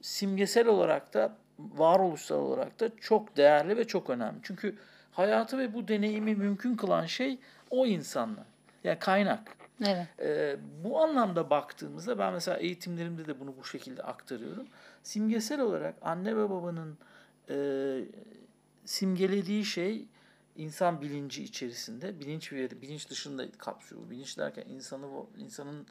simgesel 0.00 0.66
olarak 0.66 1.14
da 1.14 1.36
varoluşsal 1.58 2.36
olarak 2.36 2.80
da 2.80 2.90
çok 3.00 3.36
değerli 3.36 3.76
ve 3.76 3.86
çok 3.86 4.10
önemli. 4.10 4.38
Çünkü 4.42 4.76
hayatı 5.12 5.58
ve 5.58 5.74
bu 5.74 5.88
deneyimi 5.88 6.34
mümkün 6.34 6.76
kılan 6.76 7.06
şey 7.06 7.38
o 7.70 7.86
insanlar. 7.86 8.46
Yani 8.84 8.98
kaynak. 8.98 9.56
Evet. 9.86 10.06
Ee, 10.20 10.56
bu 10.84 11.02
anlamda 11.02 11.50
baktığımızda 11.50 12.18
ben 12.18 12.32
mesela 12.32 12.56
eğitimlerimde 12.56 13.26
de 13.26 13.40
bunu 13.40 13.56
bu 13.56 13.64
şekilde 13.64 14.02
aktarıyorum. 14.02 14.66
Simgesel 15.02 15.60
olarak 15.60 15.94
anne 16.02 16.36
ve 16.36 16.50
babanın 16.50 16.98
e, 17.50 17.56
simgelediği 18.84 19.64
şey 19.64 20.06
insan 20.56 21.00
bilinci 21.00 21.44
içerisinde, 21.44 22.20
bilinç 22.20 22.52
ve 22.52 22.80
bilinç 22.82 23.10
dışında 23.10 23.50
kapsıyor. 23.58 24.10
Bilinç 24.10 24.38
derken 24.38 24.64
insanı 24.68 25.06
insanın 25.38 25.86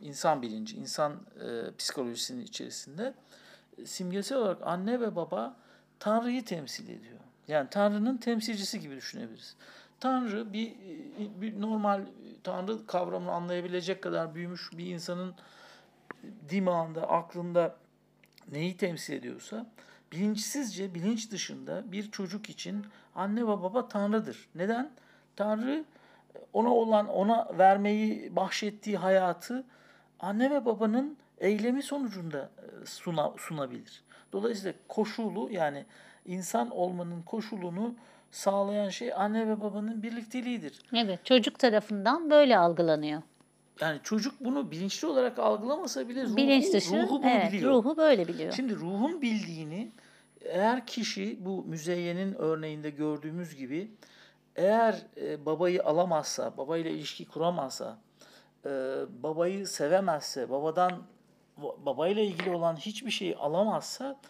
insan 0.00 0.42
bilinci, 0.42 0.76
insan 0.76 1.12
e, 1.12 1.76
psikolojisinin 1.78 2.44
içerisinde 2.44 3.14
simgesel 3.84 4.38
olarak 4.38 4.58
anne 4.62 5.00
ve 5.00 5.16
baba 5.16 5.56
Tanrı'yı 5.98 6.44
temsil 6.44 6.88
ediyor. 6.88 7.18
Yani 7.48 7.68
Tanrı'nın 7.70 8.16
temsilcisi 8.16 8.80
gibi 8.80 8.96
düşünebiliriz. 8.96 9.56
Tanrı 10.00 10.52
bir, 10.52 10.74
bir 11.40 11.60
normal 11.60 12.00
Tanrı 12.44 12.86
kavramını 12.86 13.32
anlayabilecek 13.32 14.02
kadar 14.02 14.34
büyümüş 14.34 14.70
bir 14.72 14.86
insanın 14.86 15.34
dimağında, 16.48 17.08
aklında 17.08 17.76
neyi 18.52 18.76
temsil 18.76 19.14
ediyorsa 19.14 19.66
bilinçsizce, 20.12 20.94
bilinç 20.94 21.30
dışında 21.30 21.92
bir 21.92 22.10
çocuk 22.10 22.50
için 22.50 22.86
anne 23.14 23.42
ve 23.42 23.46
baba 23.46 23.88
Tanrı'dır. 23.88 24.48
Neden? 24.54 24.90
Tanrı 25.36 25.84
ona 26.52 26.74
olan, 26.74 27.08
ona 27.08 27.58
vermeyi 27.58 28.36
bahşettiği 28.36 28.96
hayatı 28.96 29.64
anne 30.20 30.50
ve 30.50 30.64
babanın 30.64 31.16
eylemi 31.38 31.82
sonucunda 31.82 32.50
e, 32.82 32.86
suna, 32.86 33.32
sunabilir. 33.38 34.02
Dolayısıyla 34.32 34.74
koşulu 34.88 35.48
yani 35.50 35.84
insan 36.26 36.70
olmanın 36.70 37.22
koşulunu 37.22 37.94
sağlayan 38.30 38.88
şey 38.88 39.12
anne 39.12 39.48
ve 39.48 39.60
babanın 39.60 40.02
birlikteliğidir. 40.02 40.82
Evet, 40.94 41.24
çocuk 41.24 41.58
tarafından 41.58 42.30
böyle 42.30 42.58
algılanıyor. 42.58 43.22
Yani 43.80 44.00
çocuk 44.02 44.34
bunu 44.40 44.70
bilinçli 44.70 45.08
olarak 45.08 45.38
algılamasa 45.38 46.08
bile 46.08 46.24
ruhu, 46.24 46.36
Bilinç 46.36 46.72
dışı, 46.72 47.02
ruhu 47.02 47.22
bunu 47.22 47.30
evet, 47.30 47.52
biliyor. 47.52 47.72
Ruhu 47.72 47.96
böyle 47.96 48.28
biliyor. 48.28 48.52
Şimdi 48.52 48.76
ruhun 48.76 49.22
bildiğini 49.22 49.92
eğer 50.44 50.86
kişi 50.86 51.38
bu 51.40 51.64
müzeyyenin 51.64 52.34
örneğinde 52.34 52.90
gördüğümüz 52.90 53.56
gibi 53.56 53.90
eğer 54.56 55.02
e, 55.16 55.46
babayı 55.46 55.84
alamazsa, 55.84 56.56
babayla 56.56 56.90
ilişki 56.90 57.24
kuramazsa, 57.24 57.98
e, 58.66 58.70
babayı 59.22 59.66
sevemezse, 59.66 60.50
babadan 60.50 61.02
babayla 61.56 62.22
ilgili 62.22 62.50
olan 62.50 62.76
hiçbir 62.76 63.10
şeyi 63.10 63.36
alamazsa 63.36 64.20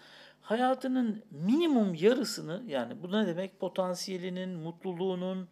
hayatının 0.43 1.23
minimum 1.31 1.95
yarısını 1.95 2.63
yani 2.67 3.03
bu 3.03 3.13
ne 3.13 3.27
demek 3.27 3.61
potansiyelinin, 3.61 4.51
mutluluğunun, 4.51 5.49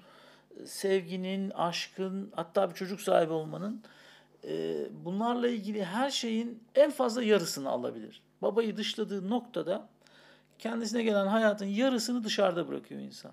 sevginin, 0.65 1.51
aşkın 1.51 2.33
hatta 2.37 2.71
bir 2.71 2.75
çocuk 2.75 3.01
sahibi 3.01 3.33
olmanın 3.33 3.83
e, 4.45 4.87
bunlarla 5.05 5.49
ilgili 5.49 5.85
her 5.85 6.11
şeyin 6.11 6.63
en 6.75 6.91
fazla 6.91 7.23
yarısını 7.23 7.69
alabilir. 7.69 8.23
Babayı 8.43 8.77
dışladığı 8.77 9.31
noktada 9.31 9.89
kendisine 10.59 11.03
gelen 11.03 11.27
hayatın 11.27 11.67
yarısını 11.67 12.25
dışarıda 12.25 12.69
bırakıyor 12.69 13.01
insan. 13.01 13.33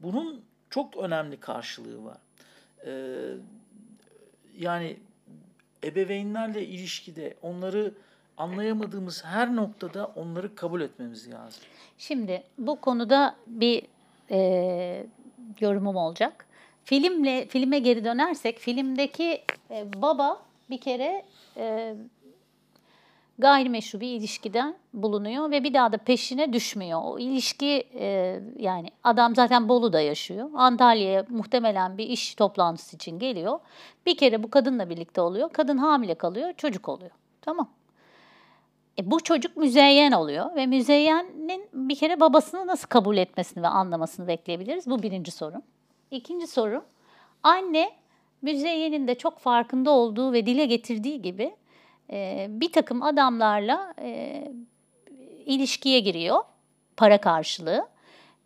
Bunun 0.00 0.44
çok 0.70 0.96
önemli 0.96 1.40
karşılığı 1.40 2.04
var. 2.04 2.18
Ee, 2.86 3.34
yani 4.58 5.00
ebeveynlerle 5.84 6.66
ilişkide 6.66 7.34
onları 7.42 7.94
anlayamadığımız 8.36 9.24
her 9.24 9.56
noktada 9.56 10.12
onları 10.16 10.54
kabul 10.54 10.80
etmemiz 10.80 11.30
lazım. 11.30 11.62
Şimdi 11.98 12.42
bu 12.58 12.80
konuda 12.80 13.36
bir 13.46 13.82
e, 14.30 15.06
yorumum 15.60 15.96
olacak. 15.96 16.46
Filmle 16.84 17.46
filme 17.46 17.78
geri 17.78 18.04
dönersek 18.04 18.58
filmdeki 18.58 19.42
e, 19.70 19.86
baba 20.02 20.42
bir 20.70 20.80
kere 20.80 21.24
e, 21.56 21.94
gayrimeşru 23.38 24.00
bir 24.00 24.08
ilişkiden 24.08 24.76
bulunuyor 24.94 25.50
ve 25.50 25.64
bir 25.64 25.74
daha 25.74 25.92
da 25.92 25.98
peşine 25.98 26.52
düşmüyor. 26.52 27.00
O 27.04 27.18
ilişki 27.18 27.88
e, 27.94 28.40
yani 28.58 28.88
adam 29.04 29.34
zaten 29.34 29.68
Bolu'da 29.68 30.00
yaşıyor. 30.00 30.50
Antalya'ya 30.54 31.24
muhtemelen 31.28 31.98
bir 31.98 32.06
iş 32.06 32.34
toplantısı 32.34 32.96
için 32.96 33.18
geliyor. 33.18 33.60
Bir 34.06 34.16
kere 34.16 34.42
bu 34.42 34.50
kadınla 34.50 34.90
birlikte 34.90 35.20
oluyor. 35.20 35.50
Kadın 35.52 35.78
hamile 35.78 36.14
kalıyor, 36.14 36.52
çocuk 36.56 36.88
oluyor. 36.88 37.10
Tamam. 37.42 37.70
E, 38.98 39.10
bu 39.10 39.20
çocuk 39.20 39.56
müzeyyen 39.56 40.12
oluyor 40.12 40.54
ve 40.56 40.66
müzeyyenin 40.66 41.68
bir 41.72 41.96
kere 41.96 42.20
babasını 42.20 42.66
nasıl 42.66 42.88
kabul 42.88 43.16
etmesini 43.16 43.62
ve 43.62 43.68
anlamasını 43.68 44.28
bekleyebiliriz. 44.28 44.86
Bu 44.86 45.02
birinci 45.02 45.30
soru. 45.30 45.62
İkinci 46.10 46.46
soru, 46.46 46.84
anne 47.42 47.90
müzeyyenin 48.42 49.08
de 49.08 49.14
çok 49.14 49.38
farkında 49.38 49.90
olduğu 49.90 50.32
ve 50.32 50.46
dile 50.46 50.64
getirdiği 50.64 51.22
gibi 51.22 51.54
e, 52.10 52.46
bir 52.50 52.72
takım 52.72 53.02
adamlarla 53.02 53.94
e, 54.00 54.44
ilişkiye 55.46 56.00
giriyor 56.00 56.42
para 56.96 57.20
karşılığı 57.20 57.88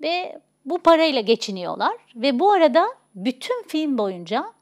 ve 0.00 0.40
bu 0.64 0.78
parayla 0.78 1.20
geçiniyorlar 1.20 1.96
ve 2.16 2.38
bu 2.38 2.52
arada 2.52 2.88
bütün 3.14 3.62
film 3.68 3.98
boyunca 3.98 4.52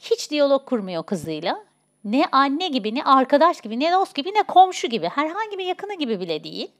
hiç 0.00 0.30
diyalog 0.30 0.66
kurmuyor 0.66 1.02
kızıyla. 1.02 1.64
Ne 2.04 2.24
anne 2.32 2.68
gibi, 2.68 2.94
ne 2.94 3.04
arkadaş 3.04 3.60
gibi, 3.60 3.80
ne 3.80 3.92
dost 3.92 4.14
gibi, 4.14 4.34
ne 4.34 4.42
komşu 4.42 4.88
gibi, 4.88 5.08
herhangi 5.08 5.58
bir 5.58 5.64
yakını 5.64 5.94
gibi 5.94 6.20
bile 6.20 6.44
değil. 6.44 6.70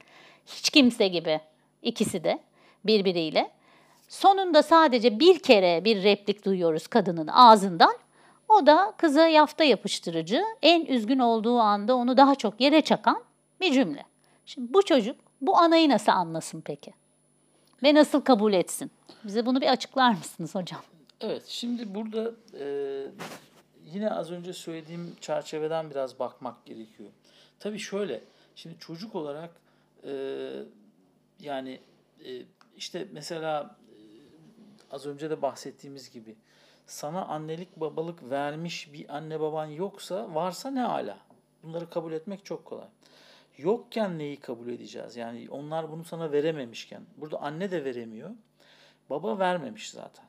Hiç 0.46 0.70
kimse 0.70 1.08
gibi 1.08 1.40
ikisi 1.82 2.24
de 2.24 2.38
birbiriyle. 2.84 3.50
Sonunda 4.08 4.62
sadece 4.62 5.20
bir 5.20 5.38
kere 5.38 5.84
bir 5.84 6.02
replik 6.02 6.44
duyuyoruz 6.44 6.86
kadının 6.86 7.26
ağzından. 7.26 7.94
O 8.54 8.66
da 8.66 8.94
kıza 8.96 9.28
yafta 9.28 9.64
yapıştırıcı, 9.64 10.42
en 10.62 10.86
üzgün 10.86 11.18
olduğu 11.18 11.58
anda 11.58 11.96
onu 11.96 12.16
daha 12.16 12.34
çok 12.34 12.60
yere 12.60 12.80
çakan 12.80 13.22
bir 13.60 13.72
cümle. 13.72 14.04
Şimdi 14.46 14.74
bu 14.74 14.82
çocuk 14.82 15.16
bu 15.40 15.58
anayı 15.58 15.88
nasıl 15.88 16.12
anlasın 16.12 16.60
peki? 16.60 16.94
Ve 17.82 17.94
nasıl 17.94 18.20
kabul 18.20 18.52
etsin? 18.52 18.90
Bize 19.24 19.46
bunu 19.46 19.60
bir 19.60 19.72
açıklar 19.72 20.10
mısınız 20.10 20.54
hocam? 20.54 20.80
Evet, 21.20 21.46
şimdi 21.46 21.94
burada 21.94 22.30
e, 22.60 22.66
yine 23.92 24.10
az 24.10 24.30
önce 24.30 24.52
söylediğim 24.52 25.16
çerçeveden 25.20 25.90
biraz 25.90 26.18
bakmak 26.18 26.66
gerekiyor. 26.66 27.10
Tabii 27.60 27.78
şöyle, 27.78 28.20
şimdi 28.56 28.78
çocuk 28.78 29.14
olarak 29.14 29.50
e, 30.04 30.12
yani 31.40 31.80
e, 32.24 32.42
işte 32.76 33.08
mesela 33.12 33.76
e, 33.88 33.96
az 34.90 35.06
önce 35.06 35.30
de 35.30 35.42
bahsettiğimiz 35.42 36.10
gibi 36.10 36.36
sana 36.86 37.24
annelik 37.24 37.76
babalık 37.76 38.30
vermiş 38.30 38.92
bir 38.92 39.16
anne 39.16 39.40
baban 39.40 39.66
yoksa 39.66 40.34
varsa 40.34 40.70
ne 40.70 40.84
ala. 40.84 41.18
Bunları 41.62 41.90
kabul 41.90 42.12
etmek 42.12 42.44
çok 42.44 42.64
kolay. 42.64 42.88
Yokken 43.58 44.18
neyi 44.18 44.40
kabul 44.40 44.68
edeceğiz? 44.68 45.16
Yani 45.16 45.46
onlar 45.50 45.92
bunu 45.92 46.04
sana 46.04 46.32
verememişken. 46.32 47.02
Burada 47.16 47.42
anne 47.42 47.70
de 47.70 47.84
veremiyor. 47.84 48.30
Baba 49.10 49.38
vermemiş 49.38 49.90
zaten. 49.90 50.24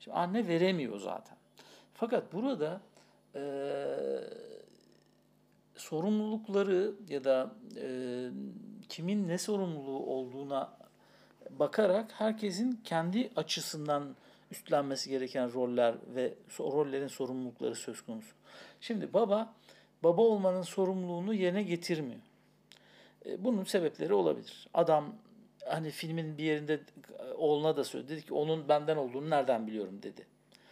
Şimdi 0.00 0.16
anne 0.16 0.48
veremiyor 0.48 0.98
zaten. 0.98 1.36
Fakat 1.94 2.32
burada 2.32 2.80
e, 3.34 3.42
sorumlulukları 5.76 6.94
ya 7.08 7.24
da 7.24 7.54
e, 7.76 7.86
kimin 8.88 9.28
ne 9.28 9.38
sorumluluğu 9.38 10.06
olduğuna 10.06 10.76
bakarak 11.50 12.12
herkesin 12.12 12.80
kendi 12.84 13.30
açısından 13.36 14.16
üstlenmesi 14.54 15.10
gereken 15.10 15.52
roller 15.52 15.94
ve 16.14 16.34
rollerin 16.60 17.08
sorumlulukları 17.08 17.74
söz 17.74 18.02
konusu. 18.02 18.34
Şimdi 18.80 19.12
baba 19.12 19.54
baba 20.02 20.22
olmanın 20.22 20.62
sorumluluğunu 20.62 21.34
yerine 21.34 21.62
getirmiyor. 21.62 22.20
E, 23.26 23.44
bunun 23.44 23.64
sebepleri 23.64 24.14
olabilir. 24.14 24.68
Adam 24.74 25.14
hani 25.66 25.90
filmin 25.90 26.38
bir 26.38 26.44
yerinde 26.44 26.80
oğluna 27.36 27.76
da 27.76 27.84
söyledi. 27.84 28.12
Dedi 28.12 28.22
ki 28.22 28.34
onun 28.34 28.68
benden 28.68 28.96
olduğunu 28.96 29.30
nereden 29.30 29.66
biliyorum 29.66 30.02
dedi. 30.02 30.26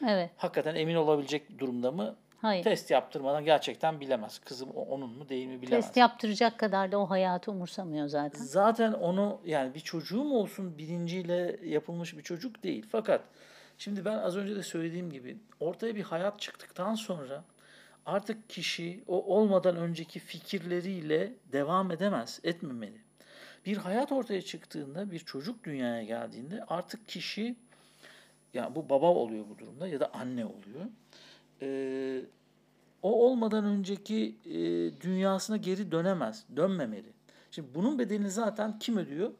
Evet. 0.08 0.30
Hakikaten 0.36 0.74
emin 0.74 0.94
olabilecek 0.94 1.58
durumda 1.58 1.92
mı? 1.92 2.16
Hayır. 2.42 2.64
Test 2.64 2.90
yaptırmadan 2.90 3.44
gerçekten 3.44 4.00
bilemez. 4.00 4.38
Kızım 4.38 4.70
onun 4.70 5.10
mu 5.10 5.28
değil 5.28 5.46
mi 5.46 5.62
bilemez. 5.62 5.84
Test 5.84 5.96
yaptıracak 5.96 6.58
kadar 6.58 6.92
da 6.92 6.98
o 6.98 7.10
hayatı 7.10 7.50
umursamıyor 7.50 8.06
zaten. 8.06 8.44
Zaten 8.44 8.92
onu 8.92 9.40
yani 9.44 9.74
bir 9.74 9.80
çocuğum 9.80 10.30
olsun 10.30 10.78
bilinciyle 10.78 11.56
yapılmış 11.64 12.18
bir 12.18 12.22
çocuk 12.22 12.62
değil. 12.62 12.86
Fakat 12.92 13.20
şimdi 13.78 14.04
ben 14.04 14.18
az 14.18 14.36
önce 14.36 14.56
de 14.56 14.62
söylediğim 14.62 15.10
gibi 15.10 15.36
ortaya 15.60 15.94
bir 15.94 16.02
hayat 16.02 16.40
çıktıktan 16.40 16.94
sonra 16.94 17.44
artık 18.06 18.50
kişi 18.50 19.02
o 19.06 19.36
olmadan 19.36 19.76
önceki 19.76 20.18
fikirleriyle 20.18 21.32
devam 21.52 21.90
edemez, 21.90 22.40
etmemeli. 22.44 23.00
Bir 23.66 23.76
hayat 23.76 24.12
ortaya 24.12 24.42
çıktığında, 24.42 25.10
bir 25.10 25.18
çocuk 25.18 25.64
dünyaya 25.64 26.02
geldiğinde 26.02 26.64
artık 26.64 27.08
kişi, 27.08 27.56
yani 28.54 28.74
bu 28.74 28.88
baba 28.88 29.06
oluyor 29.06 29.44
bu 29.50 29.58
durumda 29.58 29.88
ya 29.88 30.00
da 30.00 30.14
anne 30.14 30.46
oluyor. 30.46 30.86
Ee, 31.62 32.22
o 33.02 33.26
olmadan 33.26 33.64
önceki 33.64 34.36
e, 34.44 34.54
dünyasına 35.00 35.56
geri 35.56 35.92
dönemez, 35.92 36.44
dönmemeli. 36.56 37.12
Şimdi 37.50 37.74
bunun 37.74 37.98
bedelini 37.98 38.30
zaten 38.30 38.78
kim 38.78 38.96
ödüyor? 38.96 39.32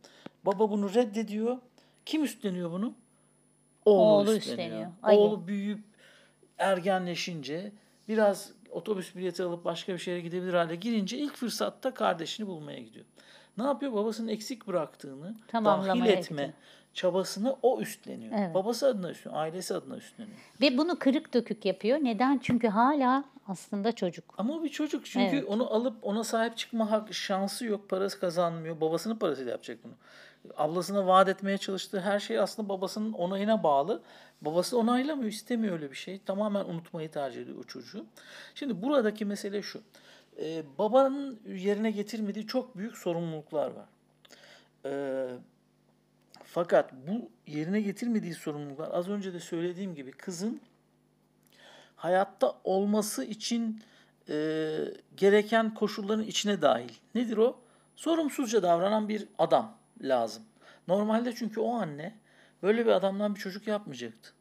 Baba 0.44 0.70
bunu 0.70 0.94
reddediyor. 0.94 1.58
Kim 2.04 2.24
üstleniyor 2.24 2.72
bunu? 2.72 2.94
Oğlu, 3.84 4.00
Oğlu 4.12 4.36
üstleniyor. 4.36 4.68
üstleniyor. 4.68 4.90
Ali. 5.02 5.16
Oğlu 5.16 5.46
büyüyüp 5.48 5.80
ergenleşince 6.58 7.72
biraz 8.08 8.50
otobüs 8.70 9.16
bileti 9.16 9.42
alıp 9.42 9.64
başka 9.64 9.92
bir 9.92 9.98
şehre 9.98 10.20
gidebilir 10.20 10.54
hale 10.54 10.76
girince 10.76 11.18
ilk 11.18 11.36
fırsatta 11.36 11.94
kardeşini 11.94 12.46
bulmaya 12.46 12.78
gidiyor. 12.78 13.04
Ne 13.58 13.64
yapıyor? 13.64 13.92
Babasının 13.92 14.28
eksik 14.28 14.66
bıraktığını 14.66 15.34
dahil 15.52 16.06
etme 16.06 16.42
gidiyor. 16.42 16.52
çabasını 16.94 17.56
o 17.62 17.80
üstleniyor. 17.80 18.32
Evet. 18.38 18.54
Babası 18.54 18.86
adına 18.86 19.10
üstleniyor, 19.10 19.42
ailesi 19.42 19.74
adına 19.74 19.96
üstleniyor. 19.96 20.36
Ve 20.60 20.78
bunu 20.78 20.98
kırık 20.98 21.34
dökük 21.34 21.64
yapıyor. 21.64 21.98
Neden? 22.02 22.38
Çünkü 22.42 22.68
hala 22.68 23.24
aslında 23.48 23.92
çocuk. 23.92 24.34
Ama 24.38 24.54
o 24.54 24.64
bir 24.64 24.68
çocuk 24.68 25.06
çünkü 25.06 25.36
Evet. 25.36 25.48
onu 25.48 25.74
alıp 25.74 25.96
ona 26.02 26.24
sahip 26.24 26.56
çıkma 26.56 26.90
hak 26.90 27.14
şansı 27.14 27.66
yok. 27.66 27.88
Parası 27.88 28.20
kazanmıyor. 28.20 28.80
Babasının 28.80 29.16
parasıyla 29.16 29.50
yapacak 29.50 29.78
bunu. 29.84 29.92
Ablasına 30.56 31.06
vaat 31.06 31.28
etmeye 31.28 31.58
çalıştığı 31.58 32.00
her 32.00 32.20
şey 32.20 32.38
aslında 32.38 32.68
babasının 32.68 33.12
onayına 33.12 33.62
bağlı. 33.62 34.02
Babası 34.40 34.78
onaylamıyor, 34.78 35.30
istemiyor 35.30 35.74
öyle 35.74 35.90
bir 35.90 35.96
şey. 35.96 36.20
Tamamen 36.26 36.64
unutmayı 36.64 37.10
tercih 37.10 37.42
ediyor 37.42 37.58
o 37.58 37.62
çocuğu. 37.62 38.06
Şimdi 38.54 38.82
buradaki 38.82 39.24
mesele 39.24 39.62
şu. 39.62 39.82
Ee, 40.40 40.62
babanın 40.78 41.40
yerine 41.46 41.90
getirmediği 41.90 42.46
çok 42.46 42.76
büyük 42.76 42.98
sorumluluklar 42.98 43.70
var. 43.70 43.86
Ee, 44.84 45.28
fakat 46.44 46.92
bu 46.92 47.30
yerine 47.46 47.80
getirmediği 47.80 48.34
sorumluluklar 48.34 48.90
az 48.92 49.08
önce 49.08 49.32
de 49.32 49.40
söylediğim 49.40 49.94
gibi 49.94 50.12
kızın 50.12 50.60
hayatta 51.96 52.54
olması 52.64 53.24
için 53.24 53.82
e, 54.28 54.78
gereken 55.16 55.74
koşulların 55.74 56.24
içine 56.24 56.62
dahil. 56.62 56.92
Nedir 57.14 57.36
o? 57.36 57.60
Sorumsuzca 57.96 58.62
davranan 58.62 59.08
bir 59.08 59.28
adam 59.38 59.81
lazım. 60.00 60.42
Normalde 60.88 61.34
çünkü 61.34 61.60
o 61.60 61.74
anne 61.74 62.18
böyle 62.62 62.86
bir 62.86 62.90
adamdan 62.90 63.34
bir 63.34 63.40
çocuk 63.40 63.66
yapmayacaktı. 63.66 64.32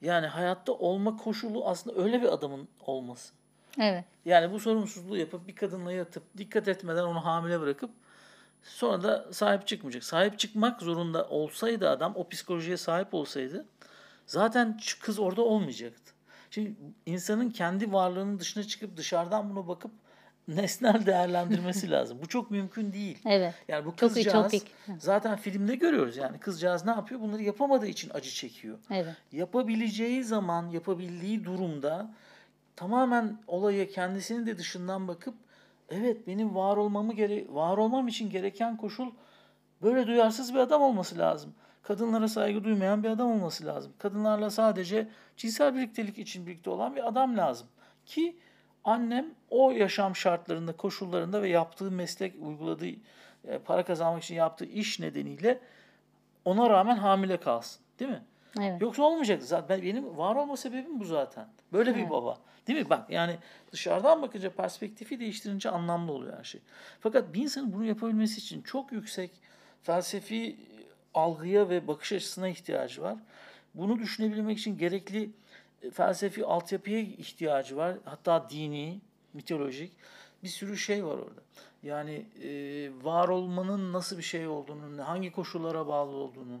Yani 0.00 0.26
hayatta 0.26 0.72
olma 0.72 1.16
koşulu 1.16 1.68
aslında 1.68 2.02
öyle 2.02 2.22
bir 2.22 2.32
adamın 2.32 2.68
olması. 2.80 3.34
Evet. 3.80 4.04
Yani 4.24 4.52
bu 4.52 4.60
sorumsuzluğu 4.60 5.16
yapıp 5.16 5.48
bir 5.48 5.54
kadınla 5.54 5.92
yatıp 5.92 6.22
dikkat 6.36 6.68
etmeden 6.68 7.02
onu 7.02 7.24
hamile 7.24 7.60
bırakıp 7.60 7.90
sonra 8.62 9.02
da 9.02 9.32
sahip 9.32 9.66
çıkmayacak. 9.66 10.04
Sahip 10.04 10.38
çıkmak 10.38 10.82
zorunda 10.82 11.28
olsaydı 11.28 11.90
adam 11.90 12.12
o 12.16 12.28
psikolojiye 12.28 12.76
sahip 12.76 13.14
olsaydı 13.14 13.66
zaten 14.26 14.80
kız 15.02 15.18
orada 15.18 15.42
olmayacaktı. 15.42 16.12
Şimdi 16.50 16.76
insanın 17.06 17.50
kendi 17.50 17.92
varlığının 17.92 18.38
dışına 18.38 18.64
çıkıp 18.64 18.96
dışarıdan 18.96 19.50
bunu 19.50 19.68
bakıp 19.68 19.90
nesnel 20.56 21.06
değerlendirmesi 21.06 21.90
lazım. 21.90 22.18
Bu 22.22 22.26
çok 22.28 22.50
mümkün 22.50 22.92
değil. 22.92 23.18
Evet. 23.26 23.54
Yani 23.68 23.84
bu 23.84 23.90
Çok 23.90 23.98
kızcağız 23.98 24.26
ütopik. 24.54 24.62
zaten 24.98 25.36
filmde 25.36 25.74
görüyoruz 25.74 26.16
yani 26.16 26.38
kızcağız 26.38 26.84
ne 26.84 26.90
yapıyor? 26.90 27.20
Bunları 27.20 27.42
yapamadığı 27.42 27.86
için 27.86 28.10
acı 28.14 28.30
çekiyor 28.30 28.78
Evet. 28.90 29.14
yapabileceği 29.32 30.24
zaman, 30.24 30.68
yapabildiği 30.70 31.44
durumda 31.44 32.10
tamamen 32.76 33.38
olaya 33.46 33.88
kendisinin 33.88 34.46
de 34.46 34.58
dışından 34.58 35.08
bakıp 35.08 35.34
evet 35.88 36.26
benim 36.26 36.54
var 36.54 36.76
olmamı 36.76 37.12
gere 37.14 37.44
var 37.48 37.76
olmam 37.78 38.08
için 38.08 38.30
gereken 38.30 38.76
koşul 38.76 39.10
böyle 39.82 40.06
duyarsız 40.06 40.54
bir 40.54 40.58
adam 40.58 40.82
olması 40.82 41.18
lazım. 41.18 41.54
Kadınlara 41.82 42.28
saygı 42.28 42.64
duymayan 42.64 43.02
bir 43.02 43.08
adam 43.08 43.30
olması 43.30 43.66
lazım. 43.66 43.92
Kadınlarla 43.98 44.50
sadece 44.50 45.08
cinsel 45.36 45.74
birliktelik 45.74 46.18
için 46.18 46.46
birlikte 46.46 46.70
olan 46.70 46.96
bir 46.96 47.08
adam 47.08 47.36
lazım. 47.36 47.66
Ki 48.06 48.36
annem 48.84 49.26
o 49.50 49.70
yaşam 49.70 50.16
şartlarında, 50.16 50.72
koşullarında 50.72 51.42
ve 51.42 51.48
yaptığı 51.48 51.90
meslek, 51.90 52.34
uyguladığı 52.40 52.86
e, 53.44 53.58
para 53.64 53.84
kazanmak 53.84 54.22
için 54.24 54.34
yaptığı 54.34 54.64
iş 54.64 55.00
nedeniyle 55.00 55.58
ona 56.44 56.70
rağmen 56.70 56.96
hamile 56.96 57.36
kalsın. 57.36 57.82
Değil 57.98 58.10
mi? 58.10 58.22
Evet. 58.60 58.82
Yoksa 58.82 59.02
olmayacaktı 59.02 59.46
zaten. 59.46 59.68
Ben- 59.78 59.86
Benim 59.86 60.16
var 60.16 60.34
olma 60.36 60.56
sebebim 60.56 61.00
bu 61.00 61.04
zaten. 61.04 61.48
Böyle 61.72 61.94
bir 61.94 62.00
Evet. 62.00 62.10
baba. 62.10 62.38
Değil 62.66 62.78
mi? 62.78 62.90
Bak 62.90 63.10
yani 63.10 63.36
dışarıdan 63.72 64.22
bakınca 64.22 64.50
perspektifi 64.50 65.20
değiştirince 65.20 65.70
anlamlı 65.70 66.12
oluyor 66.12 66.38
her 66.38 66.44
şey. 66.44 66.60
Fakat 67.00 67.34
bir 67.34 67.42
insanın 67.42 67.72
bunu 67.72 67.84
yapabilmesi 67.84 68.38
için 68.38 68.62
çok 68.62 68.92
yüksek 68.92 69.30
felsefi 69.82 70.56
algıya 71.14 71.68
ve 71.68 71.86
bakış 71.88 72.12
açısına 72.12 72.48
ihtiyacı 72.48 73.02
var. 73.02 73.16
Bunu 73.74 73.98
düşünebilmek 73.98 74.58
için 74.58 74.78
gerekli 74.78 75.22
e, 75.24 75.30
felsefi 75.92 76.44
altyapıya 76.44 76.98
ihtiyacı 76.98 77.76
var. 77.76 77.96
Hatta 78.04 78.50
dini, 78.50 79.00
mitolojik 79.32 79.92
bir 80.42 80.48
sürü 80.48 80.76
şey 80.76 81.04
var 81.04 81.14
orada. 81.18 81.40
Yani 81.82 82.26
e, 82.42 82.50
var 83.02 83.28
olmanın 83.28 83.92
nasıl 83.92 84.18
bir 84.18 84.22
şey 84.22 84.46
olduğunu, 84.46 85.08
hangi 85.08 85.32
koşullara 85.32 85.86
bağlı 85.86 86.10
olduğunu, 86.10 86.60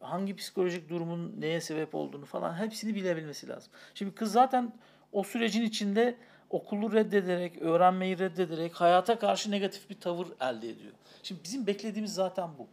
hangi 0.00 0.36
psikolojik 0.36 0.88
durumun 0.88 1.34
neye 1.40 1.60
sebep 1.60 1.94
olduğunu 1.94 2.24
falan 2.24 2.54
hepsini 2.54 2.94
bilebilmesi 2.94 3.48
lazım. 3.48 3.72
Şimdi 3.94 4.14
kız 4.14 4.32
zaten 4.32 4.72
o 5.12 5.22
sürecin 5.22 5.62
içinde 5.62 6.16
okulu 6.50 6.92
reddederek, 6.92 7.62
öğrenmeyi 7.62 8.18
reddederek 8.18 8.74
hayata 8.74 9.18
karşı 9.18 9.50
negatif 9.50 9.90
bir 9.90 10.00
tavır 10.00 10.26
elde 10.40 10.68
ediyor. 10.68 10.92
Şimdi 11.22 11.40
bizim 11.44 11.66
beklediğimiz 11.66 12.14
zaten 12.14 12.50
bu. 12.58 12.66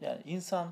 Yani 0.00 0.20
insan 0.24 0.68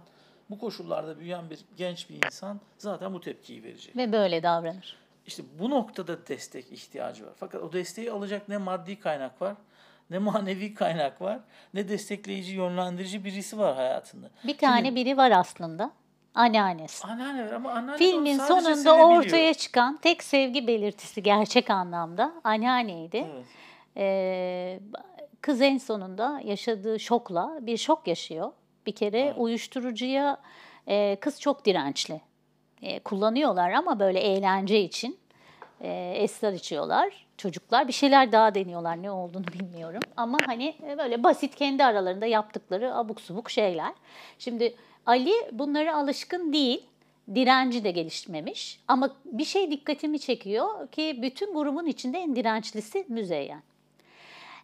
bu 0.51 0.59
koşullarda 0.59 1.18
büyüyen 1.18 1.51
bir 1.51 1.59
genç 1.76 2.11
bir 2.11 2.26
insan 2.26 2.61
zaten 2.78 3.14
bu 3.14 3.20
tepkiyi 3.20 3.62
verecek. 3.62 3.97
Ve 3.97 4.12
böyle 4.12 4.42
davranır. 4.42 4.97
İşte 5.26 5.42
bu 5.59 5.70
noktada 5.70 6.26
destek 6.26 6.72
ihtiyacı 6.72 7.26
var. 7.26 7.32
Fakat 7.36 7.62
o 7.62 7.72
desteği 7.72 8.12
alacak 8.12 8.49
ne 8.49 8.57
maddi 8.57 9.01
kaynak 9.01 9.42
var, 9.42 9.55
ne 10.11 10.18
manevi 10.18 10.74
kaynak 10.74 11.22
var, 11.22 11.40
ne 11.74 11.88
destekleyici, 11.88 12.55
yönlendirici 12.55 13.24
birisi 13.24 13.59
var 13.59 13.74
hayatında. 13.76 14.30
Bir 14.45 14.59
tane 14.59 14.95
biri 14.95 15.16
var 15.16 15.30
aslında. 15.30 15.90
Anneannesi. 16.34 17.07
Anneanne 17.07 17.47
var 17.47 17.53
ama 17.53 17.70
anneanne 17.70 17.99
Filmin 17.99 18.38
sonunda 18.38 18.95
ortaya 18.97 19.55
çıkan 19.55 19.97
tek 19.97 20.22
sevgi 20.22 20.66
belirtisi 20.66 21.22
gerçek 21.22 21.70
anlamda 21.70 22.32
anneanneydi. 22.45 23.16
Evet. 23.16 23.45
Ee, 23.97 24.80
kız 25.40 25.61
en 25.61 25.78
sonunda 25.78 26.40
yaşadığı 26.45 27.01
şokla 27.01 27.59
bir 27.61 27.76
şok 27.76 28.07
yaşıyor. 28.07 28.53
Bir 28.87 28.93
kere 28.93 29.20
Evet. 29.20 29.35
uyuşturucuya 29.39 30.37
e, 30.89 31.16
kız 31.20 31.41
çok 31.41 31.64
dirençli. 31.64 32.20
E, 32.82 32.99
kullanıyorlar 32.99 33.70
ama 33.72 33.99
böyle 34.01 34.20
eğlence 34.20 34.80
için 34.80 35.18
e, 35.80 36.14
esrar 36.16 36.53
içiyorlar. 36.53 37.26
Çocuklar 37.39 37.89
bir 37.89 37.93
şeyler 37.93 38.32
daha 38.32 38.55
deniyorlar 38.55 39.03
ne 39.03 39.11
olduğunu 39.11 39.47
bilmiyorum. 39.47 40.01
Ama 40.16 40.39
hani 40.47 40.74
e, 40.89 40.99
böyle 40.99 41.22
basit 41.24 41.55
kendi 41.57 41.85
aralarında 41.85 42.26
yaptıkları 42.26 42.95
abuk 42.95 43.20
subuk 43.20 43.51
şeyler. 43.51 43.93
Şimdi 44.39 44.74
Ali 45.07 45.32
bunlara 45.53 45.97
alışkın 45.97 46.53
değil. 46.53 46.82
Direnci 47.35 47.85
de 47.85 47.91
gelişmemiş. 47.91 48.80
Ama 48.89 49.11
bir 49.24 49.45
şey 49.45 49.70
dikkatimi 49.70 50.18
çekiyor 50.18 50.89
ki 50.89 51.18
bütün 51.22 51.55
grubun 51.55 51.87
içinde 51.87 52.18
en 52.18 52.37
dirençlisi 52.37 53.05
Müzeyyen. 53.09 53.62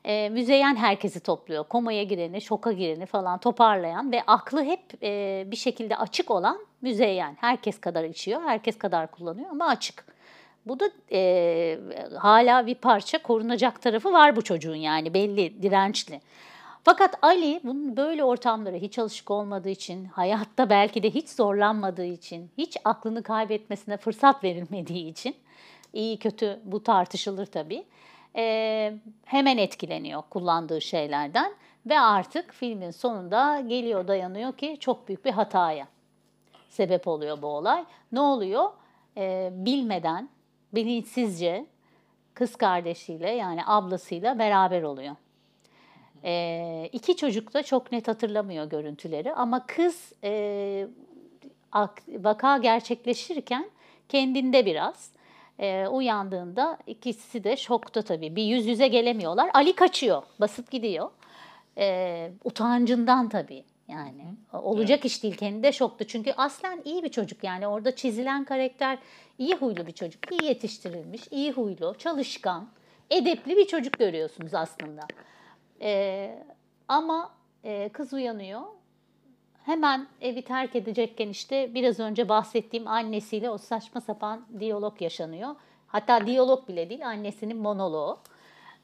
E, 0.04 0.28
Müzeyyen 0.28 0.76
herkesi 0.76 1.20
topluyor. 1.20 1.64
Komaya 1.64 2.02
gireni, 2.02 2.40
şoka 2.40 2.72
gireni 2.72 3.06
falan 3.06 3.38
toparlayan 3.38 4.12
ve 4.12 4.22
aklı 4.26 4.64
hep 4.64 4.80
e, 5.02 5.44
bir 5.46 5.56
şekilde 5.56 5.96
açık 5.96 6.30
olan 6.30 6.58
Müzeyyen. 6.82 7.36
Herkes 7.40 7.80
kadar 7.80 8.04
içiyor, 8.04 8.42
herkes 8.42 8.78
kadar 8.78 9.10
kullanıyor 9.10 9.50
ama 9.50 9.66
açık. 9.66 10.04
Bu 10.66 10.80
da 10.80 10.90
e, 11.12 11.78
hala 12.18 12.66
bir 12.66 12.74
parça 12.74 13.22
korunacak 13.22 13.82
tarafı 13.82 14.12
var 14.12 14.36
bu 14.36 14.42
çocuğun 14.42 14.74
yani 14.74 15.14
belli, 15.14 15.62
dirençli. 15.62 16.20
Fakat 16.84 17.14
Ali 17.22 17.60
bunun 17.64 17.96
böyle 17.96 18.24
ortamlara 18.24 18.76
hiç 18.76 18.98
alışık 18.98 19.30
olmadığı 19.30 19.68
için, 19.68 20.04
hayatta 20.04 20.70
belki 20.70 21.02
de 21.02 21.10
hiç 21.10 21.28
zorlanmadığı 21.28 22.04
için, 22.04 22.50
hiç 22.58 22.76
aklını 22.84 23.22
kaybetmesine 23.22 23.96
fırsat 23.96 24.44
verilmediği 24.44 25.10
için, 25.10 25.34
iyi 25.92 26.18
kötü 26.18 26.60
bu 26.64 26.82
tartışılır 26.82 27.46
tabii, 27.46 27.84
e, 28.36 28.94
hemen 29.24 29.58
etkileniyor 29.58 30.22
kullandığı 30.30 30.80
şeylerden 30.80 31.52
ve 31.86 32.00
artık 32.00 32.52
filmin 32.52 32.90
sonunda 32.90 33.60
geliyor 33.60 34.08
dayanıyor 34.08 34.52
ki 34.52 34.76
çok 34.80 35.08
büyük 35.08 35.24
bir 35.24 35.30
hataya 35.30 35.86
sebep 36.68 37.08
oluyor 37.08 37.42
bu 37.42 37.46
olay. 37.46 37.84
Ne 38.12 38.20
oluyor? 38.20 38.70
Ee, 39.16 39.50
bilmeden, 39.52 40.28
bilinçsizce 40.74 41.66
kız 42.34 42.56
kardeşiyle 42.56 43.30
yani 43.30 43.60
ablasıyla 43.66 44.38
beraber 44.38 44.82
oluyor. 44.82 45.16
Ee, 46.24 46.88
iki 46.92 47.16
çocuk 47.16 47.54
da 47.54 47.62
çok 47.62 47.92
net 47.92 48.08
hatırlamıyor 48.08 48.64
görüntüleri 48.70 49.34
ama 49.34 49.66
kız 49.66 50.12
e, 50.24 50.86
ak- 51.72 52.02
vaka 52.08 52.58
gerçekleşirken 52.58 53.70
kendinde 54.08 54.66
biraz 54.66 55.10
e, 55.60 55.88
uyandığında 55.88 56.78
ikisi 56.86 57.44
de 57.44 57.56
şokta 57.56 58.02
tabii. 58.02 58.36
Bir 58.36 58.42
yüz 58.42 58.66
yüze 58.66 58.88
gelemiyorlar. 58.88 59.50
Ali 59.54 59.74
kaçıyor, 59.74 60.22
basıp 60.40 60.70
gidiyor. 60.70 61.10
E, 61.78 62.30
utancından 62.44 63.28
tabii 63.28 63.64
yani. 63.88 64.24
Olacak 64.52 65.04
iş 65.04 65.22
değil. 65.22 65.36
Kendi 65.36 65.62
de 65.62 65.72
şoktu. 65.72 66.04
Çünkü 66.04 66.32
aslen 66.32 66.82
iyi 66.84 67.02
bir 67.02 67.08
çocuk 67.08 67.44
yani. 67.44 67.66
Orada 67.66 67.96
çizilen 67.96 68.44
karakter 68.44 68.98
iyi 69.38 69.54
huylu 69.54 69.86
bir 69.86 69.92
çocuk. 69.92 70.32
iyi 70.32 70.44
yetiştirilmiş, 70.44 71.22
iyi 71.30 71.52
huylu, 71.52 71.94
çalışkan, 71.98 72.68
edepli 73.10 73.56
bir 73.56 73.66
çocuk 73.66 73.98
görüyorsunuz 73.98 74.54
aslında. 74.54 75.02
E, 75.82 76.44
ama 76.88 77.30
e, 77.64 77.88
kız 77.88 78.12
uyanıyor. 78.12 78.60
Hemen 79.64 80.06
evi 80.20 80.42
terk 80.42 80.76
edecekken 80.76 81.28
işte 81.28 81.74
biraz 81.74 82.00
önce 82.00 82.28
bahsettiğim 82.28 82.86
annesiyle 82.86 83.50
o 83.50 83.58
saçma 83.58 84.00
sapan 84.00 84.46
diyalog 84.60 85.02
yaşanıyor. 85.02 85.54
Hatta 85.86 86.26
diyalog 86.26 86.68
bile 86.68 86.90
değil 86.90 87.08
annesinin 87.08 87.56
monoloğu. 87.56 88.18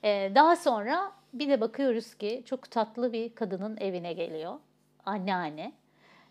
Ee, 0.05 0.33
daha 0.35 0.57
sonra 0.57 1.13
bir 1.35 1.49
de 1.49 1.61
bakıyoruz 1.61 2.15
ki 2.15 2.43
çok 2.47 2.71
tatlı 2.71 3.13
bir 3.13 3.35
kadının 3.35 3.77
evine 3.77 4.13
geliyor. 4.13 4.55
Anneanne. 5.05 5.73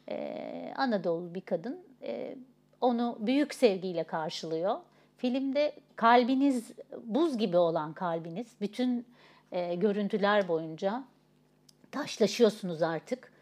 Ee, 0.09 0.73
Anadolu 0.77 1.35
bir 1.35 1.41
kadın. 1.41 1.79
Ee, 2.01 2.35
onu 2.81 3.17
büyük 3.19 3.53
sevgiyle 3.53 4.03
karşılıyor. 4.03 4.77
Filmde 5.17 5.75
kalbiniz, 5.95 6.71
buz 7.03 7.37
gibi 7.37 7.57
olan 7.57 7.93
kalbiniz, 7.93 8.47
bütün 8.61 9.07
e, 9.51 9.75
görüntüler 9.75 10.47
boyunca 10.47 11.03
taşlaşıyorsunuz 11.91 12.81
artık. 12.81 13.34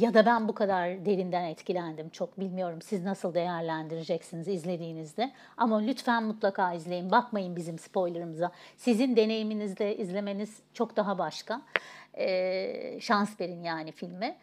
Ya 0.00 0.14
da 0.14 0.26
ben 0.26 0.48
bu 0.48 0.54
kadar 0.54 1.06
derinden 1.06 1.44
etkilendim. 1.44 2.08
Çok 2.08 2.40
bilmiyorum 2.40 2.82
siz 2.82 3.04
nasıl 3.04 3.34
değerlendireceksiniz 3.34 4.48
izlediğinizde. 4.48 5.32
Ama 5.56 5.78
lütfen 5.78 6.24
mutlaka 6.24 6.72
izleyin. 6.72 7.10
Bakmayın 7.10 7.56
bizim 7.56 7.78
spoilerımıza. 7.78 8.52
Sizin 8.76 9.16
deneyiminizle 9.16 9.96
izlemeniz 9.96 10.58
çok 10.74 10.96
daha 10.96 11.18
başka. 11.18 11.62
E, 12.18 13.00
şans 13.00 13.40
verin 13.40 13.62
yani 13.62 13.92
filme. 13.92 14.36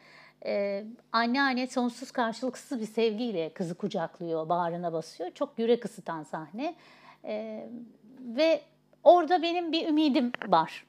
Ee, 0.46 0.86
anneanne 1.12 1.68
sonsuz 1.68 2.12
karşılıksız 2.12 2.82
bir 2.82 2.86
sevgiyle 2.86 3.50
kızı 3.54 3.76
kucaklıyor, 3.76 4.50
bağrına 4.50 4.94
basıyor. 4.94 5.32
Çok 5.32 5.60
yürek 5.60 5.86
ısıtan 5.86 6.24
sahne. 6.24 6.76
Ee, 7.24 7.70
ve 8.20 8.62
orada 9.04 9.42
benim 9.42 9.72
bir 9.72 9.88
ümidim 9.88 10.32
var. 10.48 10.86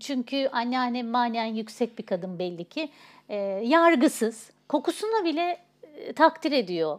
Çünkü 0.00 0.48
anneannem 0.52 1.08
manen 1.08 1.44
yüksek 1.44 1.98
bir 1.98 2.06
kadın 2.06 2.38
belli 2.38 2.64
ki. 2.64 2.90
Ee, 3.32 3.36
yargısız, 3.64 4.50
kokusunu 4.68 5.24
bile 5.24 5.58
e, 5.82 6.12
takdir 6.12 6.52
ediyor 6.52 6.98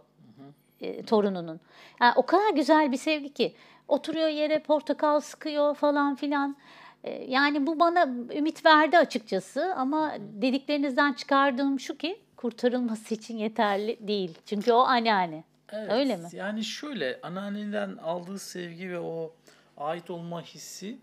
e, 0.81 1.03
torununun. 1.03 1.59
Yani 2.01 2.13
o 2.15 2.25
kadar 2.25 2.53
güzel 2.53 2.91
bir 2.91 2.97
sevgi 2.97 3.33
ki. 3.33 3.55
Oturuyor 3.87 4.27
yere 4.27 4.59
portakal 4.59 5.19
sıkıyor 5.19 5.75
falan 5.75 6.15
filan. 6.15 6.57
Ee, 7.03 7.11
yani 7.11 7.67
bu 7.67 7.79
bana 7.79 8.03
ümit 8.35 8.65
verdi 8.65 8.97
açıkçası 8.97 9.73
ama 9.75 10.13
dediklerinizden 10.19 11.13
çıkardığım 11.13 11.79
şu 11.79 11.97
ki 11.97 12.21
kurtarılması 12.37 13.13
için 13.13 13.37
yeterli 13.37 14.07
değil. 14.07 14.37
Çünkü 14.45 14.71
o 14.71 14.79
anneanne. 14.79 15.43
Evet, 15.71 15.91
Öyle 15.91 16.17
mi? 16.17 16.27
Yani 16.33 16.63
şöyle 16.63 17.19
anneanneden 17.23 17.97
aldığı 17.97 18.39
sevgi 18.39 18.89
ve 18.89 18.99
o 18.99 19.33
ait 19.77 20.09
olma 20.09 20.41
hissi, 20.41 20.97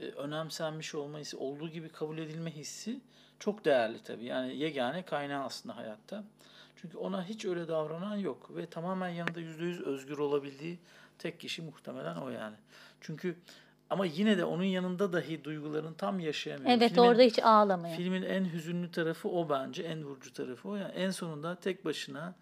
e, 0.00 0.04
önemsenmiş 0.04 0.94
olma 0.94 1.18
hissi, 1.18 1.36
olduğu 1.36 1.68
gibi 1.68 1.88
kabul 1.88 2.18
edilme 2.18 2.50
hissi 2.50 3.00
çok 3.40 3.64
değerli 3.64 4.02
tabii. 4.02 4.24
Yani 4.24 4.56
yegane 4.56 5.02
kaynağı 5.02 5.44
aslında 5.44 5.76
hayatta. 5.76 6.24
Çünkü 6.76 6.98
ona 6.98 7.24
hiç 7.24 7.44
öyle 7.44 7.68
davranan 7.68 8.16
yok 8.16 8.56
ve 8.56 8.66
tamamen 8.66 9.08
yanında 9.08 9.40
yüzde 9.40 9.64
yüz 9.64 9.80
özgür 9.80 10.18
olabildiği 10.18 10.78
tek 11.18 11.40
kişi 11.40 11.62
muhtemelen 11.62 12.16
o 12.16 12.30
yani. 12.30 12.56
Çünkü 13.00 13.36
ama 13.90 14.06
yine 14.06 14.38
de 14.38 14.44
onun 14.44 14.64
yanında 14.64 15.12
dahi 15.12 15.44
duygularını 15.44 15.94
tam 15.94 16.20
yaşayamıyor. 16.20 16.70
Evet 16.70 16.92
Filmin- 16.92 17.00
orada 17.00 17.22
hiç 17.22 17.38
ağlamıyor. 17.38 17.96
Filmin 17.96 18.22
en 18.22 18.44
hüzünlü 18.44 18.90
tarafı 18.90 19.28
o 19.28 19.48
bence, 19.48 19.82
en 19.82 20.04
vurucu 20.04 20.32
tarafı 20.32 20.68
o. 20.68 20.76
Yani 20.76 20.92
en 20.92 21.10
sonunda 21.10 21.54
tek 21.54 21.84
başına 21.84 22.34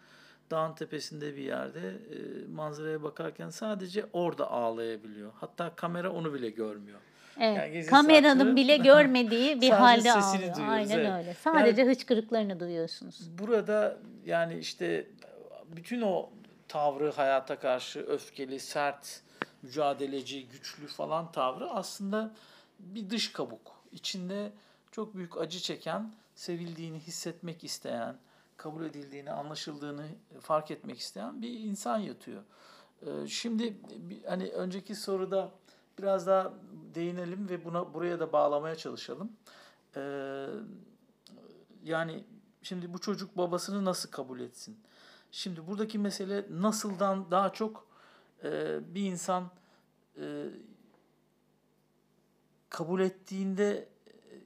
dağın 0.51 0.75
tepesinde 0.75 1.37
bir 1.37 1.43
yerde 1.43 1.89
e, 1.89 2.47
manzaraya 2.55 3.03
bakarken 3.03 3.51
sadece 3.51 4.07
orada 4.13 4.51
ağlayabiliyor. 4.51 5.33
Hatta 5.35 5.75
kamera 5.77 6.13
onu 6.13 6.35
bile 6.35 6.51
görmüyor. 6.51 7.01
Evet. 7.41 7.75
Yani 7.75 7.87
Kameranın 7.87 8.39
saklı- 8.39 8.57
bile 8.57 8.77
görmediği 8.93 9.61
bir 9.61 9.71
halde 9.71 10.13
ağlıyor. 10.13 10.39
duyuyoruz, 10.57 10.59
Aynen 10.69 10.99
evet. 10.99 11.13
öyle. 11.19 11.35
Sadece 11.35 11.85
hıçkırıklarını 11.85 12.61
duyuyorsunuz. 12.61 13.39
Burada 13.39 13.97
yani 14.27 14.59
işte 14.59 15.07
bütün 15.77 16.03
o 16.03 16.31
tavrı 16.69 17.11
hayata 17.13 17.59
karşı 17.59 18.01
öfkeli, 18.01 18.61
sert, 18.61 19.21
mücadeleci, 19.63 20.49
güçlü 20.49 20.87
falan 20.87 21.33
tavrı 21.33 21.71
aslında 21.71 22.35
bir 22.79 23.11
dış 23.11 23.33
kabuk. 23.33 23.73
İçinde 23.93 24.53
çok 24.93 25.15
büyük 25.17 25.39
acı 25.39 25.59
çeken, 25.61 26.13
sevildiğini 26.35 26.99
hissetmek 26.99 27.65
isteyen, 27.65 28.17
kabul 28.57 28.85
edildiğini, 28.85 29.31
anlaşıldığını 29.31 30.07
fark 30.41 30.71
etmek 30.71 30.99
isteyen 30.99 31.43
bir 31.43 31.51
insan 31.61 31.99
yatıyor. 31.99 32.43
Ee, 33.03 33.27
Şimdi 33.29 33.77
hani 34.27 34.49
önceki 34.49 34.95
soruda 34.95 35.51
biraz 35.99 36.27
daha 36.27 36.53
değinelim 36.95 37.49
ve 37.49 37.65
buna 37.65 37.95
buraya 37.95 38.21
da 38.21 38.33
bağlamaya 38.33 38.77
çalışalım. 38.77 39.33
Ee, 39.97 40.47
yani 41.85 42.25
şimdi 42.63 42.95
bu 42.95 42.99
çocuk 42.99 43.37
babasını 43.37 43.85
nasıl 43.85 44.11
kabul 44.11 44.41
etsin? 44.41 44.81
Şimdi 45.33 45.67
buradaki 45.67 45.99
mesele 45.99 46.47
nasıldan 46.51 47.31
daha 47.31 47.53
çok 47.53 47.87
e, 48.45 48.79
bir 48.95 49.03
insan 49.03 49.51
e, 50.21 50.45
kabul 52.71 53.01
ettiğinde 53.01 53.89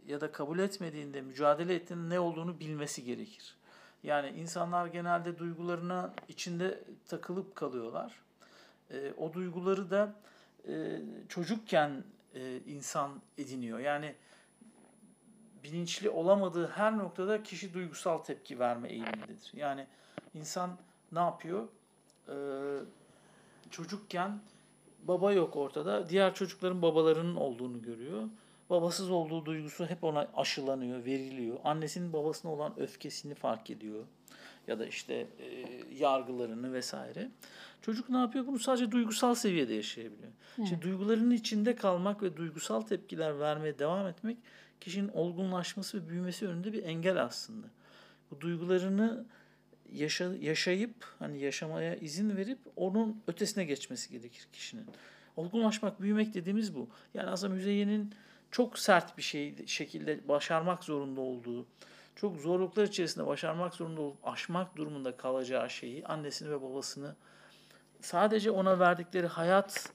ya 0.06 0.20
da 0.20 0.32
kabul 0.32 0.58
etmediğinde 0.58 1.20
mücadele 1.20 1.74
ettiğinde 1.74 2.14
ne 2.14 2.20
olduğunu 2.20 2.60
bilmesi 2.60 3.04
gerekir. 3.04 3.56
Yani 4.02 4.28
insanlar 4.28 4.86
genelde 4.86 5.38
duygularına 5.38 6.14
içinde 6.28 6.84
takılıp 7.08 7.56
kalıyorlar. 7.56 8.22
E, 8.90 9.12
o 9.16 9.32
duyguları 9.32 9.90
da 9.90 10.14
e, 10.68 11.00
çocukken 11.28 12.04
e, 12.34 12.58
insan 12.66 13.22
ediniyor. 13.38 13.78
Yani 13.78 14.14
bilinçli 15.64 16.10
olamadığı 16.10 16.68
her 16.68 16.98
noktada 16.98 17.42
kişi 17.42 17.74
duygusal 17.74 18.18
tepki 18.18 18.58
verme 18.58 18.88
eğilimindedir. 18.88 19.50
Yani 19.54 19.86
insan 20.34 20.78
ne 21.12 21.18
yapıyor? 21.18 21.68
Ee, 22.28 22.34
çocukken 23.70 24.40
baba 25.02 25.32
yok 25.32 25.56
ortada. 25.56 26.08
Diğer 26.08 26.34
çocukların 26.34 26.82
babalarının 26.82 27.36
olduğunu 27.36 27.82
görüyor. 27.82 28.28
Babasız 28.70 29.10
olduğu 29.10 29.44
duygusu 29.44 29.86
hep 29.86 30.04
ona 30.04 30.28
aşılanıyor, 30.36 31.04
veriliyor. 31.04 31.58
Annesinin 31.64 32.12
babasına 32.12 32.52
olan 32.52 32.80
öfkesini 32.80 33.34
fark 33.34 33.70
ediyor. 33.70 34.04
Ya 34.66 34.78
da 34.78 34.86
işte 34.86 35.14
e, 35.14 35.66
yargılarını 35.98 36.72
vesaire. 36.72 37.28
Çocuk 37.82 38.08
ne 38.08 38.16
yapıyor? 38.16 38.46
Bunu 38.46 38.58
sadece 38.58 38.90
duygusal 38.90 39.34
seviyede 39.34 39.74
yaşayabiliyor. 39.74 40.32
Şimdi 40.56 40.82
duygularının 40.82 41.30
içinde 41.30 41.76
kalmak 41.76 42.22
ve 42.22 42.36
duygusal 42.36 42.80
tepkiler 42.80 43.40
vermeye 43.40 43.78
devam 43.78 44.06
etmek 44.06 44.38
kişinin 44.80 45.08
olgunlaşması 45.08 45.98
ve 46.02 46.08
büyümesi 46.08 46.48
önünde 46.48 46.72
bir 46.72 46.82
engel 46.84 47.22
aslında. 47.22 47.66
Bu 48.30 48.40
duygularını 48.40 49.24
yaşa, 49.92 50.34
yaşayıp 50.40 50.94
hani 51.18 51.40
yaşamaya 51.40 51.96
izin 51.96 52.36
verip 52.36 52.58
onun 52.76 53.22
ötesine 53.26 53.64
geçmesi 53.64 54.10
gerekir 54.10 54.46
kişinin. 54.52 54.86
Olgunlaşmak, 55.36 56.00
büyümek 56.00 56.34
dediğimiz 56.34 56.74
bu. 56.74 56.88
Yani 57.14 57.30
aslında 57.30 57.54
Müzeyyen'in 57.54 58.14
çok 58.50 58.78
sert 58.78 59.18
bir 59.18 59.22
şey 59.22 59.66
şekilde 59.66 60.28
başarmak 60.28 60.84
zorunda 60.84 61.20
olduğu, 61.20 61.66
çok 62.16 62.36
zorluklar 62.36 62.84
içerisinde 62.84 63.26
başarmak 63.26 63.74
zorunda 63.74 64.00
olup 64.00 64.28
aşmak 64.28 64.76
durumunda 64.76 65.16
kalacağı 65.16 65.70
şeyi 65.70 66.06
annesini 66.06 66.50
ve 66.50 66.62
babasını 66.62 67.14
sadece 68.00 68.50
ona 68.50 68.78
verdikleri 68.78 69.26
hayat 69.26 69.92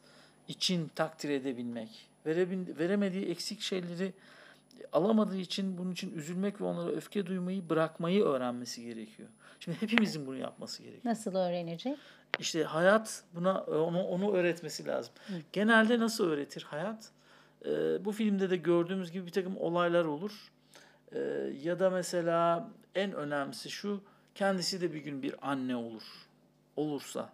için 0.47 0.88
takdir 0.95 1.30
edebilmek, 1.30 2.09
veremediği 2.80 3.26
eksik 3.26 3.61
şeyleri 3.61 4.13
alamadığı 4.93 5.38
için 5.38 5.78
bunun 5.78 5.91
için 5.91 6.18
üzülmek 6.18 6.61
ve 6.61 6.65
onlara 6.65 6.91
öfke 6.91 7.26
duymayı 7.26 7.70
bırakmayı 7.70 8.24
öğrenmesi 8.24 8.84
gerekiyor. 8.84 9.30
Şimdi 9.59 9.82
hepimizin 9.82 10.28
bunu 10.28 10.38
yapması 10.38 10.84
gerekiyor. 10.84 11.13
Nasıl 11.13 11.36
öğrenecek? 11.36 11.97
İşte 12.39 12.63
hayat 12.63 13.24
buna 13.36 13.61
onu, 13.61 14.03
onu 14.03 14.34
öğretmesi 14.34 14.86
lazım. 14.86 15.13
Genelde 15.53 15.99
nasıl 15.99 16.30
öğretir 16.30 16.63
hayat? 16.70 17.11
Ee, 17.65 18.05
bu 18.05 18.11
filmde 18.11 18.49
de 18.49 18.57
gördüğümüz 18.57 19.11
gibi 19.11 19.26
bir 19.26 19.32
takım 19.32 19.57
olaylar 19.57 20.05
olur. 20.05 20.51
Ee, 21.12 21.20
ya 21.64 21.80
da 21.80 21.89
mesela 21.89 22.70
en 22.95 23.14
önemlisi 23.14 23.70
şu, 23.70 24.01
kendisi 24.36 24.82
de 24.82 24.93
bir 24.93 24.99
gün 24.99 25.22
bir 25.22 25.36
anne 25.41 25.76
olur. 25.76 26.03
Olursa. 26.76 27.30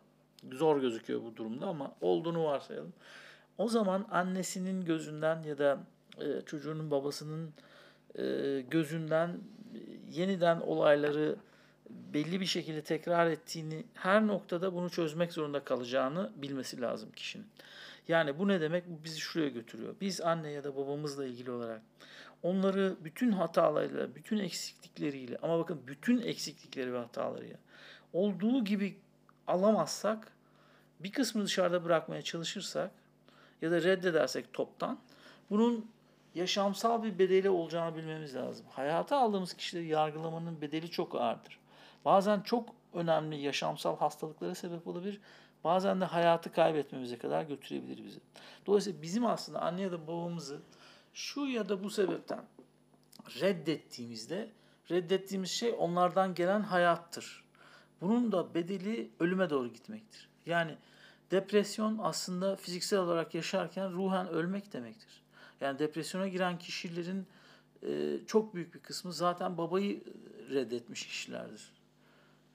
Zor 0.52 0.82
gözüküyor 0.82 1.22
bu 1.24 1.36
durumda 1.36 1.68
ama 1.68 1.96
olduğunu 2.02 2.44
varsayalım. 2.44 2.94
O 3.58 3.68
zaman 3.68 4.06
annesinin 4.12 4.86
gözünden 4.86 5.44
ya 5.44 5.58
da 5.58 5.80
e, 6.22 6.42
çocuğunun 6.42 6.92
babasının 6.92 7.54
e, 8.16 8.62
gözünden 8.70 9.30
e, 9.30 9.38
yeniden 10.12 10.60
olayları 10.60 11.36
belli 11.90 12.42
bir 12.42 12.46
şekilde 12.46 12.82
tekrar 12.82 13.28
ettiğini, 13.28 13.84
her 13.94 14.28
noktada 14.28 14.74
bunu 14.74 14.90
çözmek 14.90 15.34
zorunda 15.34 15.64
kalacağını 15.64 16.32
bilmesi 16.36 16.82
lazım 16.82 17.12
kişinin. 17.12 17.48
Yani 18.08 18.40
bu 18.40 18.48
ne 18.48 18.62
demek? 18.62 18.84
Bu 18.90 19.04
bizi 19.04 19.20
şuraya 19.20 19.50
götürüyor. 19.50 19.96
Biz 20.02 20.22
anne 20.22 20.52
ya 20.52 20.64
da 20.64 20.76
babamızla 20.76 21.26
ilgili 21.26 21.52
olarak 21.52 21.82
onları 22.44 22.98
bütün 23.04 23.32
hatalarıyla, 23.32 24.16
bütün 24.16 24.40
eksiklikleriyle 24.40 25.38
ama 25.42 25.60
bakın 25.60 25.82
bütün 25.88 26.22
eksiklikleri 26.22 26.94
ve 26.94 26.98
hatalarıyla 26.98 27.58
olduğu 28.14 28.64
gibi 28.64 28.98
alamazsak, 29.48 30.32
bir 31.00 31.12
kısmını 31.12 31.46
dışarıda 31.46 31.86
bırakmaya 31.86 32.22
çalışırsak 32.22 32.92
ya 33.62 33.72
da 33.72 33.82
reddedersek 33.82 34.54
toptan 34.54 35.00
bunun 35.50 35.92
yaşamsal 36.36 37.04
bir 37.04 37.20
bedeli 37.20 37.50
olacağını 37.50 37.96
bilmemiz 37.96 38.36
lazım. 38.36 38.66
Hayata 38.70 39.18
aldığımız 39.18 39.54
kişileri 39.54 39.88
yargılamanın 39.88 40.62
bedeli 40.62 40.90
çok 40.90 41.16
ağırdır. 41.16 41.60
Bazen 42.06 42.42
çok 42.42 42.70
önemli 42.94 43.36
yaşamsal 43.38 43.98
hastalıklara 43.98 44.56
sebep 44.56 44.88
olabilir. 44.88 45.22
Bazen 45.64 46.02
de 46.02 46.06
hayatı 46.06 46.52
kaybetmemize 46.52 47.18
kadar 47.18 47.44
götürebilir 47.44 48.06
bizi. 48.06 48.20
Dolayısıyla 48.66 49.02
bizim 49.02 49.26
aslında 49.26 49.62
anne 49.62 49.82
ya 49.82 49.92
da 49.92 50.08
babamızı 50.08 50.62
şu 51.14 51.46
ya 51.46 51.70
da 51.70 51.84
bu 51.84 51.90
sebepten 51.90 52.46
reddettiğimizde 53.42 54.50
reddettiğimiz 54.92 55.52
şey 55.52 55.76
onlardan 55.78 56.36
gelen 56.36 56.62
hayattır. 56.62 57.44
Bunun 58.02 58.32
da 58.32 58.54
bedeli 58.54 59.12
ölüme 59.20 59.50
doğru 59.50 59.68
gitmektir. 59.68 60.30
Yani 60.46 60.78
depresyon 61.32 62.00
aslında 62.02 62.56
fiziksel 62.56 63.00
olarak 63.00 63.36
yaşarken 63.36 63.92
ruhen 63.92 64.28
ölmek 64.28 64.74
demektir. 64.74 65.24
Yani 65.62 65.80
depresyona 65.80 66.28
giren 66.28 66.60
kişilerin 66.60 67.28
e, 67.84 68.20
çok 68.28 68.56
büyük 68.56 68.74
bir 68.74 68.80
kısmı 68.80 69.14
zaten 69.14 69.58
babayı 69.58 70.04
reddetmiş 70.50 71.08
kişilerdir. 71.08 71.72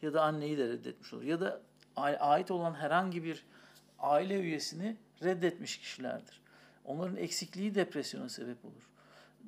Ya 0.03 0.13
da 0.15 0.23
anneyi 0.23 0.59
de 0.59 0.69
reddetmiş 0.69 1.13
olur. 1.13 1.23
Ya 1.23 1.41
da 1.41 1.61
ait 1.97 2.51
olan 2.51 2.75
herhangi 2.75 3.25
bir 3.25 3.45
aile 3.99 4.41
üyesini 4.41 4.97
reddetmiş 5.23 5.79
kişilerdir. 5.79 6.41
Onların 6.89 7.17
eksikliği 7.17 7.75
depresyona 7.75 8.29
sebep 8.29 8.65
olur. 8.65 8.89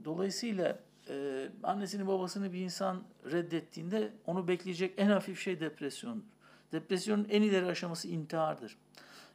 Dolayısıyla 0.05 0.79
e, 1.09 1.49
annesini 1.63 2.07
babasını 2.07 2.53
bir 2.53 2.61
insan 2.61 3.03
reddettiğinde 3.33 4.13
onu 4.27 4.49
bekleyecek 4.49 4.95
en 4.97 5.07
hafif 5.07 5.41
şey 5.41 5.61
depresyondur. 5.61 6.25
Depresyonun 6.73 7.27
en 7.31 7.43
ileri 7.43 7.67
aşaması 7.67 8.09
intihardır. 8.09 8.77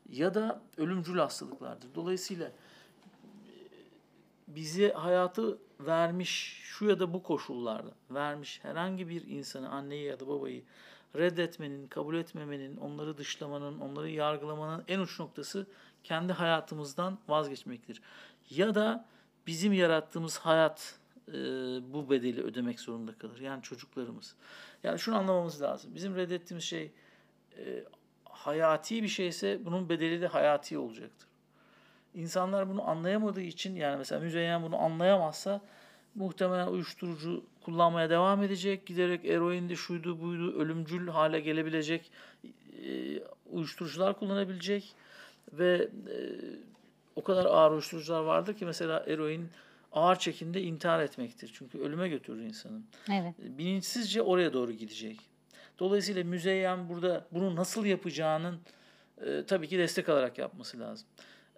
Ya 0.10 0.34
da 0.34 0.62
ölümcül 0.78 1.18
hastalıklardır. 1.18 1.95
Dolayısıyla 1.95 2.51
bize 4.47 4.91
hayatı 4.91 5.58
vermiş 5.80 6.62
şu 6.64 6.86
ya 6.86 6.99
da 6.99 7.14
bu 7.14 7.24
koşullarda 7.24 7.91
vermiş 8.12 8.60
herhangi 8.64 9.10
bir 9.10 9.28
insanı 9.28 9.70
anneyi 9.70 10.06
ya 10.06 10.20
da 10.20 10.28
babayı 10.28 10.64
reddetmenin, 11.16 11.88
kabul 11.88 12.16
etmemenin, 12.16 12.78
onları 12.78 13.18
dışlamanın, 13.18 13.80
onları 13.80 14.10
yargılamanın 14.10 14.84
en 14.88 14.99
uç 14.99 15.20
noktası 15.20 15.68
kendi 16.06 16.34
hayatımızdan 16.34 17.18
vazgeçmektir. 17.28 18.01
Ya 18.49 18.76
da 18.76 19.06
bizim 19.47 19.74
yarattığımız 19.74 20.38
hayat 20.38 20.99
e, 21.28 21.34
bu 21.93 22.10
bedeli 22.10 22.43
ödemek 22.43 22.80
zorunda 22.80 23.14
kalır. 23.18 23.39
Yani 23.39 23.62
çocuklarımız. 23.62 24.36
Yani 24.84 24.99
şunu 24.99 25.18
anlamamız 25.18 25.62
lazım. 25.62 25.95
Bizim 25.95 26.16
reddettiğimiz 26.16 26.64
şey 26.64 26.91
e, 27.58 27.84
hayati 28.24 29.03
bir 29.03 29.08
şeyse 29.08 29.66
bunun 29.66 29.89
bedeli 29.89 30.22
de 30.22 30.28
hayati 30.28 30.78
olacaktır. 30.78 31.28
İnsanlar 32.14 32.70
bunu 32.70 32.89
anlayamadığı 32.89 33.41
için 33.41 33.76
yani 33.76 33.97
mesela 33.97 34.22
Müzeyyen 34.22 34.64
bunu 34.64 34.78
anlayamazsa 34.78 35.62
muhtemelen 36.16 36.68
uyuşturucu 36.68 37.43
kullanmaya 37.62 38.10
devam 38.10 38.43
edecek. 38.43 38.86
Giderek 38.86 39.26
eroinde 39.26 39.76
şuydu 39.76 40.22
buydu 40.22 40.60
ölümcül 40.60 41.08
hale 41.08 41.39
gelebilecek 41.39 42.12
e, 42.84 43.20
uyuşturucular 43.51 44.20
kullanabilecek 44.20 44.95
ve 45.53 45.89
e, 46.09 46.17
o 47.15 47.23
kadar 47.23 47.45
ağır 47.45 47.71
uyuşturucular 47.71 48.21
vardır 48.21 48.57
ki 48.57 48.65
mesela 48.65 49.03
eroin 49.07 49.49
ağır 49.91 50.15
çekimde 50.15 50.61
intihar 50.61 50.99
etmektir. 50.99 51.51
Çünkü 51.53 51.79
ölüme 51.79 52.09
götürür 52.09 52.41
insanı. 52.41 52.81
Evet. 53.11 53.33
Bilinçsizce 53.39 54.21
oraya 54.21 54.53
doğru 54.53 54.71
gidecek. 54.71 55.19
Dolayısıyla 55.79 56.23
Müzeyyen 56.23 56.89
burada 56.89 57.27
bunu 57.31 57.55
nasıl 57.55 57.85
yapacağının 57.85 58.59
e, 59.25 59.43
tabii 59.47 59.67
ki 59.67 59.77
destek 59.77 60.09
alarak 60.09 60.37
yapması 60.37 60.79
lazım. 60.79 61.07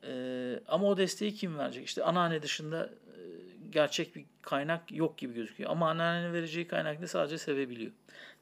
E, 0.03 0.59
ama 0.67 0.87
o 0.87 0.97
desteği 0.97 1.33
kim 1.33 1.57
verecek? 1.57 1.85
İşte 1.85 2.03
anneanne 2.03 2.41
dışında 2.41 2.85
e, 2.85 3.21
gerçek 3.69 4.15
bir 4.15 4.25
kaynak 4.41 4.91
yok 4.91 5.17
gibi 5.17 5.33
gözüküyor. 5.33 5.69
Ama 5.69 5.89
anneannenin 5.89 6.33
vereceği 6.33 6.67
kaynak 6.67 6.99
ne 6.99 7.07
sadece 7.07 7.37
sevebiliyor. 7.37 7.91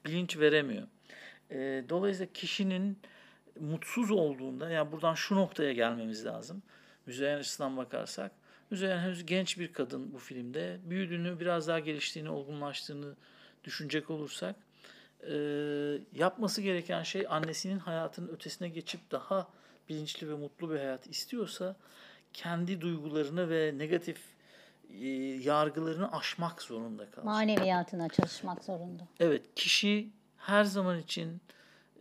Bilinç 0.05 0.37
veremiyor. 0.37 0.87
E, 1.51 1.83
dolayısıyla 1.89 2.33
kişinin 2.33 2.97
mutsuz 3.59 4.11
olduğunda 4.11 4.69
yani 4.69 4.91
buradan 4.91 5.13
şu 5.13 5.35
noktaya 5.35 5.73
gelmemiz 5.73 6.25
lazım. 6.25 6.61
Müzeyyen 7.05 7.37
açısından 7.37 7.77
bakarsak. 7.77 8.31
Müzeyyen 8.69 8.99
henüz 8.99 9.25
genç 9.25 9.59
bir 9.59 9.73
kadın 9.73 10.13
bu 10.13 10.17
filmde. 10.17 10.79
Büyüdüğünü, 10.83 11.39
biraz 11.39 11.67
daha 11.67 11.79
geliştiğini, 11.79 12.29
olgunlaştığını 12.29 13.15
düşünecek 13.63 14.09
olursak 14.09 14.55
e, 15.21 15.35
yapması 16.13 16.61
gereken 16.61 17.03
şey 17.03 17.25
annesinin 17.29 17.79
hayatının 17.79 18.27
ötesine 18.27 18.69
geçip 18.69 19.11
daha 19.11 19.47
bilinçli 19.89 20.29
ve 20.29 20.33
mutlu 20.33 20.71
bir 20.71 20.77
hayat 20.77 21.07
istiyorsa 21.07 21.75
kendi 22.33 22.81
duygularını 22.81 23.49
ve 23.49 23.77
negatif 23.77 24.17
e, 24.89 25.07
yargılarını 25.43 26.11
aşmak 26.11 26.61
zorunda 26.61 27.11
kalır. 27.11 27.25
Maneviyatına 27.25 28.09
çalışmak 28.09 28.63
zorunda. 28.63 29.03
Evet, 29.19 29.55
kişi 29.55 30.09
her 30.37 30.63
zaman 30.63 30.99
için 30.99 31.41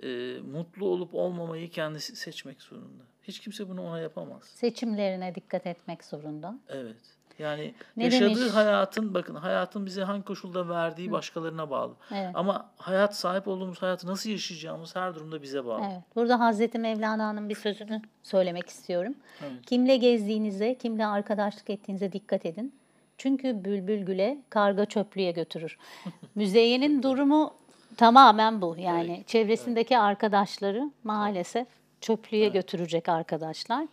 e, 0.03 0.40
mutlu 0.53 0.88
olup 0.88 1.14
olmamayı 1.14 1.70
kendisi 1.70 2.16
seçmek 2.16 2.62
zorunda. 2.62 3.03
Hiç 3.22 3.40
kimse 3.40 3.68
bunu 3.68 3.82
ona 3.82 4.01
yapamaz. 4.01 4.42
Seçimlerine 4.45 5.34
dikkat 5.34 5.66
etmek 5.66 6.05
zorunda. 6.05 6.59
Evet. 6.68 6.97
Yani 7.38 7.74
Ne 7.97 8.05
yaşadığı 8.05 8.40
demiş? 8.40 8.55
hayatın 8.55 9.14
bakın 9.14 9.34
hayatın 9.34 9.86
bize 9.86 10.03
hangi 10.03 10.24
koşulda 10.24 10.68
verdiği 10.68 11.11
başkalarına 11.12 11.70
bağlı. 11.70 11.95
Evet. 12.14 12.30
Ama 12.34 12.70
hayat 12.76 13.16
sahip 13.16 13.49
olduğumuz 13.49 13.82
hayatı 13.82 14.07
nasıl 14.07 14.30
yaşayacağımız 14.30 14.97
her 14.97 15.14
durumda 15.14 15.42
bize 15.42 15.64
bağlı. 15.64 15.84
Evet. 15.92 16.03
Burada 16.16 16.40
Hazreti 16.40 16.78
Mevlana'nın 16.78 17.49
bir 17.49 17.55
sözünü 17.55 18.03
söylemek 18.22 18.68
istiyorum. 18.68 19.14
Evet. 19.42 19.66
Kimle 19.66 19.97
gezdiğinize, 19.97 20.74
kimle 20.74 21.07
arkadaşlık 21.07 21.70
ettiğinize 21.70 22.12
dikkat 22.12 22.47
edin. 22.47 22.74
Çünkü 23.18 23.64
bülbül 23.64 24.03
güle, 24.03 24.38
karga 24.51 24.86
çöplüğe 24.86 25.30
götürür. 25.30 25.78
Müzeyyenin 26.34 27.03
durumu 27.03 27.55
tamamen 27.97 28.62
bu. 28.62 28.76
Yani 28.78 29.24
çevresindeki 29.26 29.99
arkadaşları 29.99 30.90
maalesef 31.05 31.66
çöplüğe 32.01 32.49
götürecek 32.49 33.09
arkadaşlar. 33.09 33.86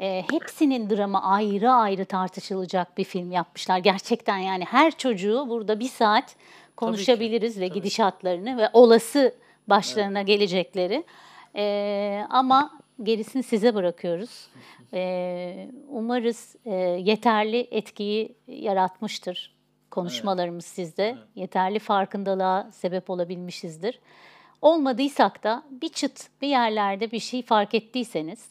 Ee, 0.00 0.24
hepsinin 0.30 0.90
dramı 0.90 1.22
ayrı 1.22 1.70
ayrı 1.70 2.04
tartışılacak 2.04 2.98
bir 2.98 3.04
film 3.04 3.32
yapmışlar. 3.32 3.78
Gerçekten 3.78 4.38
yani 4.38 4.64
her 4.64 4.98
çocuğu 4.98 5.46
burada 5.48 5.80
bir 5.80 5.88
saat 5.88 6.36
konuşabiliriz 6.76 7.60
ve 7.60 7.68
gidişatlarını 7.68 8.56
ve 8.56 8.68
olası 8.72 9.34
başlarına 9.66 10.22
gelecekleri. 10.22 11.04
Ee, 11.56 12.24
ama 12.30 12.70
gerisini 13.02 13.42
size 13.42 13.74
bırakıyoruz. 13.74 14.48
Ee, 14.94 15.70
umarız 15.88 16.56
e, 16.64 16.74
yeterli 16.74 17.68
etkiyi 17.70 18.34
yaratmıştır 18.46 19.57
konuşmalarımız 19.90 20.64
sizde. 20.64 21.16
Yeterli 21.34 21.78
farkındalığa 21.78 22.70
sebep 22.72 23.10
olabilmişizdir. 23.10 24.00
Olmadıysak 24.62 25.44
da 25.44 25.62
bir 25.70 25.88
çıt 25.88 26.28
bir 26.42 26.48
yerlerde 26.48 27.10
bir 27.10 27.20
şey 27.20 27.42
fark 27.42 27.74
ettiyseniz, 27.74 28.48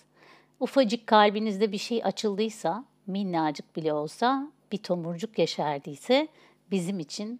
ufacık 0.59 1.07
kalbinizde 1.07 1.71
bir 1.71 1.77
şey 1.77 2.01
açıldıysa, 2.03 2.85
minnacık 3.07 3.75
bile 3.75 3.93
olsa 3.93 4.51
bir 4.71 4.77
tomurcuk 4.77 5.39
yeşerdiyse 5.39 6.27
bizim 6.71 6.99
için 6.99 7.39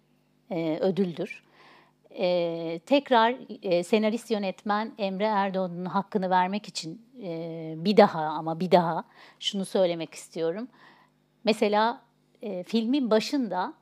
e, 0.50 0.78
ödüldür. 0.80 1.42
E, 2.10 2.80
tekrar 2.86 3.34
e, 3.62 3.82
senarist 3.82 4.30
yönetmen 4.30 4.92
Emre 4.98 5.24
Erdoğan'ın 5.24 5.84
hakkını 5.84 6.30
vermek 6.30 6.68
için 6.68 7.02
e, 7.22 7.74
bir 7.76 7.96
daha 7.96 8.20
ama 8.20 8.60
bir 8.60 8.70
daha 8.70 9.04
şunu 9.40 9.64
söylemek 9.64 10.14
istiyorum. 10.14 10.68
Mesela 11.44 12.00
e, 12.42 12.62
filmin 12.62 13.10
başında 13.10 13.74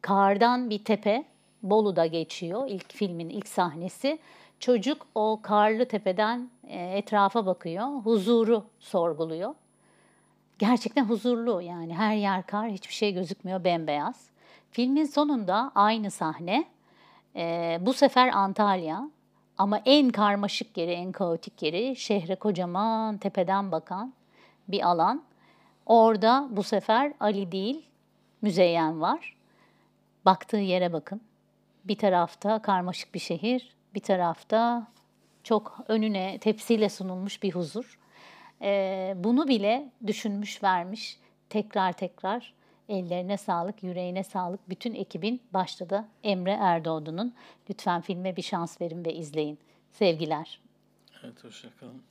kardan 0.00 0.70
bir 0.70 0.84
tepe 0.84 1.24
Bolu'da 1.62 2.06
geçiyor 2.06 2.68
ilk 2.68 2.92
filmin 2.92 3.28
ilk 3.28 3.48
sahnesi. 3.48 4.18
Çocuk 4.60 5.06
o 5.14 5.40
karlı 5.42 5.88
tepeden 5.88 6.50
e, 6.68 6.98
etrafa 6.98 7.46
bakıyor, 7.46 7.86
huzuru 7.86 8.64
sorguluyor. 8.78 9.54
Gerçekten 10.58 11.04
huzurlu 11.04 11.62
yani 11.62 11.94
her 11.94 12.14
yer 12.14 12.46
kar, 12.46 12.70
hiçbir 12.70 12.94
şey 12.94 13.14
gözükmüyor 13.14 13.64
bembeyaz. 13.64 14.30
Filmin 14.70 15.04
sonunda 15.04 15.72
aynı 15.74 16.10
sahne 16.10 16.64
e, 17.36 17.78
bu 17.80 17.92
sefer 17.92 18.28
Antalya 18.28 19.10
ama 19.58 19.80
en 19.84 20.10
karmaşık 20.10 20.76
yeri, 20.78 20.90
en 20.90 21.12
kaotik 21.12 21.62
yeri 21.62 21.96
şehre 21.96 22.34
kocaman 22.34 23.18
tepeden 23.18 23.72
bakan 23.72 24.12
bir 24.68 24.88
alan. 24.88 25.22
Orada 25.86 26.48
bu 26.50 26.62
sefer 26.62 27.12
Ali 27.20 27.52
değil, 27.52 27.86
Müzeyyen 28.42 29.00
var. 29.00 29.36
Baktığı 30.24 30.56
yere 30.56 30.92
bakın. 30.92 31.20
Bir 31.84 31.98
tarafta 31.98 32.62
karmaşık 32.62 33.14
bir 33.14 33.18
şehir, 33.20 33.76
bir 33.94 34.00
tarafta 34.00 34.86
çok 35.42 35.78
önüne 35.88 36.38
tepsiyle 36.38 36.88
sunulmuş 36.88 37.42
bir 37.42 37.52
huzur. 37.52 37.98
Ee, 38.62 39.14
bunu 39.16 39.48
bile 39.48 39.90
düşünmüş, 40.06 40.62
vermiş. 40.62 41.18
Tekrar 41.48 41.92
tekrar 41.92 42.54
ellerine 42.88 43.36
sağlık, 43.36 43.82
yüreğine 43.82 44.24
sağlık. 44.24 44.70
Bütün 44.70 44.94
ekibin 44.94 45.42
başta 45.54 45.90
da 45.90 46.08
Emre 46.22 46.52
Erdoğdu'nun. 46.60 47.34
Lütfen 47.70 48.00
filme 48.00 48.36
bir 48.36 48.42
şans 48.42 48.80
verin 48.80 49.04
ve 49.04 49.14
izleyin. 49.14 49.58
Sevgiler. 49.92 50.60
Evet, 51.24 51.44
hoşçakalın. 51.44 52.02